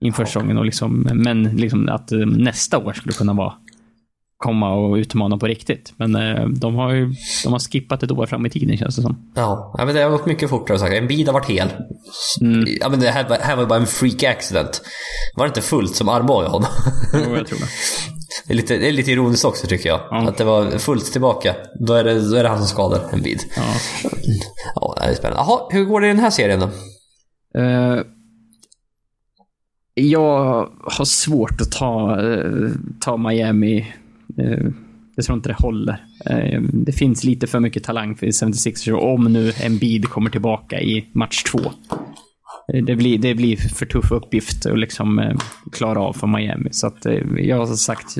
[0.00, 0.58] Inför säsongen.
[0.58, 3.52] Och liksom, men liksom att eh, nästa år skulle kunna vara
[4.36, 5.92] komma och utmana på riktigt.
[5.96, 9.02] Men eh, de har ju de har skippat ett år fram i tiden känns det
[9.02, 9.32] som.
[9.34, 10.92] Ja, men det har gått mycket fortare sagt.
[10.94, 11.68] Embiid har varit hel.
[12.80, 14.82] Ja, men det här, var- här var bara en freak accident.
[15.36, 16.68] Var det inte fullt som armbågade honom?
[17.14, 17.64] Jo, jag tror det.
[18.46, 20.00] Det är, lite, det är lite ironiskt också tycker jag.
[20.10, 20.28] Ja.
[20.28, 21.54] Att det var fullt tillbaka.
[21.80, 23.40] Då är det, då är det han som skadar Embiid.
[23.56, 23.62] Ja.
[24.74, 25.42] Ja, det är spännande.
[25.46, 26.66] Jaha, hur går det i den här serien då?
[27.60, 28.00] Eh,
[29.98, 32.70] jag har svårt att ta, eh,
[33.00, 33.78] ta Miami.
[34.38, 34.66] Eh,
[35.14, 36.04] jag tror inte det håller.
[36.26, 41.08] Eh, det finns lite för mycket talang för 76ers om nu Embiid kommer tillbaka i
[41.12, 41.58] match två.
[42.86, 45.38] Det blir, det blir för tuff uppgift att liksom,
[45.72, 46.68] klara av för Miami.
[46.72, 48.18] Så att, jag har sagt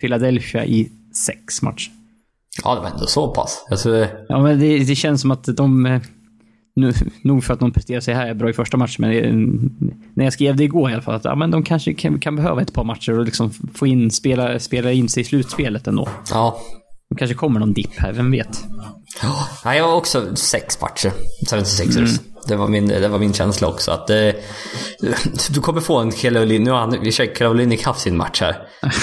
[0.00, 0.90] Philadelphia i
[1.26, 1.92] sex matcher.
[2.64, 3.66] Ja, det var ändå så pass.
[3.70, 6.00] Alltså, Ja, men det, det känns som att de...
[6.80, 9.34] Nu, nog för att de presterar sig här bra i första matchen, men eh,
[10.14, 12.36] när jag skrev det igår i alla fall, att ja, men de kanske kan, kan
[12.36, 16.08] behöva ett par matcher och liksom få in, spela, spela in sig i slutspelet ändå.
[16.30, 16.60] ja.
[17.10, 18.64] Det kanske kommer någon dipp här, vem vet?
[19.64, 21.12] Ja, jag har också sex matcher.
[21.50, 21.98] 76ers.
[21.98, 22.10] Mm.
[22.48, 23.90] Det, var min, det var min känsla också.
[23.90, 24.30] Att, eh,
[25.50, 26.64] du kommer få en Caroline...
[26.64, 28.56] Nu har han, vi kör Caroline haft sin match här.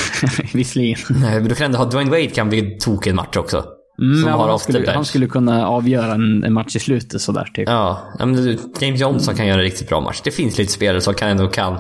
[0.53, 0.97] Visserligen.
[1.09, 1.85] Nej, Men du kan ändå ha...
[1.85, 3.65] Dwayne Wade kan bli tokig en match också.
[4.01, 4.95] Mm, Som ja, har han, skulle, bench.
[4.95, 7.69] han skulle kunna avgöra en, en match i slutet sådär, typ.
[7.69, 10.21] Ja, men James Johnson kan göra en riktigt bra match.
[10.23, 11.79] Det finns lite spelare som kan ändå kan...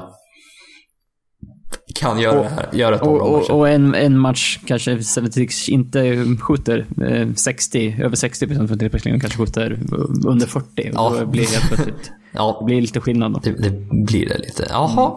[1.95, 3.51] Kan göra, Och- det här, göra ett Och, bra matcher.
[3.51, 9.19] och en, en match kanske 76 inte skjuter eh, 60, över 60 procent från trepoängslinjen,
[9.21, 9.79] kanske skjuter
[10.27, 10.91] under 40.
[10.93, 11.09] Ja.
[11.09, 13.39] Och då blir det helt plötsligt, Ja, det blir lite skillnad då.
[13.43, 13.69] Det, det
[14.05, 14.67] blir det lite.
[14.69, 15.11] Jaha.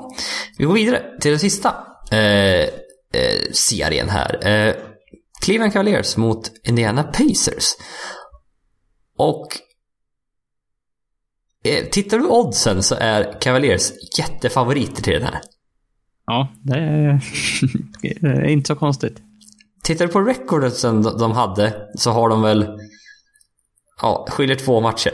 [0.59, 1.75] Vi går vidare till den sista
[2.11, 2.19] eh,
[2.61, 2.67] eh,
[3.53, 4.49] serien här.
[4.49, 4.75] Eh,
[5.41, 7.65] Cleveland Cavaliers mot Indiana Pacers.
[9.17, 9.47] Och
[11.65, 15.41] eh, tittar du oddsen så är Cavaliers jättefavoriter till den här.
[16.27, 17.25] Ja, det är,
[18.21, 19.19] det är inte så konstigt.
[19.83, 22.67] Tittar du på recordsen de de hade så har de väl
[24.03, 25.13] Ja, skiljer två matcher.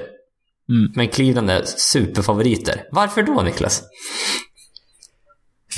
[0.69, 0.93] Mm.
[0.95, 2.83] Men Cleveland är superfavoriter.
[2.91, 3.83] Varför då Niklas?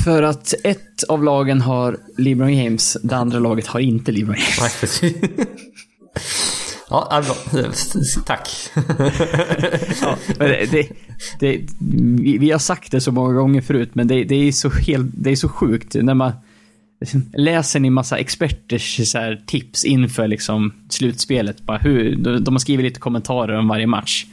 [0.05, 5.03] För att ett av lagen har LeBron James, det andra laget har inte LeBron James.
[6.91, 7.23] Ja,
[7.53, 7.63] bra.
[8.27, 8.49] Tack.
[10.01, 10.89] Ja, det,
[11.41, 11.61] det,
[12.21, 15.07] vi, vi har sagt det så många gånger förut, men det, det, är, så helt,
[15.15, 16.33] det är så sjukt när man
[17.35, 19.01] läser ni massa experters
[19.47, 21.61] tips inför liksom, slutspelet.
[21.63, 24.27] Bara hur, de, de har skrivit lite kommentarer om varje match.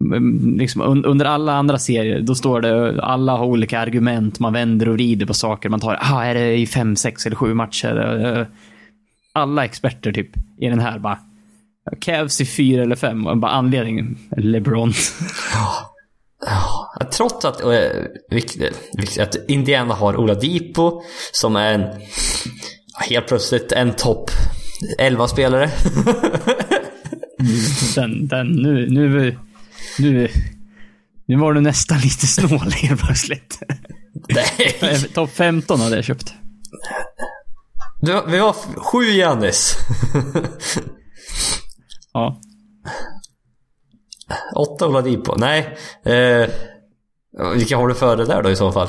[0.00, 4.52] Mm, Liksom, un, under alla andra serier, då står det alla har olika argument, man
[4.52, 5.68] vänder och vrider på saker.
[5.68, 8.24] Man tar, ah, är det i fem, sex eller sju matcher?
[8.26, 8.46] Eh,
[9.32, 10.30] Alla experter typ
[10.60, 11.18] i den här bara,
[12.00, 13.26] Cavs i fyra eller fem.
[13.26, 14.92] Och bara anledningen, LeBron.
[15.54, 15.90] Ja,
[17.12, 21.02] Trots att, eh, att Indiana har Ola Dipo
[21.32, 21.84] som är en,
[23.08, 24.30] helt plötsligt en topp
[25.00, 25.70] 11-spelare.
[27.94, 29.38] Den, den, nu, nu,
[29.98, 30.28] nu,
[31.26, 33.58] nu var du nästan lite snål helt plötsligt.
[34.28, 34.98] Nej.
[35.14, 36.34] Topp 15 hade jag köpt.
[38.00, 39.76] Du, vi har sju Giannis.
[42.12, 42.40] Ja.
[44.56, 45.34] Åtta Ola Dipo.
[45.36, 45.76] Nej.
[46.04, 46.48] Eh,
[47.54, 48.88] vilka har du före där då i så fall?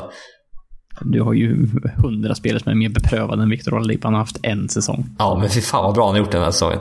[1.00, 4.06] du har ju hundra spelare som är mer beprövade än Victor Oladipo.
[4.06, 5.06] Han har haft en säsong.
[5.18, 6.78] Ja, men fy fan vad bra han har gjort den här säsongen.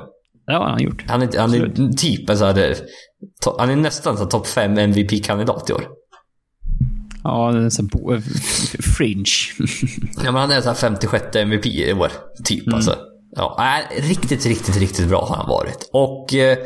[0.48, 1.04] Det har han gjort.
[1.08, 2.76] Han är, han är typ en så här,
[3.58, 5.88] Han är nästan så topp 5 MVP-kandidat i år.
[7.24, 9.26] Ja, det är så bo- f- fringe.
[10.24, 12.12] Ja, men han är så här 56 MVP i år.
[12.44, 12.96] Typ alltså.
[13.36, 13.58] Ja,
[13.98, 15.90] äh, riktigt, riktigt, riktigt bra har han varit.
[15.94, 16.58] Och eh,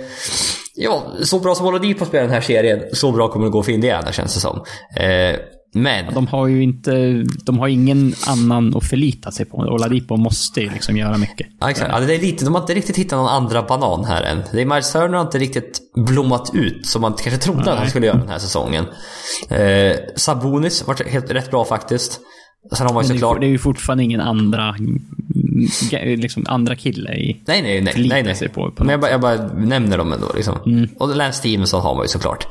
[0.75, 3.71] ja, så bra som Oladipo spelar den här serien, så bra kommer det gå för
[3.71, 4.63] Indiana känns det som.
[4.95, 5.35] Eh,
[5.71, 9.57] men, De har ju inte, de har ingen annan att förlita sig på.
[9.57, 11.47] Oladipo måste ju liksom göra mycket.
[11.59, 11.91] ja, exakt.
[11.93, 14.41] Ja, det är lite, de har inte riktigt hittat någon andra banan här än.
[14.51, 17.89] Det är Miles Turner har inte riktigt blommat ut som man kanske trodde att han
[17.89, 18.85] skulle göra den här säsongen.
[19.49, 22.19] Eh, Sabonis var helt, rätt bra faktiskt.
[22.77, 23.39] Sen har man ju Men det, är, såklart...
[23.41, 24.75] det är ju fortfarande ingen andra,
[26.03, 27.43] liksom andra kille i...
[27.47, 28.07] Nej, nej, nej.
[28.09, 28.49] nej, nej.
[28.49, 30.27] på- på Men jag bara, jag bara nämner dem ändå.
[30.35, 30.57] Liksom.
[30.65, 30.89] Mm.
[30.97, 32.47] Och Lance Stevenson har man ju såklart.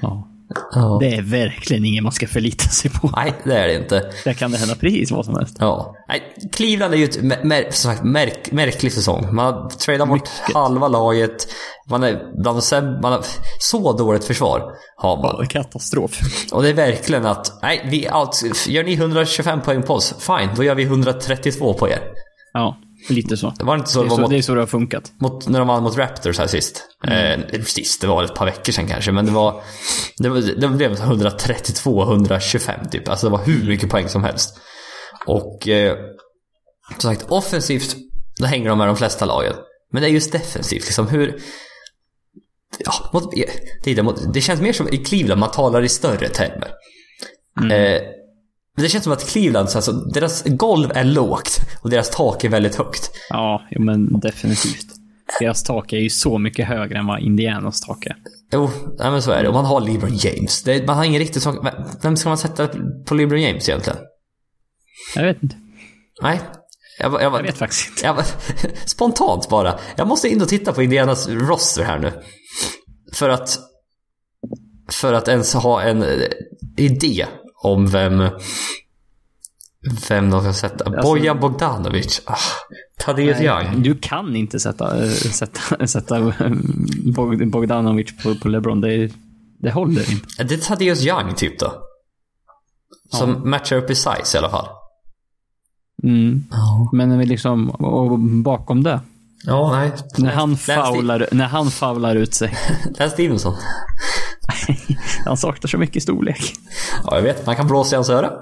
[0.00, 0.28] Ja.
[0.72, 0.98] Ja.
[1.00, 3.10] Det är verkligen ingen man ska förlita sig på.
[3.16, 4.12] Nej, det är det inte.
[4.24, 5.56] Där kan det hända precis vad som helst.
[5.60, 5.94] Ja.
[6.08, 6.22] Nej,
[6.52, 9.34] Cleveland är ju ett mär- sagt, märk, märklig säsong.
[9.34, 11.48] Man har tradat bort halva laget.
[11.90, 13.24] Man är bland de man har
[13.58, 14.72] så dåligt försvar.
[14.96, 15.36] Har man.
[15.38, 16.18] Ja, katastrof.
[16.52, 20.50] Och det är verkligen att, nej, vi out, gör ni 125 poäng på oss, fine,
[20.56, 21.98] då gör vi 132 på er.
[22.52, 22.76] Ja,
[23.08, 23.54] lite så.
[23.58, 25.12] Det var inte så, Det är så, mot, det är så det har funkat.
[25.20, 26.82] mot, när de vann mot Raptors här sist.
[27.06, 29.62] Eh, sist, det var ett par veckor sedan kanske, men det var...
[30.18, 33.08] Det, var, det blev 132-125 typ.
[33.08, 34.58] Alltså det var hur mycket poäng som helst.
[35.26, 35.96] Och eh,
[36.98, 37.96] som sagt, offensivt,
[38.40, 39.54] då hänger de med de flesta lagen.
[39.92, 41.40] Men det är just defensivt, liksom hur...
[42.78, 43.30] Ja, mot,
[43.84, 46.70] det, är det, känns mer som i Cleveland, man talar i större termer.
[47.72, 48.02] Eh,
[48.74, 52.44] men det känns som att Cleveland, så alltså, deras golv är lågt och deras tak
[52.44, 53.10] är väldigt högt.
[53.28, 54.86] Ja, men definitivt.
[55.40, 58.16] Deras tak är ju så mycket högre än vad Indianas tak är.
[58.52, 59.48] Jo, nej men så är det.
[59.48, 60.62] Och man har LeBron James.
[60.62, 61.66] Det, man har ingen riktig sak.
[62.02, 62.68] Vem ska man sätta
[63.06, 63.98] på LeBron James egentligen?
[65.16, 65.56] Jag vet inte.
[66.22, 66.40] Nej.
[66.98, 68.06] Jag, jag, Jag vet faktiskt inte.
[68.06, 68.24] jag,
[68.86, 69.78] spontant bara.
[69.96, 72.12] Jag måste in och titta på Indianas roster här nu.
[73.12, 73.58] För att...
[74.90, 76.08] För att ens ha en eh,
[76.76, 77.26] idé
[77.64, 78.28] om vem...
[80.08, 81.02] Vem de ska sätta.
[81.02, 82.22] Bojan Bogdanovic.
[82.26, 82.36] Ah,
[82.98, 83.82] Thaddeus Young.
[83.82, 86.20] Du kan inte sätta, sätta, sätta
[87.14, 88.80] Bog- Bogdanovic på, på LeBron.
[88.80, 89.10] Det,
[89.58, 90.44] det håller inte.
[90.44, 91.72] Det är Thaddeus Young typ då.
[93.10, 94.68] Som matchar upp i size i alla fall.
[96.02, 96.44] Mm.
[96.92, 99.00] Men vi liksom, och bakom det.
[99.46, 99.92] Ja, nej.
[100.18, 102.56] När han, faular, när han faular ut sig.
[102.98, 103.54] Lance Stevenson.
[105.24, 106.54] Han saknar så mycket storlek.
[107.04, 107.46] Ja, jag vet.
[107.46, 108.32] Man kan blåsa i hans öra.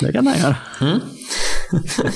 [0.00, 0.56] Det kan han göra.
[0.80, 1.00] Mm.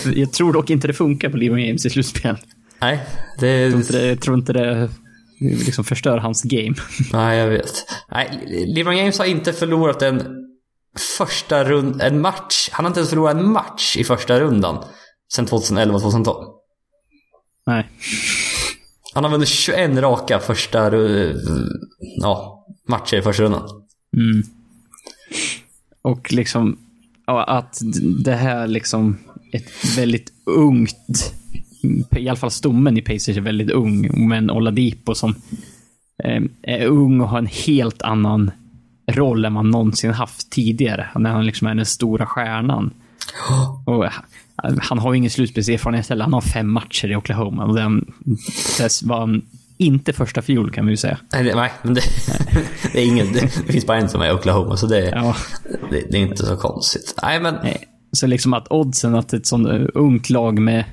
[0.21, 2.37] Jag tror dock inte det funkar på LeBron James i slutspel.
[2.81, 3.07] Nej,
[3.39, 3.61] det...
[3.61, 4.91] Jag tror inte det, jag tror inte det
[5.41, 6.75] liksom förstör hans game.
[7.13, 7.73] Nej, jag vet.
[8.11, 10.23] Nej, LeBron James har inte förlorat en
[11.19, 12.03] första rund...
[12.03, 12.69] En match.
[12.73, 14.85] Han har inte ens förlorat en match i första rundan.
[15.33, 16.45] Sen 2011-2012.
[17.67, 17.91] Nej.
[19.15, 20.91] Han har vunnit 21 raka första...
[22.23, 22.56] Ja,
[22.88, 23.82] matcher i första rundan.
[24.16, 24.43] Mm.
[26.02, 26.78] Och liksom,
[27.26, 27.80] ja, att
[28.24, 29.18] det här liksom,
[29.52, 31.34] ett väldigt ungt,
[32.16, 35.34] i alla fall stommen i Pacers är väldigt ung, men Oladipo som
[36.24, 38.51] eh, är ung och har en helt annan
[39.12, 41.09] roll än man någonsin haft tidigare.
[41.14, 42.90] När han liksom är den stora stjärnan.
[43.86, 44.05] Och
[44.78, 46.24] han- har ju ingen slutspelserfarenhet heller.
[46.24, 47.64] Han har fem matcher i Oklahoma.
[47.64, 48.14] Och den,
[48.78, 49.43] det var han
[49.78, 51.19] inte första fjol kan vi ju säga.
[51.32, 52.03] Nej, men det,
[52.93, 53.32] det är ingen...
[53.32, 55.36] Det, finns bara en som är Oklahoma, så det, Ja.
[55.90, 57.15] det, det är inte så konstigt.
[57.23, 57.55] Nej, men...
[57.62, 57.89] Nej.
[58.12, 60.85] Så liksom att oddsen att ett sånt uh, ungt lag med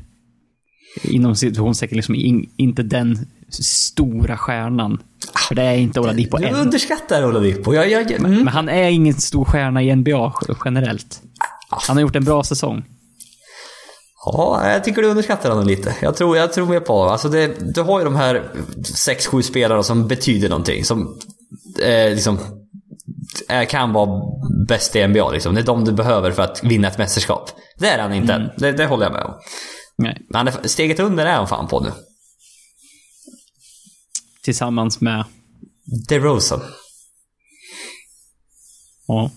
[1.04, 3.18] inom situationstecken liksom in, inte den
[3.50, 5.02] stora stjärnan.
[5.48, 6.56] För det är inte Oladipo Du än.
[6.56, 7.74] underskattar Oladipo.
[7.74, 8.32] Jag, jag, mm.
[8.32, 10.34] Men han är ingen stor stjärna i NBA
[10.66, 11.22] generellt.
[11.70, 12.84] Han har gjort en bra säsong.
[14.26, 15.96] Ja, jag tycker du underskattar honom lite.
[16.02, 17.12] Jag tror, jag tror mer på honom.
[17.12, 20.86] Alltså det, du har ju de här 6-7 spelarna som betyder någonting.
[20.86, 21.20] Som
[21.80, 22.40] eh, liksom
[23.50, 24.22] eh, kan vara
[24.68, 25.32] bäst i NBA.
[25.32, 25.56] Liksom.
[25.56, 27.52] Det är de du behöver för att vinna ett mästerskap.
[27.78, 28.50] Det är han inte än.
[28.58, 29.34] Det, det håller jag med om.
[29.98, 30.26] Nej.
[30.30, 31.92] Men steget under är han fan på nu.
[34.44, 35.26] Tillsammans med...
[36.10, 36.62] DeRozan.
[39.08, 39.32] Ja.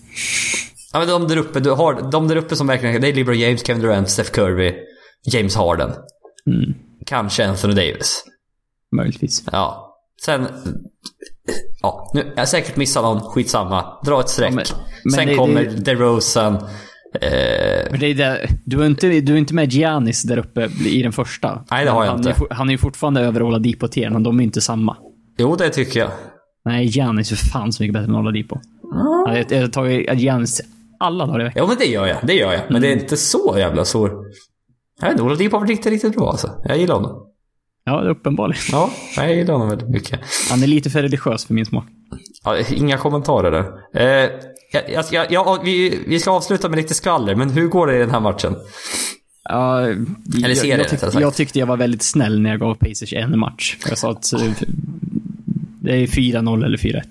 [0.93, 3.01] Ja, men de där uppe, du har, de där uppe som verkligen...
[3.01, 4.73] Det är LeBron James, Kevin Durant, Steph Curry,
[5.33, 5.89] James Harden.
[6.47, 6.73] Mm,
[7.05, 8.23] Kanske Anthony Davis.
[8.95, 9.43] möjligtvis.
[9.51, 9.95] Ja.
[10.25, 10.47] Sen...
[11.81, 13.21] Ja, nu, jag har säkert missat någon.
[13.21, 13.97] Skitsamma.
[14.05, 14.51] Dra ett streck.
[14.51, 14.65] Ja, men-
[15.03, 16.53] men Sen det- kommer det- DeRozan.
[17.21, 20.69] Eh, Men det är det, du, är inte, du är inte med Giannis där uppe
[20.85, 21.65] i den första.
[21.71, 22.29] Nej, det har jag han inte.
[22.29, 24.97] Är, han är ju fortfarande över Oladipo till men de är inte samma.
[25.37, 26.09] jo, det tycker jag.
[26.65, 28.57] Nej, Giannis är fan så mycket bättre än Oladipo.
[28.83, 29.37] Ja.
[29.37, 30.61] Jag, jag tar ju Giannis
[30.99, 31.63] alla dagar i veckan.
[31.63, 32.17] Ja, men det gör jag.
[32.23, 32.61] Det gör jag.
[32.69, 34.11] Men det är inte så jävla stor...
[34.99, 36.51] Jag vet inte, har varit riktigt, riktigt bra alltså.
[36.63, 37.27] Jag gillar honom.
[37.83, 38.61] Ja, uppenbarligen.
[38.71, 40.19] Ja, jag gillar honom väldigt mycket.
[40.49, 41.85] Han är lite för religiös för min smak.
[42.43, 43.65] Ja, inga kommentarer där.
[43.93, 44.29] Eh,
[44.71, 47.99] jag, jag, jag, vi, vi ska avsluta med lite skvaller, men hur går det i
[47.99, 48.55] den här matchen?
[49.43, 53.13] Ja, Eller serien, jag, tyckte, jag tyckte jag var väldigt snäll när jag gav Pacers
[53.13, 53.77] en match.
[53.89, 54.51] Jag sa att eh,
[55.81, 57.01] det är 4-0 eller 4-1.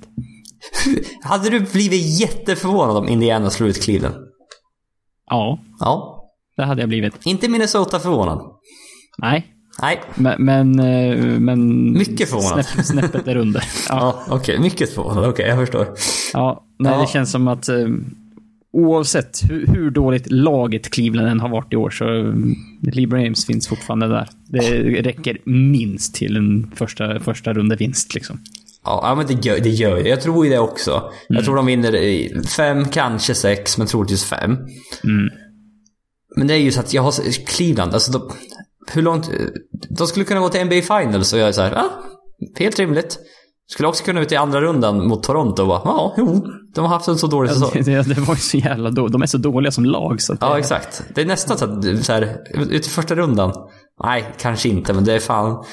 [1.23, 4.15] Hade du blivit jätteförvånad om Indiana slog ut Cleveland?
[5.31, 6.25] Ja, Ja.
[6.57, 7.15] det hade jag blivit.
[7.25, 8.41] Inte Minnesota förvånad.
[9.19, 9.47] Nej,
[9.83, 10.01] Nej.
[10.15, 10.45] men...
[10.45, 12.67] Men, eh, men Mycket förvånad.
[12.67, 13.65] Snäpp, snäppet där under.
[13.89, 14.59] Ja, Ja, okej.
[14.59, 15.25] Mycket förvånad.
[15.25, 15.87] Okej, jag förstår.
[16.33, 17.01] ja, nej, Ja.
[17.01, 17.87] det känns som att eh,
[18.73, 22.35] oavsett hur, hur dåligt laget Cleveland än har varit i år så eh,
[22.83, 24.29] LeBron James finns fortfarande där.
[24.49, 24.61] Det
[25.03, 28.41] räcker minst till en första, första runda vinst liksom.
[28.87, 30.09] Ja, ja, men det gör, det gör jag.
[30.09, 31.11] Jag tror ju det också.
[31.29, 34.51] Jag tror de vinner i fem, kanske sex, men troligtvis fem.
[35.05, 35.29] Mm.
[36.37, 38.31] Men det är ju så att jag har Cleveland, alltså de,
[38.93, 39.31] hur långt...
[39.99, 41.91] De skulle kunna gå till NBA Finals och jag är så här, ja,
[42.59, 43.19] helt rimligt.
[43.69, 46.89] Skulle också kunna ut i andra rundan mot Toronto och bara, ja, jo, de har
[46.89, 47.71] haft en så dålig säsong.
[47.75, 49.09] Det, det, det var ju så jävla då.
[49.09, 51.03] De är så dåliga som lag så Ja, exakt.
[51.15, 52.39] Det är nästan så att, så här,
[52.71, 53.53] ut i första rundan,
[54.05, 55.65] nej, kanske inte, men det är fan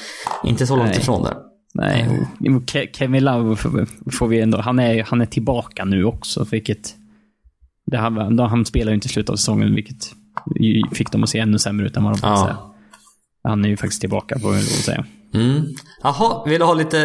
[0.44, 0.98] inte så långt Nej.
[0.98, 1.36] ifrån det.
[1.74, 2.08] Nej,
[2.40, 4.60] Ke- Kevin Love får- vi ändå...
[4.60, 6.94] Han är, han är tillbaka nu också, vilket...
[7.86, 10.12] Det han, han spelar ju inte i slutet av säsongen, vilket
[10.92, 12.28] fick dem att se ännu sämre ut än vad de Ja.
[12.30, 12.44] ja.
[12.44, 12.56] säga.
[13.44, 15.04] Han är ju faktiskt tillbaka, får vi väl säga.
[15.34, 15.62] Mm.
[16.02, 16.98] Jaha, vill du ha lite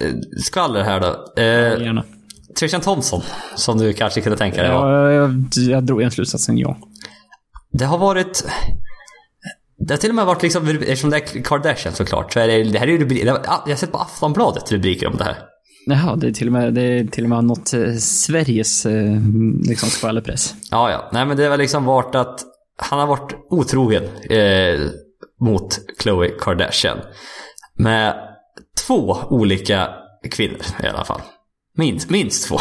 [0.00, 0.12] eh,
[0.44, 1.42] skvaller här då?
[1.42, 2.04] Eh, Gärna.
[2.58, 3.22] Trishan Thompson,
[3.56, 4.70] som du kanske kunde tänka dig.
[4.70, 4.90] Ja.
[4.92, 6.76] Ja, jag, jag drog en slutsatsen ja.
[7.72, 8.44] Det har varit...
[9.86, 12.62] Det har till och med varit liksom, eftersom det är Kardashian såklart, så är det,
[12.64, 15.24] det här är ju rubrik, det var- jag har sett på Aftonbladet rubriker om det
[15.24, 15.36] här.
[15.86, 19.16] Jaha, det är till och med, det är till och med något eh, Sveriges eh,
[19.62, 20.54] liksom skvallerpress.
[20.70, 21.08] Ja, ja.
[21.12, 22.40] Nej men det har liksom varit att
[22.76, 24.80] han har varit otrogen eh,
[25.40, 26.98] mot Khloe Kardashian.
[27.78, 28.14] Med
[28.86, 29.88] två olika
[30.30, 31.20] kvinnor i alla fall.
[31.76, 32.58] Minst, minst två.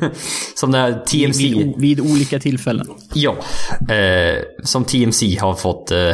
[0.54, 1.38] Som det här TMC...
[1.42, 2.86] Vid, vid olika tillfällen.
[3.14, 3.36] Ja,
[3.94, 6.12] eh, som TMC har fått eh,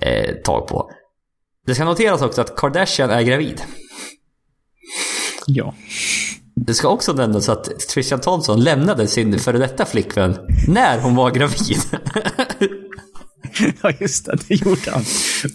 [0.00, 0.90] eh, tag på.
[1.66, 3.62] Det ska noteras också att Kardashian är gravid.
[5.46, 5.74] Ja.
[6.54, 10.36] Det ska också nämnas att Tristan Thompson lämnade sin före detta flickvän
[10.68, 11.78] när hon var gravid.
[13.82, 14.36] ja, just det.
[14.48, 15.02] Det gjorde han.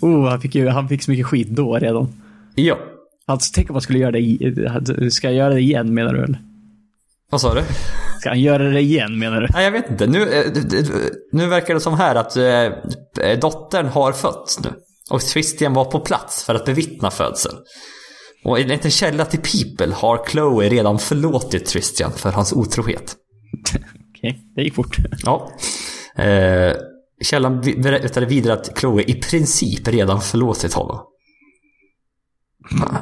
[0.01, 2.22] Oh, han, fick ju, han fick så mycket skit då redan.
[2.55, 2.80] ja.
[3.26, 6.23] Alltså, tänk om man skulle göra det i, Ska jag göra det igen menar du?
[6.23, 6.41] eller?
[7.30, 7.61] Vad sa du?
[8.22, 9.48] Ska han göra det igen menar du?
[9.53, 10.07] Nej, jag vet inte.
[10.07, 10.52] Nu, eh,
[11.31, 14.69] nu verkar det som här att eh, dottern har fötts nu.
[15.10, 17.56] Och Christian var på plats för att bevittna födseln.
[18.45, 23.15] Och enligt en källa till People har Chloe redan förlåtit Christian för hans otrohet.
[24.18, 24.98] Okej, det gick fort.
[25.23, 25.52] Ja.
[26.15, 26.73] Eh,
[27.22, 30.99] källan berättade vidare att Chloe i princip redan förlåtit honom.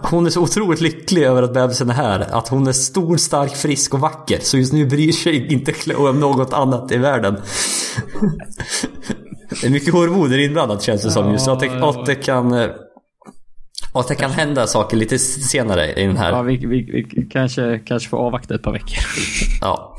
[0.04, 2.20] Hon är så otroligt lycklig över att bebisen är här.
[2.20, 4.38] Att hon är stor, stark, frisk och vacker.
[4.42, 7.38] Så just nu bryr sig inte Chloe om något annat i världen.
[9.62, 11.32] Det är mycket hormoner inblandat känns det som.
[11.32, 12.70] Just att det, att det kan...
[13.94, 16.44] Att det kan hända saker lite senare i den Ja, här...
[16.44, 18.98] vi, vi, vi kanske, kanske får avvakta ett par veckor.
[19.62, 19.96] Ja.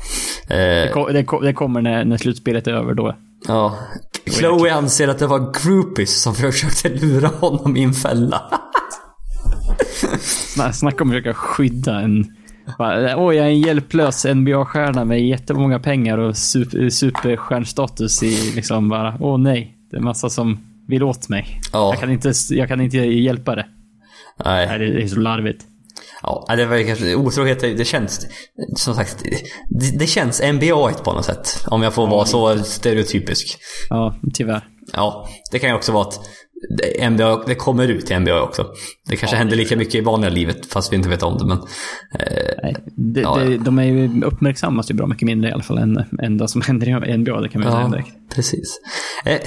[0.49, 3.15] Eh, Det, ko- det, ko- det kommer när, när slutspelet är över då.
[3.47, 3.77] Ja.
[4.29, 8.41] Chloe anser att det var groupies som försökte lura honom i en fälla.
[10.55, 12.25] Sna- Snacka om att försöka skydda en...
[12.77, 18.89] Bara, Oj, jag är en hjälplös NBA-stjärna med jättemånga pengar och super, superstjärnstatus i liksom
[18.89, 19.77] bara, åh nej.
[19.91, 21.61] Det är massa som vill åt mig.
[21.73, 21.89] Ja.
[21.93, 23.65] Jag, kan inte, jag kan inte hjälpa det.
[24.45, 24.79] Nej, Nej.
[24.79, 25.65] det är så larvigt.
[26.23, 27.59] Ja, det var kanske otrohet.
[27.59, 28.27] Det känns,
[28.75, 29.23] som sagt,
[29.69, 31.65] det, det känns NBA på något sätt.
[31.67, 33.57] Om jag får vara så stereotypisk.
[33.89, 34.67] Ja, tyvärr.
[34.93, 36.19] Ja, det kan ju också vara att
[37.09, 38.65] NBA, det kommer ut i NBA också.
[39.09, 41.45] Det kanske händer lika mycket i vanliga livet fast vi inte vet om det.
[41.45, 43.57] Men, eh, Nej, det, Ja, det, ja.
[43.57, 46.61] de är ju, uppmärksammas ju bra mycket mindre i alla fall än, än det som
[46.61, 47.41] händer i NBA.
[47.41, 48.35] Det kan man ju säga ja, direkt.
[48.35, 48.79] precis.
[49.25, 49.39] Eh,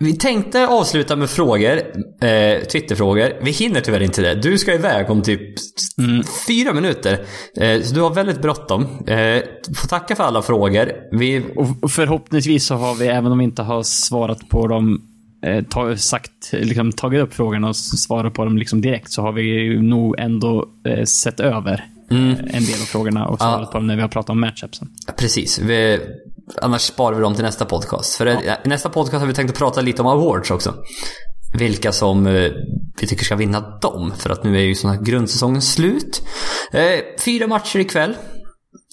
[0.00, 1.80] vi tänkte avsluta med frågor,
[2.22, 3.32] eh, Twitterfrågor.
[3.42, 4.34] Vi hinner tyvärr inte det.
[4.34, 5.40] Du ska iväg om typ
[6.46, 7.24] fyra minuter.
[7.60, 8.82] Eh, så du har väldigt bråttom.
[9.06, 9.42] Eh,
[9.76, 10.92] får tacka för alla frågor.
[11.12, 11.42] Vi,
[11.82, 15.00] och förhoppningsvis så har vi, även om vi inte har svarat på dem,
[15.44, 19.32] eh, ta, sagt, liksom, tagit upp frågorna och svarat på dem liksom direkt, så har
[19.32, 22.30] vi nog ändå eh, sett över Mm.
[22.30, 24.88] eh, en del av frågorna och svarat på dem när vi har pratat om matchupsen.
[25.16, 25.58] Precis.
[25.58, 26.00] Vi,
[26.62, 28.16] annars sparar vi dem till nästa podcast.
[28.16, 30.74] För i nästa podcast har vi tänkt att prata lite om awards också.
[31.58, 32.52] Vilka som eh,
[33.00, 34.12] vi tycker ska vinna dem.
[34.18, 36.22] För att nu är ju sån här grundsäsongen slut.
[36.72, 38.16] Eh, fyra matcher ikväll.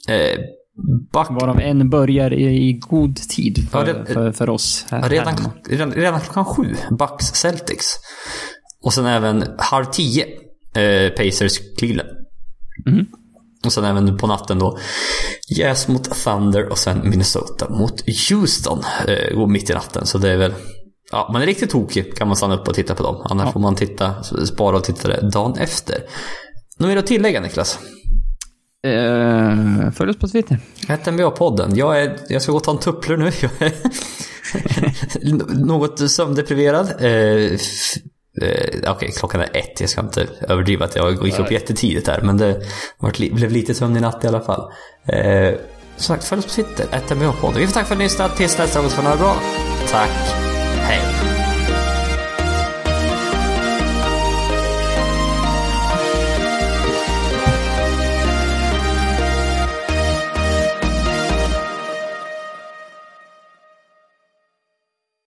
[0.10, 0.40] Eh,
[1.14, 4.86] Back, Varav en börjar i, i god tid för, Ja, det- för, för oss.
[4.90, 5.36] Här, redan,
[5.70, 7.96] redan, redan klockan sju, Bucks Celtics.
[8.84, 10.26] Och sen även halv tio,
[10.76, 12.10] eh, Pacers Cleveland.
[12.86, 13.06] Mhm.
[13.66, 14.78] Och sen även på natten då,
[15.58, 18.80] Jazz mot Thunder och sen Minnesota mot Houston.
[19.08, 20.54] Eh, går mitt i natten, så det är väl...
[21.12, 23.22] Ja, man är riktigt tokig kan man stanna upp och titta på dem.
[23.30, 23.52] Annars Ja.
[23.52, 25.96] får man titta, spara och titta det dagen efter.
[26.80, 27.80] Något mer att tillägga Niklas?
[28.88, 30.60] Eh, följ oss på Twitter.
[30.88, 31.76] Hette NBA-podden.
[31.76, 33.32] Jag, är, jag ska gå och ta en tupplur nu.
[33.42, 33.74] Jag är
[35.66, 36.88] något sömndepriverad.
[36.88, 37.60] Eh,
[38.88, 39.82] Okej, klockan är ett.
[39.82, 42.22] Jag ska inte överdriva att jag gick upp jättetidigt här.
[42.22, 42.62] Men det
[43.32, 44.72] blev lite sömn i natt i alla fall.
[45.08, 45.54] Eh,
[45.98, 46.86] som sagt, följ oss på Twitter.
[46.92, 47.58] Hette NBA-podden.
[47.58, 48.36] Vi får tacka för att ni lyssnade.
[48.36, 49.36] Tills nästa gång så får ni ha det bra.
[49.92, 50.10] Tack.
[50.78, 51.41] Hej.